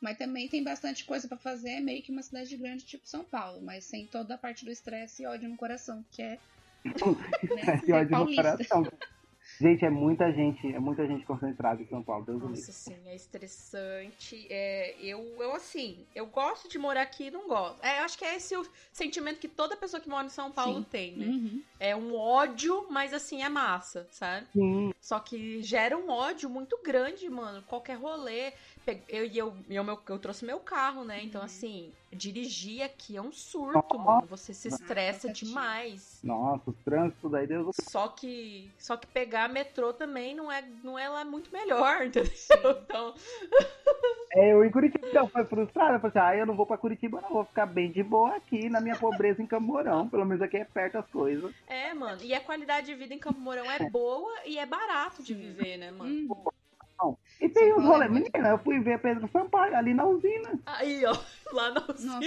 Mas 0.00 0.16
também 0.16 0.46
tem 0.46 0.62
bastante 0.62 1.04
coisa 1.04 1.26
para 1.26 1.38
fazer, 1.38 1.70
é 1.70 1.80
meio 1.80 2.02
que 2.02 2.12
uma 2.12 2.22
cidade 2.22 2.56
grande 2.56 2.84
tipo 2.84 3.08
São 3.08 3.24
Paulo, 3.24 3.60
mas 3.60 3.84
sem 3.84 4.06
toda 4.06 4.34
a 4.34 4.38
parte 4.38 4.64
do 4.64 4.70
estresse 4.70 5.24
e 5.24 5.26
ódio 5.26 5.48
no 5.48 5.56
coração, 5.56 6.04
que 6.12 6.22
é 6.22 6.38
ódio 7.92 8.18
no 8.18 8.34
coração. 8.34 8.84
Gente, 9.60 9.84
é 9.84 9.90
muita 9.90 10.32
gente, 10.32 10.72
é 10.72 10.78
muita 10.78 11.04
gente 11.04 11.26
concentrada 11.26 11.82
em 11.82 11.86
São 11.86 12.00
Paulo, 12.00 12.24
Deus 12.24 12.40
Nossa, 12.40 12.70
sim, 12.70 12.96
é 13.06 13.14
estressante. 13.16 14.46
É, 14.48 14.94
eu, 15.02 15.20
eu, 15.40 15.52
assim, 15.52 16.06
eu 16.14 16.26
gosto 16.26 16.68
de 16.68 16.78
morar 16.78 17.02
aqui 17.02 17.24
e 17.24 17.30
não 17.30 17.48
gosto. 17.48 17.84
É, 17.84 17.98
eu 17.98 18.04
acho 18.04 18.16
que 18.16 18.24
é 18.24 18.36
esse 18.36 18.56
o 18.56 18.64
sentimento 18.92 19.40
que 19.40 19.48
toda 19.48 19.76
pessoa 19.76 20.00
que 20.00 20.08
mora 20.08 20.26
em 20.26 20.30
São 20.30 20.52
Paulo 20.52 20.78
sim. 20.78 20.86
tem, 20.88 21.16
né? 21.16 21.26
Uhum. 21.26 21.62
É 21.80 21.96
um 21.96 22.14
ódio, 22.14 22.86
mas 22.88 23.12
assim, 23.12 23.42
é 23.42 23.48
massa, 23.48 24.06
sabe? 24.12 24.46
Sim. 24.52 24.94
Só 25.00 25.18
que 25.18 25.60
gera 25.60 25.98
um 25.98 26.08
ódio 26.08 26.48
muito 26.48 26.78
grande, 26.84 27.28
mano. 27.28 27.60
Qualquer 27.62 27.96
rolê 27.96 28.52
eu, 29.08 29.24
eu, 29.24 29.54
eu, 29.68 29.84
eu, 29.84 30.00
eu 30.08 30.18
trouxe 30.18 30.44
meu 30.44 30.60
carro, 30.60 31.04
né? 31.04 31.22
Então, 31.22 31.40
uhum. 31.40 31.46
assim, 31.46 31.92
dirigir 32.12 32.82
aqui 32.82 33.16
é 33.16 33.22
um 33.22 33.32
surto, 33.32 33.96
Nossa. 33.96 33.98
mano. 33.98 34.26
Você 34.28 34.54
se 34.54 34.68
estressa 34.68 35.32
demais. 35.32 36.20
Nossa, 36.22 36.70
o 36.70 36.72
trânsito 36.72 37.28
daí 37.28 37.46
Deus. 37.46 37.76
Só 37.80 38.08
que, 38.08 38.70
só 38.78 38.96
que 38.96 39.06
pegar 39.06 39.48
metrô 39.48 39.92
também 39.92 40.34
não 40.34 40.50
é, 40.50 40.62
não 40.82 40.98
é 40.98 41.08
lá 41.08 41.24
muito 41.24 41.52
melhor, 41.52 42.04
entendeu? 42.06 42.32
Então. 42.84 43.14
É, 44.32 44.52
eu 44.52 44.64
em 44.64 44.70
Curitiba 44.70 45.06
então, 45.08 45.28
foi 45.28 45.44
frustrada. 45.44 45.94
Eu 45.96 46.00
falei 46.00 46.18
assim, 46.18 46.36
ah, 46.36 46.36
eu 46.36 46.46
não 46.46 46.54
vou 46.56 46.66
pra 46.66 46.76
Curitiba, 46.76 47.20
não. 47.20 47.30
Vou 47.30 47.44
ficar 47.44 47.66
bem 47.66 47.90
de 47.90 48.02
boa 48.02 48.36
aqui 48.36 48.68
na 48.68 48.80
minha 48.80 48.96
pobreza 48.96 49.42
em 49.42 49.46
Camorão. 49.46 50.08
Pelo 50.08 50.24
menos 50.24 50.42
aqui 50.42 50.56
é 50.56 50.64
perto 50.64 50.98
as 50.98 51.06
coisas. 51.10 51.54
É, 51.66 51.92
mano. 51.94 52.20
E 52.22 52.34
a 52.34 52.40
qualidade 52.40 52.86
de 52.86 52.94
vida 52.94 53.14
em 53.14 53.18
Camorão 53.18 53.70
é 53.70 53.88
boa 53.90 54.32
e 54.44 54.58
é 54.58 54.66
barato 54.66 55.22
de 55.22 55.34
viver, 55.34 55.76
né, 55.78 55.90
mano? 55.90 56.10
Hum. 56.10 56.47
Rolês. 57.88 58.10
Menina, 58.10 58.48
eu 58.50 58.58
fui 58.58 58.80
ver 58.80 59.00
Pedro 59.00 59.28
Sampaio 59.32 59.76
ali 59.76 59.94
na 59.94 60.04
usina. 60.04 60.58
Aí, 60.66 61.04
ó, 61.04 61.16
lá 61.52 61.70
na 61.70 61.84
usina. 61.88 62.20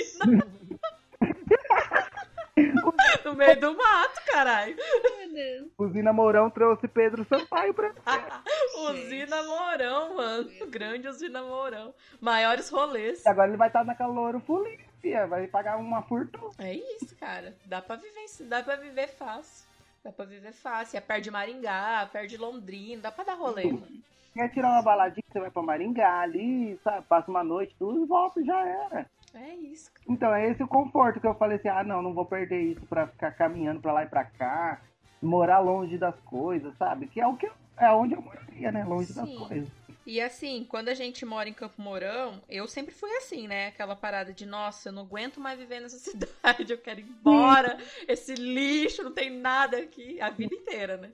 no 3.26 3.36
meio 3.36 3.60
do 3.60 3.76
mato, 3.76 4.22
caralho. 4.26 4.76
Meu 4.76 5.34
Deus. 5.34 5.68
Usina 5.78 6.14
Mourão 6.14 6.50
trouxe 6.50 6.88
Pedro 6.88 7.26
Sampaio 7.26 7.74
pra 7.74 7.94
Usina 8.90 9.44
Mourão, 9.44 10.16
mano. 10.16 10.50
Grande 10.68 11.08
Usina 11.08 11.42
Mourão. 11.42 11.94
Maiores 12.20 12.70
rolês. 12.70 13.24
E 13.26 13.30
agora 13.30 13.50
ele 13.50 13.58
vai 13.58 13.70
estar 13.70 13.84
na 13.84 13.96
Calouro 13.96 14.40
Folia, 14.42 15.28
vai 15.28 15.48
pagar 15.48 15.78
uma 15.78 16.02
fortuna. 16.04 16.52
É 16.60 16.74
isso, 16.74 17.16
cara. 17.20 17.56
Dá 17.66 17.82
pra 17.82 17.96
viver, 17.96 18.26
dá 18.42 18.64
pra 18.64 18.76
viver 18.76 19.08
fácil. 19.08 19.68
Dá 20.04 20.12
pra 20.12 20.26
viver 20.26 20.54
fácil. 20.54 20.98
É 20.98 21.02
perto 21.02 21.24
de 21.24 21.32
Maringá, 21.32 22.10
perto 22.12 22.30
de 22.30 22.38
Londrina, 22.38 23.04
dá 23.04 23.12
pra 23.12 23.24
dar 23.24 23.36
rolê, 23.36 23.66
mano. 23.66 23.88
Quer 24.34 24.50
tirar 24.50 24.70
uma 24.70 24.82
baladinha, 24.82 25.24
você 25.32 25.40
vai 25.40 25.52
pra 25.52 25.62
Maringá 25.62 26.22
ali, 26.22 26.80
sabe? 26.84 27.06
Passa 27.08 27.30
uma 27.30 27.44
noite, 27.44 27.76
tudo 27.78 28.04
e 28.04 28.08
volta, 28.08 28.44
já 28.44 28.66
era. 28.66 29.06
É 29.34 29.54
isso. 29.56 29.92
Então, 30.08 30.34
é 30.34 30.50
esse 30.50 30.64
o 30.64 30.68
conforto 30.68 31.20
que 31.20 31.28
eu 31.28 31.36
falei 31.36 31.58
assim, 31.58 31.68
ah, 31.68 31.84
não, 31.84 32.02
não 32.02 32.14
vou 32.14 32.26
perder 32.26 32.62
isso 32.62 32.86
pra 32.86 33.08
ficar 33.08 33.32
caminhando 33.32 33.82
pra 33.82 33.94
lá 33.94 34.04
e 34.04 34.10
pra 34.10 34.24
cá, 34.24 34.82
morar 35.22 35.60
longe 35.60 35.98
das 35.98 36.16
coisas, 36.22 36.76
sabe? 36.78 37.08
Que 37.08 37.20
é 37.20 37.28
o 37.28 37.36
que 37.36 37.48
eu, 37.48 37.54
é 37.78 37.92
onde 37.92 38.14
eu 38.14 38.22
moraria, 38.22 38.72
né? 38.72 38.84
Longe 38.84 39.14
Sim. 39.14 39.20
das 39.22 39.48
coisas. 39.48 39.70
E 40.06 40.20
assim, 40.20 40.66
quando 40.68 40.90
a 40.90 40.94
gente 40.94 41.26
mora 41.26 41.48
em 41.48 41.54
Campo 41.54 41.82
Mourão, 41.82 42.42
eu 42.50 42.68
sempre 42.68 42.94
fui 42.94 43.12
assim, 43.18 43.48
né? 43.48 43.68
Aquela 43.68 43.96
parada 43.96 44.34
de, 44.34 44.46
nossa, 44.46 44.90
eu 44.90 44.94
não 44.94 45.04
aguento 45.04 45.40
mais 45.40 45.60
viver 45.60 45.80
nessa 45.80 45.98
cidade, 46.00 46.72
eu 46.72 46.78
quero 46.78 47.00
ir 47.02 47.04
embora, 47.04 47.78
esse 48.08 48.34
lixo, 48.34 49.04
não 49.04 49.12
tem 49.12 49.30
nada 49.30 49.78
aqui, 49.78 50.20
a 50.20 50.30
vida 50.30 50.56
inteira, 50.56 50.98
né? 50.98 51.12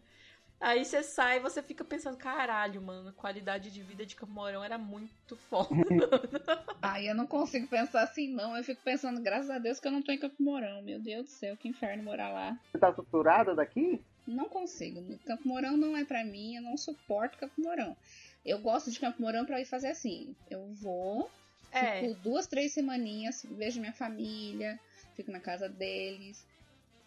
Aí 0.60 0.84
você 0.84 1.04
sai 1.04 1.38
e 1.38 1.40
você 1.40 1.62
fica 1.62 1.84
pensando, 1.84 2.18
caralho, 2.18 2.82
mano, 2.82 3.10
a 3.10 3.14
qualidade 3.14 3.72
de 3.72 3.84
vida 3.84 4.06
de 4.06 4.16
Camorão 4.16 4.64
era 4.64 4.78
muito 4.78 5.36
foda. 5.36 5.70
Aí 6.82 7.08
eu 7.08 7.14
não 7.14 7.28
consigo 7.28 7.68
pensar 7.68 8.02
assim, 8.02 8.34
não. 8.34 8.58
Eu 8.58 8.64
fico 8.64 8.82
pensando, 8.84 9.22
graças 9.22 9.52
a 9.52 9.60
Deus 9.60 9.80
que 9.80 9.88
eu 9.88 9.92
não 9.92 10.02
tô 10.02 10.12
em 10.12 10.18
Campo 10.18 10.42
Mourão. 10.42 10.82
Meu 10.82 11.00
Deus 11.00 11.26
do 11.26 11.30
céu, 11.30 11.56
que 11.56 11.68
inferno 11.68 12.04
morar 12.04 12.30
lá. 12.30 12.60
Você 12.72 12.80
tá 12.80 12.92
saturada 12.92 13.54
daqui? 13.54 14.02
Não 14.26 14.50
consigo. 14.50 15.18
Campo 15.26 15.48
Mourão 15.48 15.78
não 15.78 15.96
é 15.96 16.04
para 16.04 16.26
mim, 16.26 16.56
eu 16.56 16.64
não 16.64 16.76
suporto 16.76 17.38
Campo 17.38 17.62
Mourão. 17.62 17.96
Eu 18.44 18.58
gosto 18.60 18.90
de 18.90 19.00
Campo 19.00 19.22
Mourão 19.22 19.46
pra 19.46 19.62
ir 19.62 19.66
fazer 19.66 19.90
assim. 19.90 20.36
Eu 20.50 20.66
vou, 20.74 21.30
é. 21.72 22.02
fico 22.02 22.20
duas, 22.22 22.48
três 22.48 22.74
semaninhas, 22.74 23.46
vejo 23.48 23.80
minha 23.80 23.94
família, 23.94 24.80
fico 25.16 25.32
na 25.32 25.40
casa 25.40 25.70
deles. 25.70 26.44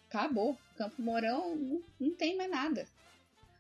Acabou. 0.09 0.57
Campo 0.77 1.03
Mourão 1.03 1.57
não, 1.57 1.83
não 1.99 2.15
tem 2.15 2.37
mais 2.37 2.51
nada 2.51 2.87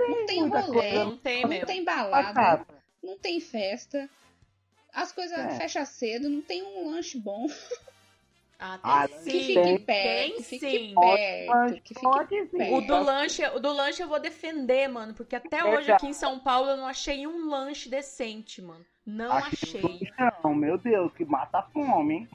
não 0.08 0.26
tem 0.26 0.48
rolê, 0.48 0.92
não 0.92 1.16
tem, 1.16 1.42
não 1.42 1.66
tem 1.66 1.84
balada, 1.84 2.66
não 3.02 3.18
tem 3.18 3.40
festa. 3.40 4.08
As 4.92 5.12
coisas 5.12 5.38
é. 5.38 5.50
fecham 5.50 5.84
cedo, 5.86 6.28
não 6.28 6.42
tem 6.42 6.62
um 6.62 6.90
lanche 6.90 7.18
bom. 7.18 7.46
Ah, 8.62 8.78
tem 8.78 8.92
ah, 8.92 9.08
sim. 9.22 9.30
Que 9.30 9.40
fique 9.40 9.78
perto, 9.78 10.36
que 10.36 10.42
fique 10.42 10.70
sim. 10.70 10.94
perto, 10.94 11.82
que 11.82 11.94
fique 11.94 12.46
perto. 12.58 12.74
O 12.74 12.80
do 12.82 13.02
lanche, 13.02 13.46
o 13.46 13.58
do 13.58 13.72
lanche 13.72 14.02
eu 14.02 14.08
vou 14.08 14.20
defender, 14.20 14.86
mano, 14.86 15.14
porque 15.14 15.34
até 15.34 15.64
hoje 15.64 15.90
aqui 15.90 16.08
em 16.08 16.12
São 16.12 16.38
Paulo 16.38 16.68
eu 16.68 16.76
não 16.76 16.86
achei 16.86 17.26
um 17.26 17.48
lanche 17.48 17.88
decente, 17.88 18.60
mano. 18.60 18.84
Não 19.06 19.32
achei. 19.32 20.12
Não, 20.44 20.54
meu 20.54 20.76
Deus, 20.76 21.10
que 21.14 21.24
mata 21.24 21.60
a 21.60 21.62
fome, 21.62 22.14
hein? 22.14 22.28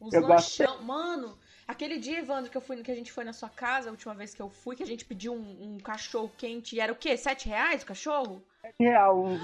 Os 0.00 0.12
eu 0.12 0.22
lanchão, 0.22 0.66
gosto... 0.66 0.82
mano, 0.82 1.38
Aquele 1.66 1.98
dia, 1.98 2.18
Evandro, 2.18 2.50
que, 2.50 2.56
eu 2.56 2.60
fui, 2.60 2.82
que 2.82 2.90
a 2.90 2.94
gente 2.94 3.10
foi 3.10 3.24
na 3.24 3.32
sua 3.32 3.48
casa, 3.48 3.88
a 3.88 3.92
última 3.92 4.14
vez 4.14 4.34
que 4.34 4.42
eu 4.42 4.50
fui, 4.50 4.76
que 4.76 4.82
a 4.82 4.86
gente 4.86 5.04
pediu 5.04 5.34
um, 5.34 5.74
um 5.74 5.78
cachorro 5.78 6.30
quente 6.36 6.76
e 6.76 6.80
era 6.80 6.92
o 6.92 6.96
quê? 6.96 7.16
Sete 7.16 7.48
reais 7.48 7.82
o 7.82 7.86
cachorro? 7.86 8.44
Sete 8.60 8.82
reais 8.82 9.14
um 9.14 9.38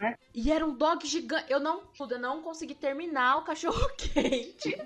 né? 0.00 0.16
E 0.34 0.50
era 0.50 0.64
um 0.64 0.74
dog 0.74 1.06
gigante. 1.06 1.50
Eu 1.50 1.60
não, 1.60 1.82
eu 1.98 2.18
não 2.18 2.42
consegui 2.42 2.74
terminar 2.74 3.38
o 3.38 3.42
cachorro 3.42 3.88
quente. 3.96 4.76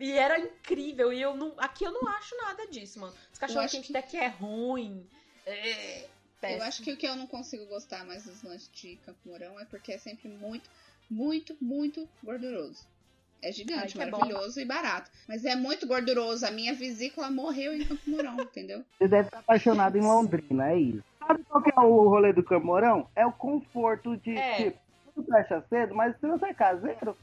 e 0.00 0.12
era 0.12 0.38
incrível. 0.38 1.12
E 1.12 1.20
eu 1.20 1.36
não. 1.36 1.52
Aqui 1.58 1.84
eu 1.84 1.92
não 1.92 2.08
acho 2.08 2.36
nada 2.36 2.66
disso, 2.66 3.00
mano. 3.00 3.14
Os 3.32 3.38
cachorro 3.38 3.68
quente 3.68 3.88
que... 3.88 3.92
daqui 3.92 4.16
é 4.16 4.28
ruim. 4.28 5.06
É. 5.44 6.08
Eu 6.42 6.62
acho 6.62 6.82
que 6.82 6.92
o 6.92 6.96
que 6.96 7.06
eu 7.06 7.16
não 7.16 7.26
consigo 7.26 7.66
gostar 7.66 8.04
mais 8.04 8.24
dos 8.24 8.42
lanches 8.42 8.70
de 8.72 8.96
Campo 9.04 9.18
Mourão 9.24 9.58
é 9.58 9.64
porque 9.64 9.92
é 9.92 9.98
sempre 9.98 10.28
muito, 10.28 10.70
muito, 11.10 11.56
muito 11.60 12.08
gorduroso. 12.22 12.86
É 13.42 13.52
gigante, 13.52 13.98
Ai, 13.98 14.06
é 14.06 14.10
maravilhoso 14.10 14.58
é 14.58 14.62
e 14.62 14.66
barato. 14.66 15.10
Mas 15.28 15.44
é 15.44 15.54
muito 15.54 15.86
gorduroso. 15.86 16.44
A 16.44 16.50
minha 16.50 16.74
vesícula 16.74 17.30
morreu 17.30 17.74
em 17.74 17.84
Campo 17.84 18.02
Mourão, 18.06 18.36
entendeu? 18.40 18.82
Você 18.98 19.08
deve 19.08 19.28
estar 19.28 19.38
apaixonado 19.38 19.96
em 19.96 20.00
Londrina, 20.00 20.72
é 20.72 20.78
isso. 20.78 21.04
Sabe 21.18 21.44
qual 21.44 21.62
que 21.62 21.72
é 21.74 21.80
o 21.80 22.08
rolê 22.08 22.32
do 22.32 22.42
Campo 22.42 22.66
Mourão? 22.66 23.08
É 23.14 23.26
o 23.26 23.32
conforto 23.32 24.16
de, 24.16 24.36
é. 24.36 24.56
tipo, 24.56 24.78
tudo 25.14 25.26
fecha 25.30 25.62
cedo, 25.68 25.94
mas 25.94 26.16
se 26.18 26.26
você 26.26 26.46
é 26.46 26.54
caseiro, 26.54 27.16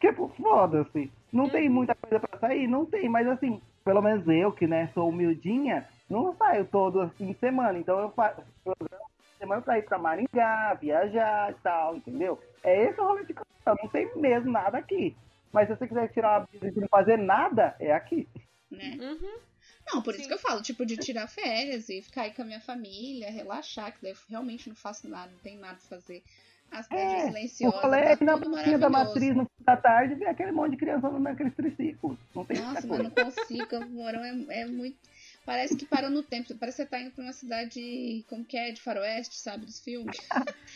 tipo, 0.00 0.28
foda-se. 0.36 1.10
Não 1.32 1.48
tem 1.48 1.68
uhum. 1.68 1.74
muita 1.74 1.94
coisa 1.94 2.20
pra 2.20 2.38
sair? 2.38 2.66
Não 2.66 2.84
tem, 2.84 3.08
mas 3.08 3.26
assim, 3.26 3.60
pelo 3.84 4.02
menos 4.02 4.26
eu, 4.28 4.52
que 4.52 4.66
né, 4.66 4.90
sou 4.94 5.08
humildinha, 5.08 5.88
não 6.08 6.34
saio 6.36 6.64
todo 6.66 7.00
assim 7.00 7.34
semana. 7.40 7.78
Então 7.78 7.98
eu 7.98 8.10
faço 8.10 8.42
programa 8.62 9.06
semana 9.38 9.62
pra 9.62 9.78
ir 9.78 9.82
pra 9.82 9.98
Maringá, 9.98 10.74
viajar 10.74 11.50
e 11.50 11.54
tal, 11.62 11.96
entendeu? 11.96 12.38
É 12.62 12.84
esse 12.84 13.00
o 13.00 13.04
rolê 13.04 13.24
de 13.24 13.34
Campo 13.34 13.48
Não 13.82 13.88
tem 13.88 14.10
mesmo 14.16 14.50
nada 14.50 14.78
aqui. 14.78 15.16
Mas 15.54 15.68
se 15.68 15.76
você 15.76 15.86
quiser 15.86 16.08
tirar 16.08 16.40
uma 16.40 16.48
vida 16.52 16.72
e 16.76 16.80
não 16.80 16.88
fazer 16.88 17.16
nada, 17.16 17.76
é 17.78 17.92
aqui. 17.92 18.26
Né? 18.68 18.98
Uhum. 19.00 19.38
Não, 19.86 20.02
por 20.02 20.12
Sim. 20.12 20.20
isso 20.20 20.28
que 20.28 20.34
eu 20.34 20.38
falo, 20.38 20.60
tipo, 20.60 20.84
de 20.84 20.96
tirar 20.96 21.28
férias 21.28 21.88
e 21.88 22.02
ficar 22.02 22.22
aí 22.22 22.32
com 22.32 22.42
a 22.42 22.44
minha 22.44 22.60
família, 22.60 23.30
relaxar, 23.30 23.92
que 23.92 24.02
daí 24.02 24.10
eu 24.10 24.16
realmente 24.28 24.68
não 24.68 24.74
faço 24.74 25.08
nada, 25.08 25.30
não 25.30 25.38
tem 25.38 25.56
nada 25.56 25.76
pra 25.76 25.98
fazer. 25.98 26.24
A 26.72 26.82
cidade 26.82 27.02
é, 27.02 27.26
silenciosa, 27.26 27.80
falei, 27.80 28.16
tá 28.16 28.24
na 28.24 28.38
tudo 28.38 28.78
da 28.78 28.90
matriz 28.90 29.36
no 29.36 29.44
fim 29.44 29.64
da 29.64 29.76
tarde 29.76 30.16
vem 30.16 30.26
aquele 30.26 30.50
monte 30.50 30.72
de 30.72 30.76
criança 30.78 31.08
naqueles 31.08 31.54
triciclos. 31.54 32.18
Não 32.34 32.44
tem 32.44 32.58
Nossa, 32.58 32.84
mas 32.84 32.98
não 32.98 33.10
consigo, 33.10 33.66
Campo 33.68 33.90
Mourão 33.90 34.24
é, 34.24 34.60
é 34.60 34.66
muito 34.66 34.98
Parece 35.44 35.76
que 35.76 35.84
parou 35.84 36.10
no 36.10 36.22
tempo. 36.22 36.54
Parece 36.54 36.76
que 36.76 36.82
você 36.82 36.88
tá 36.88 37.00
indo 37.00 37.10
pra 37.10 37.22
uma 37.22 37.32
cidade, 37.32 38.24
como 38.28 38.44
que 38.44 38.56
é, 38.56 38.72
de 38.72 38.80
faroeste, 38.80 39.36
sabe, 39.36 39.66
dos 39.66 39.78
filmes. 39.78 40.16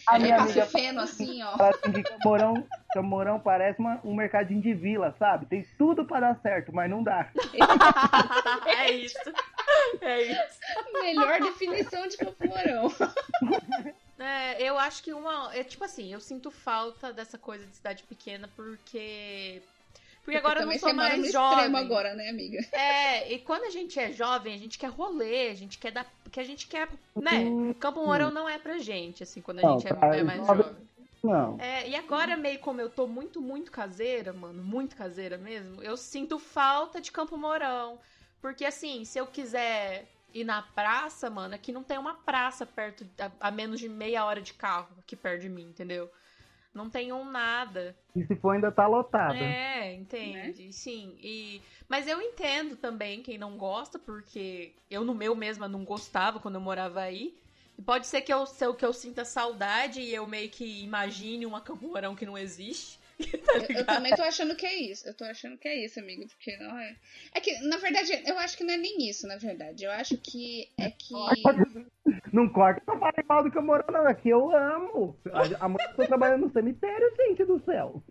A 0.06 0.18
minha 0.18 0.36
amiga 0.36 0.66
feno, 0.66 1.00
assim, 1.00 1.42
ó. 1.42 1.54
Assim 1.54 1.92
que 1.92 2.02
Camorão, 2.02 2.66
Camorão 2.92 3.40
parece 3.40 3.78
uma, 3.80 4.00
um 4.04 4.14
mercadinho 4.14 4.60
de 4.60 4.74
vila, 4.74 5.14
sabe? 5.18 5.46
Tem 5.46 5.66
tudo 5.78 6.04
pra 6.04 6.20
dar 6.20 6.40
certo, 6.40 6.72
mas 6.72 6.90
não 6.90 7.02
dá. 7.02 7.30
é 8.66 8.90
isso. 8.92 9.32
É 10.00 10.22
isso. 10.22 10.58
Melhor 10.92 11.40
definição 11.40 12.06
de 12.06 12.16
Camorão. 12.16 12.92
É, 14.18 14.62
eu 14.62 14.78
acho 14.78 15.02
que 15.02 15.12
uma. 15.12 15.54
É 15.54 15.62
tipo 15.62 15.84
assim, 15.84 16.12
eu 16.12 16.20
sinto 16.20 16.50
falta 16.50 17.12
dessa 17.12 17.38
coisa 17.38 17.64
de 17.64 17.76
cidade 17.76 18.02
pequena 18.02 18.50
porque 18.56 19.62
porque 20.28 20.36
agora 20.36 20.60
eu 20.60 20.66
não 20.66 20.78
sou 20.78 20.92
mais 20.92 21.32
jovem. 21.32 21.74
agora, 21.74 22.14
né, 22.14 22.28
amiga? 22.28 22.58
É, 22.70 23.32
e 23.32 23.38
quando 23.38 23.64
a 23.64 23.70
gente 23.70 23.98
é 23.98 24.12
jovem, 24.12 24.54
a 24.54 24.58
gente 24.58 24.78
quer 24.78 24.90
rolê, 24.90 25.48
a 25.48 25.54
gente 25.54 25.78
quer 25.78 25.90
dar 25.90 26.06
porque 26.22 26.38
a 26.38 26.44
gente 26.44 26.66
quer, 26.66 26.86
né? 27.16 27.74
Campo 27.80 28.04
Mourão 28.04 28.30
não 28.30 28.46
é 28.46 28.58
pra 28.58 28.76
gente, 28.76 29.22
assim, 29.22 29.40
quando 29.40 29.60
a 29.60 29.62
não, 29.62 29.80
gente 29.80 29.90
é, 29.90 30.18
é 30.18 30.22
mais 30.22 30.46
jovem. 30.46 30.66
Não. 31.24 31.58
É, 31.58 31.88
e 31.88 31.96
agora, 31.96 32.36
meio 32.36 32.58
como 32.58 32.78
eu 32.78 32.90
tô 32.90 33.06
muito, 33.06 33.40
muito 33.40 33.72
caseira, 33.72 34.32
mano, 34.32 34.62
muito 34.62 34.94
caseira 34.94 35.38
mesmo, 35.38 35.82
eu 35.82 35.96
sinto 35.96 36.38
falta 36.38 37.00
de 37.00 37.10
Campo 37.10 37.36
Mourão. 37.38 37.98
Porque, 38.40 38.66
assim, 38.66 39.04
se 39.06 39.18
eu 39.18 39.26
quiser 39.26 40.06
ir 40.34 40.44
na 40.44 40.60
praça, 40.60 41.30
mano, 41.30 41.54
aqui 41.54 41.72
não 41.72 41.82
tem 41.82 41.96
uma 41.96 42.14
praça 42.14 42.66
perto, 42.66 43.06
a, 43.18 43.48
a 43.48 43.50
menos 43.50 43.80
de 43.80 43.88
meia 43.88 44.24
hora 44.26 44.42
de 44.42 44.52
carro 44.52 44.88
aqui 44.98 45.16
perto 45.16 45.40
de 45.40 45.48
mim, 45.48 45.64
entendeu? 45.64 46.10
Não 46.74 46.88
tem 46.88 47.12
um 47.12 47.24
nada. 47.24 47.96
E 48.14 48.24
se 48.24 48.36
for, 48.36 48.50
ainda 48.50 48.70
tá 48.70 48.86
lotado. 48.86 49.34
É, 49.34 49.94
entende? 49.94 50.66
Né? 50.66 50.72
Sim. 50.72 51.16
E... 51.20 51.60
Mas 51.88 52.06
eu 52.06 52.20
entendo 52.20 52.76
também 52.76 53.22
quem 53.22 53.38
não 53.38 53.56
gosta, 53.56 53.98
porque 53.98 54.72
eu 54.90 55.04
no 55.04 55.14
meu 55.14 55.34
mesma 55.34 55.66
não 55.66 55.84
gostava 55.84 56.38
quando 56.38 56.56
eu 56.56 56.60
morava 56.60 57.00
aí. 57.00 57.34
Pode 57.84 58.06
ser 58.06 58.22
que 58.22 58.32
eu, 58.32 58.44
que 58.76 58.84
eu 58.84 58.92
sinta 58.92 59.24
saudade 59.24 60.00
e 60.00 60.12
eu 60.12 60.26
meio 60.26 60.50
que 60.50 60.82
imagine 60.82 61.46
uma 61.46 61.60
Campo 61.60 61.86
Mourão 61.86 62.14
que 62.14 62.26
não 62.26 62.36
existe. 62.36 62.98
tá 63.44 63.52
eu, 63.54 63.78
eu, 63.78 63.86
também 63.86 64.14
tô 64.14 64.22
achando 64.22 64.54
que 64.54 64.66
é 64.66 64.74
isso. 64.74 65.08
Eu 65.08 65.14
tô 65.14 65.24
achando 65.24 65.56
que 65.56 65.66
é 65.66 65.84
isso, 65.84 65.98
amigo. 65.98 66.26
Porque 66.28 66.56
não 66.56 66.78
é. 66.78 66.96
É 67.32 67.40
que, 67.40 67.58
na 67.60 67.76
verdade, 67.76 68.12
eu 68.26 68.38
acho 68.38 68.56
que 68.56 68.64
não 68.64 68.74
é 68.74 68.76
nem 68.76 69.08
isso, 69.08 69.26
na 69.26 69.36
verdade. 69.36 69.84
Eu 69.84 69.90
acho 69.92 70.16
que 70.18 70.68
é 70.78 70.90
que. 70.90 71.14
Não 72.32 72.48
corta 72.48 72.80
pra 72.84 72.96
falar 72.98 73.14
mal 73.28 73.42
do 73.42 73.50
Camorão, 73.50 73.84
não. 73.90 74.06
Aqui 74.06 74.28
eu 74.28 74.54
amo. 74.54 75.16
A, 75.32 75.64
a 75.64 75.68
mulher 75.68 75.94
tá 75.94 76.06
trabalhando 76.06 76.42
no 76.42 76.52
cemitério, 76.52 77.12
gente 77.16 77.44
do 77.44 77.60
céu. 77.64 78.02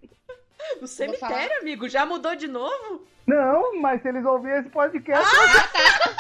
No 0.82 0.88
cemitério, 0.88 1.60
amigo? 1.62 1.88
Já 1.88 2.06
mudou 2.06 2.36
de 2.36 2.48
novo? 2.48 3.06
Não, 3.26 3.80
mas 3.80 4.02
se 4.02 4.08
eles 4.08 4.26
ouvirem 4.26 4.60
esse 4.60 4.70
podcast. 4.70 5.26
Ah, 5.26 5.68
tá! 5.74 6.18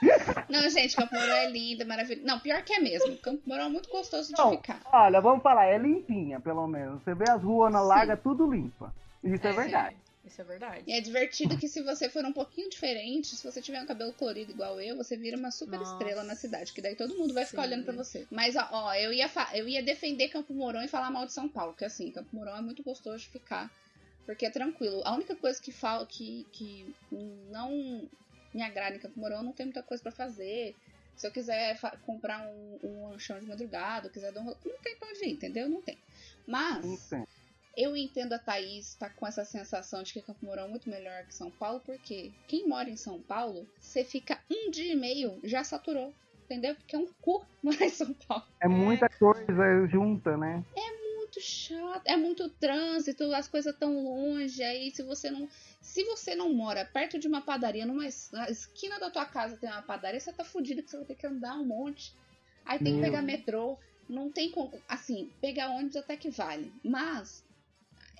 Não, 0.48 0.68
gente, 0.70 0.96
Campo 0.96 1.14
Mourão 1.14 1.36
é 1.36 1.50
lindo, 1.50 1.84
maravilhoso. 1.86 2.26
Não, 2.26 2.38
pior 2.38 2.62
que 2.62 2.72
é 2.72 2.80
mesmo. 2.80 3.16
Campo 3.18 3.42
Mourão 3.46 3.66
é 3.66 3.68
muito 3.68 3.90
gostoso 3.90 4.32
de 4.32 4.38
não, 4.38 4.52
ficar. 4.52 4.80
Olha, 4.92 5.20
vamos 5.20 5.42
falar, 5.42 5.66
é 5.66 5.76
limpinha, 5.76 6.40
pelo 6.40 6.66
menos. 6.66 7.02
Você 7.02 7.14
vê 7.14 7.28
as 7.28 7.42
ruas 7.42 7.72
na 7.72 7.80
larga, 7.80 8.16
tudo 8.16 8.50
limpa. 8.50 8.94
Isso 9.22 9.46
é, 9.46 9.50
é 9.50 9.52
verdade. 9.52 9.96
Isso 10.28 10.42
é 10.42 10.44
verdade. 10.44 10.84
E 10.86 10.92
é 10.92 11.00
divertido 11.00 11.56
que 11.56 11.66
se 11.68 11.82
você 11.82 12.08
for 12.08 12.24
um 12.24 12.32
pouquinho 12.32 12.68
diferente, 12.68 13.34
se 13.34 13.42
você 13.42 13.62
tiver 13.62 13.82
um 13.82 13.86
cabelo 13.86 14.12
colorido 14.12 14.52
igual 14.52 14.78
eu, 14.78 14.96
você 14.96 15.16
vira 15.16 15.38
uma 15.38 15.50
super 15.50 15.78
Nossa. 15.78 15.92
estrela 15.92 16.22
na 16.22 16.34
cidade, 16.34 16.72
que 16.72 16.82
daí 16.82 16.94
todo 16.94 17.16
mundo 17.16 17.32
vai 17.32 17.46
ficar 17.46 17.62
Sim. 17.62 17.68
olhando 17.68 17.84
para 17.84 17.94
você. 17.94 18.26
Mas 18.30 18.54
ó, 18.54 18.68
ó, 18.70 18.94
eu 18.94 19.10
ia 19.12 19.30
eu 19.54 19.66
ia 19.66 19.82
defender 19.82 20.28
Campo 20.28 20.52
Mourão 20.52 20.82
e 20.82 20.88
falar 20.88 21.10
mal 21.10 21.24
de 21.24 21.32
São 21.32 21.48
Paulo, 21.48 21.74
que 21.74 21.84
assim, 21.84 22.10
Campo 22.12 22.28
Mourão 22.36 22.56
é 22.56 22.60
muito 22.60 22.82
gostoso 22.82 23.24
de 23.24 23.30
ficar, 23.30 23.72
porque 24.26 24.44
é 24.44 24.50
tranquilo. 24.50 25.02
A 25.04 25.14
única 25.14 25.34
coisa 25.34 25.60
que 25.60 25.72
fala 25.72 26.06
que 26.06 26.46
que 26.52 26.94
não 27.50 28.06
me 28.52 28.62
agrada 28.62 28.96
em 28.96 29.00
Campo 29.00 29.18
Mourão, 29.18 29.42
não 29.42 29.52
tem 29.52 29.64
muita 29.66 29.82
coisa 29.82 30.02
para 30.02 30.12
fazer. 30.12 30.76
Se 31.16 31.26
eu 31.26 31.32
quiser 31.32 31.78
comprar 32.06 32.46
um, 32.46 32.78
um 32.84 33.08
lanchão 33.08 33.40
de 33.40 33.46
madrugada, 33.46 34.10
quiser 34.10 34.30
dar 34.30 34.42
um 34.42 34.44
não 34.44 34.78
tem 34.82 34.96
pra 34.96 35.08
onde 35.08 35.24
ir, 35.24 35.32
entendeu? 35.32 35.68
Não 35.68 35.82
tem. 35.82 35.98
Mas 36.46 37.10
eu 37.78 37.96
entendo 37.96 38.32
a 38.32 38.38
Thaís 38.40 38.96
tá 38.96 39.08
com 39.08 39.24
essa 39.24 39.44
sensação 39.44 40.02
de 40.02 40.12
que 40.12 40.20
Campo 40.20 40.44
Mourão 40.44 40.64
é 40.64 40.68
muito 40.68 40.90
melhor 40.90 41.24
que 41.24 41.34
São 41.34 41.48
Paulo, 41.48 41.80
porque 41.86 42.32
quem 42.48 42.66
mora 42.66 42.90
em 42.90 42.96
São 42.96 43.22
Paulo, 43.22 43.68
você 43.78 44.02
fica 44.02 44.40
um 44.50 44.68
dia 44.68 44.92
e 44.92 44.96
meio, 44.96 45.38
já 45.44 45.62
saturou. 45.62 46.12
Entendeu? 46.44 46.74
Porque 46.74 46.96
é 46.96 46.98
um 46.98 47.06
cu 47.20 47.44
morar 47.62 47.84
em 47.84 47.90
São 47.90 48.12
Paulo. 48.26 48.44
É 48.60 48.66
muita 48.66 49.08
coisa 49.08 49.86
junta, 49.86 50.36
né? 50.36 50.64
É 50.76 51.04
muito 51.14 51.40
chato, 51.40 52.02
é 52.06 52.16
muito 52.16 52.48
trânsito, 52.48 53.32
as 53.32 53.46
coisas 53.46 53.76
tão 53.76 54.02
longe, 54.02 54.60
aí 54.62 54.90
se 54.90 55.02
você 55.02 55.30
não. 55.30 55.48
Se 55.80 56.02
você 56.04 56.34
não 56.34 56.52
mora 56.52 56.84
perto 56.84 57.18
de 57.18 57.28
uma 57.28 57.42
padaria, 57.42 57.86
numa 57.86 58.08
na 58.32 58.50
esquina 58.50 58.98
da 58.98 59.10
tua 59.10 59.26
casa 59.26 59.56
tem 59.56 59.70
uma 59.70 59.82
padaria, 59.82 60.18
você 60.18 60.32
tá 60.32 60.42
fudido 60.42 60.82
que 60.82 60.90
você 60.90 60.96
vai 60.96 61.06
ter 61.06 61.14
que 61.14 61.26
andar 61.26 61.54
um 61.54 61.64
monte. 61.64 62.12
Aí 62.64 62.78
tem 62.78 62.94
Meu. 62.94 63.02
que 63.02 63.06
pegar 63.06 63.22
metrô. 63.22 63.78
Não 64.08 64.30
tem 64.30 64.50
como. 64.50 64.72
Assim, 64.88 65.30
pegar 65.38 65.68
ônibus 65.68 65.96
até 65.96 66.16
que 66.16 66.30
vale. 66.30 66.72
Mas 66.82 67.44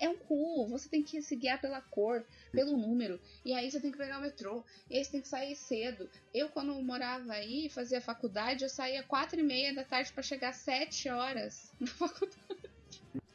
é 0.00 0.08
um 0.08 0.16
cu. 0.16 0.66
Você 0.68 0.88
tem 0.88 1.02
que 1.02 1.20
se 1.22 1.36
guiar 1.36 1.60
pela 1.60 1.80
cor, 1.80 2.24
pelo 2.52 2.76
número. 2.76 3.20
E 3.44 3.52
aí 3.52 3.70
você 3.70 3.80
tem 3.80 3.90
que 3.90 3.98
pegar 3.98 4.18
o 4.18 4.22
metrô. 4.22 4.64
E 4.88 4.96
aí 4.96 5.04
você 5.04 5.12
tem 5.12 5.20
que 5.20 5.28
sair 5.28 5.54
cedo. 5.56 6.08
Eu, 6.32 6.48
quando 6.48 6.72
morava 6.82 7.32
aí, 7.32 7.68
fazia 7.68 8.00
faculdade, 8.00 8.64
eu 8.64 8.68
saía 8.68 9.02
quatro 9.02 9.38
e 9.38 9.42
meia 9.42 9.74
da 9.74 9.84
tarde 9.84 10.12
para 10.12 10.22
chegar 10.22 10.52
sete 10.52 11.08
horas 11.08 11.72
na 11.78 11.86
faculdade. 11.92 12.38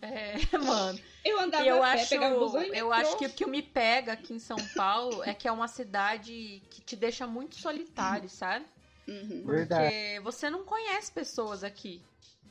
É, 0.02 0.58
mano. 0.58 1.00
Eu 1.24 1.40
andava 1.40 1.66
eu 1.66 1.82
a 1.82 1.94
pé, 1.94 2.02
acho, 2.02 2.10
pegava 2.10 2.38
busão 2.38 2.62
Eu 2.62 2.92
acho 2.92 3.18
que 3.18 3.26
o 3.26 3.30
que 3.30 3.46
me 3.46 3.62
pega 3.62 4.14
aqui 4.14 4.34
em 4.34 4.40
São 4.40 4.58
Paulo 4.76 5.24
é 5.24 5.34
que 5.34 5.48
é 5.48 5.52
uma 5.52 5.68
cidade 5.68 6.62
que 6.70 6.82
te 6.82 6.96
deixa 6.96 7.26
muito 7.26 7.56
solitário, 7.56 8.28
sabe? 8.28 8.66
Uhum. 9.08 9.44
Porque 9.44 9.46
Verdade. 9.46 10.20
você 10.20 10.50
não 10.50 10.66
conhece 10.66 11.12
pessoas 11.12 11.64
aqui. 11.64 12.02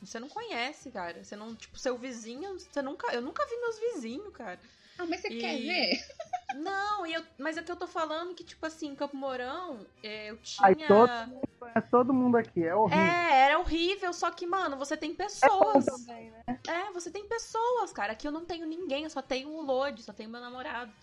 Você 0.05 0.19
não 0.19 0.29
conhece, 0.29 0.91
cara. 0.91 1.23
Você 1.23 1.35
não, 1.35 1.55
tipo, 1.55 1.77
seu 1.77 1.97
vizinho, 1.97 2.59
você 2.59 2.81
nunca, 2.81 3.13
eu 3.13 3.21
nunca 3.21 3.45
vi 3.45 3.55
meus 3.57 3.79
vizinhos, 3.79 4.33
cara. 4.33 4.59
Ah, 4.97 5.05
mas 5.05 5.21
você 5.21 5.29
e... 5.29 5.39
quer 5.39 5.57
ver? 5.57 5.99
Não, 6.55 7.03
e 7.05 7.13
eu, 7.13 7.23
mas 7.39 7.57
é 7.57 7.63
que 7.63 7.71
eu 7.71 7.75
tô 7.75 7.87
falando 7.87 8.35
que, 8.35 8.43
tipo 8.43 8.63
assim, 8.63 8.93
Campo 8.93 9.17
Mourão, 9.17 9.83
é, 10.03 10.29
eu 10.29 10.37
tinha. 10.37 10.67
Ai, 10.67 10.75
todo, 10.75 11.09
é 11.73 11.81
todo 11.81 12.13
mundo 12.13 12.37
aqui, 12.37 12.63
é 12.63 12.75
horrível. 12.75 13.03
É, 13.03 13.41
era 13.45 13.59
horrível, 13.59 14.13
só 14.13 14.29
que, 14.29 14.45
mano, 14.45 14.77
você 14.77 14.95
tem 14.95 15.15
pessoas. 15.15 15.87
É, 15.87 15.91
também, 15.91 16.29
né? 16.29 16.59
é 16.67 16.91
você 16.91 17.09
tem 17.09 17.27
pessoas, 17.27 17.91
cara. 17.91 18.13
Aqui 18.13 18.27
eu 18.27 18.31
não 18.31 18.45
tenho 18.45 18.67
ninguém, 18.67 19.03
eu 19.03 19.09
só 19.09 19.21
tenho 19.21 19.49
o 19.49 19.63
Lodi, 19.63 20.03
só 20.03 20.13
tenho 20.13 20.29
meu 20.29 20.39
namorado. 20.39 20.93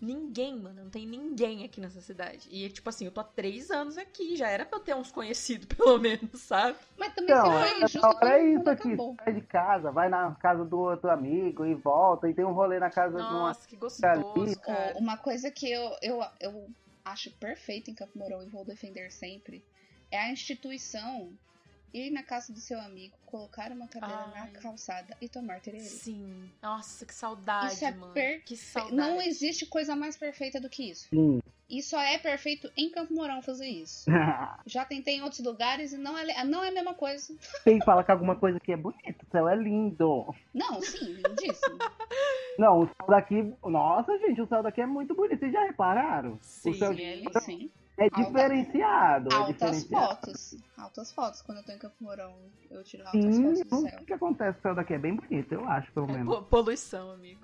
Ninguém, 0.00 0.56
mano, 0.56 0.84
não 0.84 0.90
tem 0.90 1.06
ninguém 1.06 1.62
aqui 1.64 1.80
nessa 1.80 2.00
cidade. 2.00 2.48
E, 2.50 2.68
tipo 2.70 2.88
assim, 2.88 3.04
eu 3.04 3.12
tô 3.12 3.20
há 3.20 3.24
três 3.24 3.70
anos 3.70 3.98
aqui, 3.98 4.34
já 4.34 4.48
era 4.48 4.64
pra 4.64 4.78
eu 4.78 4.82
ter 4.82 4.96
uns 4.96 5.12
conhecidos, 5.12 5.66
pelo 5.76 5.98
menos, 5.98 6.40
sabe? 6.40 6.78
Mas 6.96 7.14
também 7.14 7.34
então, 7.34 7.52
você 7.52 7.68
foi 7.68 7.88
justo 7.88 8.24
é 8.24 8.48
isso 8.48 8.70
aqui, 8.70 8.96
sai 8.96 9.34
de 9.34 9.42
casa, 9.42 9.90
vai 9.90 10.08
na 10.08 10.34
casa 10.36 10.64
do 10.64 10.78
outro 10.78 11.10
amigo 11.10 11.66
e 11.66 11.74
volta, 11.74 12.28
e 12.30 12.34
tem 12.34 12.44
um 12.44 12.52
rolê 12.52 12.78
na 12.78 12.88
casa 12.88 13.18
Nossa, 13.18 13.60
de 13.60 13.66
uma... 13.66 13.68
que 13.68 13.76
gostoso, 13.76 14.60
cara. 14.60 14.96
Uma 14.96 15.18
coisa 15.18 15.50
que 15.50 15.70
eu, 15.70 15.94
eu, 16.00 16.24
eu 16.40 16.70
acho 17.04 17.30
perfeita 17.32 17.90
em 17.90 17.94
Campo 17.94 18.18
Mourão 18.18 18.42
e 18.42 18.46
vou 18.46 18.64
defender 18.64 19.10
sempre, 19.12 19.62
é 20.10 20.18
a 20.18 20.30
instituição 20.30 21.30
ir 21.92 22.10
na 22.10 22.22
casa 22.22 22.52
do 22.52 22.60
seu 22.60 22.80
amigo, 22.80 23.16
colocar 23.26 23.70
uma 23.70 23.86
cadeira 23.88 24.32
Ai. 24.34 24.50
na 24.52 24.60
calçada 24.60 25.16
e 25.20 25.28
tomar 25.28 25.60
tererê. 25.60 25.84
Sim. 25.84 26.50
Nossa, 26.62 27.04
que 27.04 27.14
saudade, 27.14 27.74
isso 27.74 27.84
é 27.84 27.92
mano. 27.92 28.12
Per... 28.12 28.42
Que 28.44 28.56
saudade. 28.56 28.96
Não 28.96 29.20
existe 29.20 29.66
coisa 29.66 29.94
mais 29.96 30.16
perfeita 30.16 30.60
do 30.60 30.68
que 30.68 30.90
isso. 30.90 31.08
Sim. 31.08 31.40
E 31.70 31.80
só 31.82 32.00
é 32.00 32.18
perfeito 32.18 32.68
em 32.76 32.90
Campo 32.90 33.14
Mourão 33.14 33.40
fazer 33.40 33.68
isso. 33.68 34.10
Já 34.66 34.84
tentei 34.84 35.18
em 35.18 35.22
outros 35.22 35.40
lugares 35.40 35.92
e 35.92 35.96
não 35.96 36.18
é, 36.18 36.44
não 36.44 36.64
é 36.64 36.68
a 36.68 36.72
mesma 36.72 36.94
coisa. 36.94 37.32
Quem 37.62 37.80
fala 37.80 38.02
que 38.02 38.10
alguma 38.10 38.34
coisa 38.34 38.56
aqui 38.56 38.72
é 38.72 38.76
bonita, 38.76 39.24
o 39.24 39.30
céu 39.30 39.48
é 39.48 39.54
lindo. 39.54 40.34
Não, 40.52 40.82
sim, 40.82 41.12
lindíssimo. 41.12 41.78
não, 42.58 42.80
o 42.80 42.86
céu 42.86 43.06
daqui. 43.08 43.54
Nossa, 43.64 44.18
gente, 44.18 44.42
o 44.42 44.48
céu 44.48 44.64
daqui 44.64 44.80
é 44.80 44.86
muito 44.86 45.14
bonito. 45.14 45.38
Vocês 45.38 45.52
já 45.52 45.62
repararam? 45.62 46.38
Sim, 46.42 46.70
o 46.70 46.74
céu 46.74 46.92
de... 46.92 47.40
sim. 47.40 47.70
É 48.00 48.08
diferenciado. 48.08 49.28
Alta, 49.34 49.50
é 49.50 49.52
diferenciado. 49.52 50.06
fotos. 50.06 50.56
Altas 50.78 51.12
fotos. 51.12 51.42
Quando 51.42 51.58
eu 51.58 51.64
tô 51.64 51.72
em 51.72 51.78
Campo 51.78 51.96
Mourão, 52.00 52.34
eu 52.70 52.82
tiro 52.82 53.04
altas 53.04 53.22
hum, 53.22 53.42
fotos 53.42 53.60
do 53.60 53.88
céu. 53.90 54.00
O 54.00 54.04
que 54.06 54.12
acontece? 54.14 54.58
O 54.58 54.62
céu 54.62 54.74
daqui 54.74 54.94
é 54.94 54.98
bem 54.98 55.16
bonito, 55.16 55.52
eu 55.52 55.68
acho, 55.68 55.92
pelo 55.92 56.08
é 56.08 56.12
menos. 56.14 56.46
Poluição, 56.46 57.10
amigo. 57.10 57.42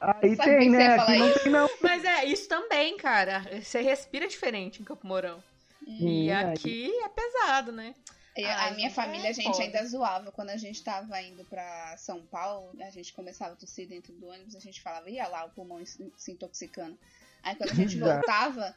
Aí 0.00 0.36
tem, 0.36 0.70
né? 0.70 0.94
Aqui 0.94 1.18
não 1.18 1.34
tem, 1.34 1.52
não. 1.52 1.68
Mas 1.82 2.04
é, 2.04 2.24
isso 2.26 2.48
também, 2.48 2.96
cara. 2.96 3.42
Você 3.60 3.80
respira 3.80 4.28
diferente 4.28 4.80
em 4.80 4.84
Campo 4.84 5.04
Mourão. 5.04 5.42
Hum, 5.84 5.98
e 6.00 6.30
aqui 6.30 6.92
é 7.02 7.08
pesado, 7.08 7.72
né? 7.72 7.92
a 8.42 8.70
minha 8.72 8.90
família, 8.90 9.30
a 9.30 9.32
gente 9.32 9.60
ainda 9.60 9.84
zoava 9.86 10.32
quando 10.32 10.50
a 10.50 10.56
gente 10.56 10.82
tava 10.82 11.20
indo 11.22 11.44
pra 11.44 11.96
São 11.96 12.20
Paulo, 12.26 12.72
a 12.80 12.90
gente 12.90 13.12
começava 13.12 13.52
a 13.52 13.56
tossir 13.56 13.88
dentro 13.88 14.12
do 14.12 14.26
ônibus, 14.26 14.56
a 14.56 14.60
gente 14.60 14.80
falava, 14.80 15.08
ia 15.08 15.26
lá, 15.28 15.44
o 15.44 15.50
pulmão 15.50 15.80
se 15.84 16.32
intoxicando. 16.32 16.98
Aí 17.44 17.54
quando 17.54 17.70
a 17.70 17.74
gente 17.74 17.96
voltava, 18.00 18.74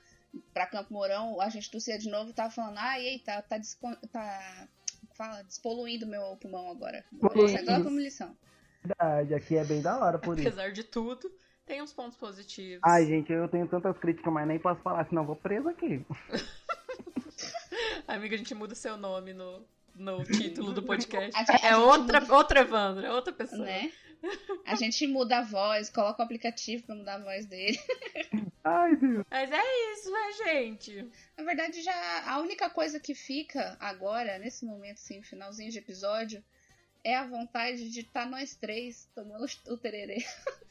pra 0.53 0.67
Campo 0.67 0.93
Mourão, 0.93 1.39
a 1.41 1.49
gente 1.49 1.71
tossia 1.71 1.97
de 1.97 2.09
novo 2.09 2.29
e 2.29 2.33
tava 2.33 2.49
falando, 2.49 2.77
ah, 2.77 2.99
eita, 2.99 3.41
tá, 3.43 3.57
descon... 3.57 3.95
tá 4.11 4.67
fala, 5.15 5.43
despoluindo 5.43 6.05
meu 6.05 6.37
pulmão 6.37 6.69
agora. 6.69 7.03
Isso 7.11 7.57
agora 7.57 7.83
como 7.83 7.99
lição. 7.99 8.37
Verdade, 8.83 9.33
aqui 9.33 9.57
é 9.57 9.65
bem 9.65 9.81
da 9.81 9.97
hora 9.97 10.19
por 10.19 10.37
isso. 10.37 10.47
Apesar 10.47 10.71
de 10.71 10.83
tudo, 10.83 11.29
tem 11.65 11.81
uns 11.81 11.91
pontos 11.91 12.17
positivos. 12.17 12.79
Ai, 12.83 13.05
gente, 13.05 13.31
eu 13.31 13.47
tenho 13.49 13.67
tantas 13.67 13.97
críticas, 13.97 14.31
mas 14.31 14.47
nem 14.47 14.59
posso 14.59 14.81
falar, 14.81 15.05
senão 15.09 15.23
eu 15.23 15.27
vou 15.27 15.35
preso 15.35 15.67
aqui. 15.67 16.05
Amiga, 18.07 18.35
a 18.35 18.37
gente 18.37 18.55
muda 18.55 18.73
seu 18.73 18.95
nome 18.95 19.33
no, 19.33 19.65
no 19.95 20.23
título 20.23 20.71
do 20.71 20.83
podcast. 20.85 21.35
é 21.63 21.75
outra, 21.75 22.23
outra 22.33 22.61
Evandro, 22.61 23.05
é 23.05 23.11
outra 23.11 23.33
pessoa. 23.33 23.65
Né? 23.65 23.91
A 24.65 24.75
gente 24.75 25.05
muda 25.07 25.39
a 25.39 25.43
voz, 25.43 25.89
coloca 25.89 26.21
o 26.21 26.25
aplicativo 26.25 26.83
pra 26.83 26.95
mudar 26.95 27.15
a 27.15 27.23
voz 27.23 27.45
dele. 27.45 27.79
Ai, 28.63 28.95
Deus. 28.95 29.25
Mas 29.29 29.51
é 29.51 29.93
isso, 29.93 30.11
né, 30.11 30.31
gente? 30.45 31.09
Na 31.37 31.43
verdade, 31.43 31.81
já 31.81 32.29
a 32.29 32.39
única 32.39 32.69
coisa 32.69 32.99
que 32.99 33.15
fica 33.15 33.77
agora, 33.79 34.37
nesse 34.39 34.65
momento, 34.65 34.97
assim, 34.97 35.21
finalzinho 35.23 35.71
de 35.71 35.77
episódio, 35.77 36.43
é 37.07 37.15
a 37.15 37.25
vontade 37.25 37.89
de 37.89 38.01
estar 38.01 38.23
tá 38.23 38.29
nós 38.29 38.53
três 38.53 39.09
tomando 39.15 39.45
o 39.69 39.77
tererê. 39.77 40.17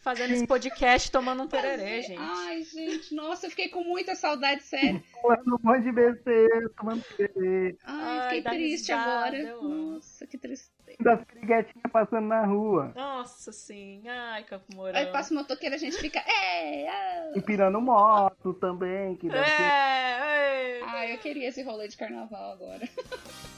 Fazendo 0.01 0.35
esse 0.35 0.47
podcast 0.47 1.11
tomando 1.11 1.45
um 1.45 1.49
tererê, 1.49 2.03
gente. 2.03 2.21
Ai, 2.21 2.63
gente, 2.63 3.15
nossa, 3.15 3.47
eu 3.47 3.51
fiquei 3.51 3.71
com 3.71 3.83
muita 3.83 4.15
saudade, 4.15 4.63
sério. 4.63 5.03
Falando 5.23 5.55
um 5.55 5.67
monte 5.67 5.85
de 5.85 5.93
besteira, 5.93 6.71
tomando 6.77 7.03
tererê. 7.17 7.79
Ai, 7.83 8.37
fiquei 8.37 8.53
triste 8.53 8.93
agora. 8.93 9.57
Nossa, 9.63 10.27
que 10.27 10.37
tristeza. 10.37 10.99
Das 11.01 11.25
piriguetinhas 11.25 11.91
passando 11.91 12.27
na 12.27 12.45
rua. 12.45 12.93
Nossa, 12.95 13.51
sim. 13.51 14.07
Ai, 14.07 14.45
Campo 14.45 14.67
Mourão. 14.75 14.95
Aí 14.95 15.07
passa 15.07 15.33
o 15.33 15.37
motoqueiro, 15.39 15.75
a 15.75 15.79
gente 15.79 15.97
fica. 15.97 16.23
É, 16.37 16.83
é. 16.83 17.39
Empirando 17.39 17.81
moto 17.81 18.53
também. 18.55 19.17
Que 19.17 19.29
deve 19.29 19.41
é, 19.41 19.57
ser... 19.57 19.63
é. 19.63 20.81
Ai, 20.85 21.15
eu 21.15 21.19
queria 21.19 21.49
esse 21.49 21.63
rolê 21.63 21.89
de 21.89 21.97
carnaval 21.97 22.53
agora. 22.53 22.87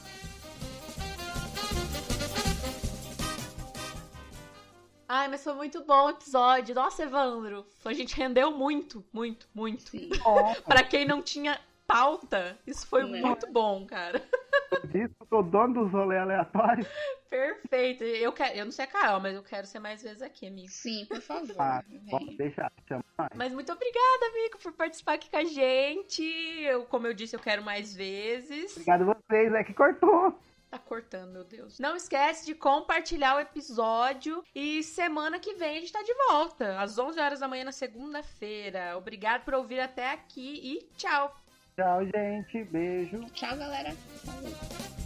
Ai, 5.11 5.27
mas 5.27 5.43
foi 5.43 5.55
muito 5.55 5.83
bom 5.83 6.05
o 6.05 6.09
episódio. 6.11 6.75
Nossa, 6.75 7.01
Evandro, 7.01 7.65
a 7.83 7.93
gente 7.93 8.15
rendeu 8.15 8.51
muito, 8.51 9.03
muito, 9.11 9.47
muito. 9.55 9.91
para 10.67 10.83
quem 10.83 11.03
não 11.03 11.19
tinha 11.19 11.59
pauta, 11.87 12.55
isso 12.67 12.85
foi 12.85 13.01
não. 13.01 13.27
muito 13.27 13.51
bom, 13.51 13.87
cara. 13.87 14.21
Isso, 14.93 15.15
eu 15.19 15.27
sou 15.27 15.41
dono 15.41 15.73
dos 15.73 15.91
rolês 15.91 16.21
aleatórios. 16.21 16.87
Perfeito. 17.27 18.03
Eu, 18.03 18.31
quero, 18.31 18.55
eu 18.55 18.65
não 18.65 18.71
sei 18.71 18.85
a 18.85 18.87
Carol, 18.87 19.19
mas 19.19 19.33
eu 19.33 19.41
quero 19.41 19.65
ser 19.65 19.79
mais 19.79 20.03
vezes 20.03 20.21
aqui, 20.21 20.45
amigo. 20.45 20.67
Sim, 20.69 21.07
por 21.07 21.19
favor. 21.21 21.55
Ah, 21.57 21.83
pode 22.07 22.37
deixar, 22.37 22.71
chama 22.87 23.03
mais. 23.17 23.31
Mas 23.33 23.51
muito 23.51 23.71
obrigada, 23.71 24.25
amigo, 24.27 24.59
por 24.61 24.73
participar 24.73 25.13
aqui 25.13 25.27
com 25.27 25.37
a 25.37 25.43
gente. 25.43 26.21
Eu, 26.61 26.85
como 26.85 27.07
eu 27.07 27.15
disse, 27.15 27.35
eu 27.35 27.39
quero 27.39 27.63
mais 27.63 27.95
vezes. 27.95 28.73
Obrigado 28.73 29.09
a 29.09 29.15
vocês, 29.15 29.51
é 29.53 29.63
que 29.63 29.73
cortou. 29.73 30.39
Tá 30.69 30.77
cortando, 30.77 31.31
meu 31.31 31.43
Deus. 31.43 31.79
Não 31.79 31.95
esquece 31.95 32.45
de 32.45 32.53
compartilhar 32.53 33.35
o 33.35 33.39
episódio 33.39 34.43
e 34.53 34.83
semana 34.83 35.39
que 35.39 35.55
vem 35.55 35.77
a 35.77 35.79
gente 35.79 35.91
tá 35.91 36.03
de 36.03 36.13
volta, 36.27 36.79
às 36.79 36.97
11 36.97 37.19
horas 37.19 37.39
da 37.39 37.47
manhã 37.47 37.63
na 37.63 37.71
segunda-feira. 37.71 38.95
Obrigado 38.95 39.43
por 39.43 39.55
ouvir 39.55 39.79
até 39.79 40.11
aqui 40.11 40.59
e 40.61 40.89
tchau. 40.95 41.35
Tchau, 41.75 42.05
gente. 42.05 42.63
Beijo. 42.65 43.25
Tchau, 43.31 43.57
galera. 43.57 43.95
Falou. 44.23 44.98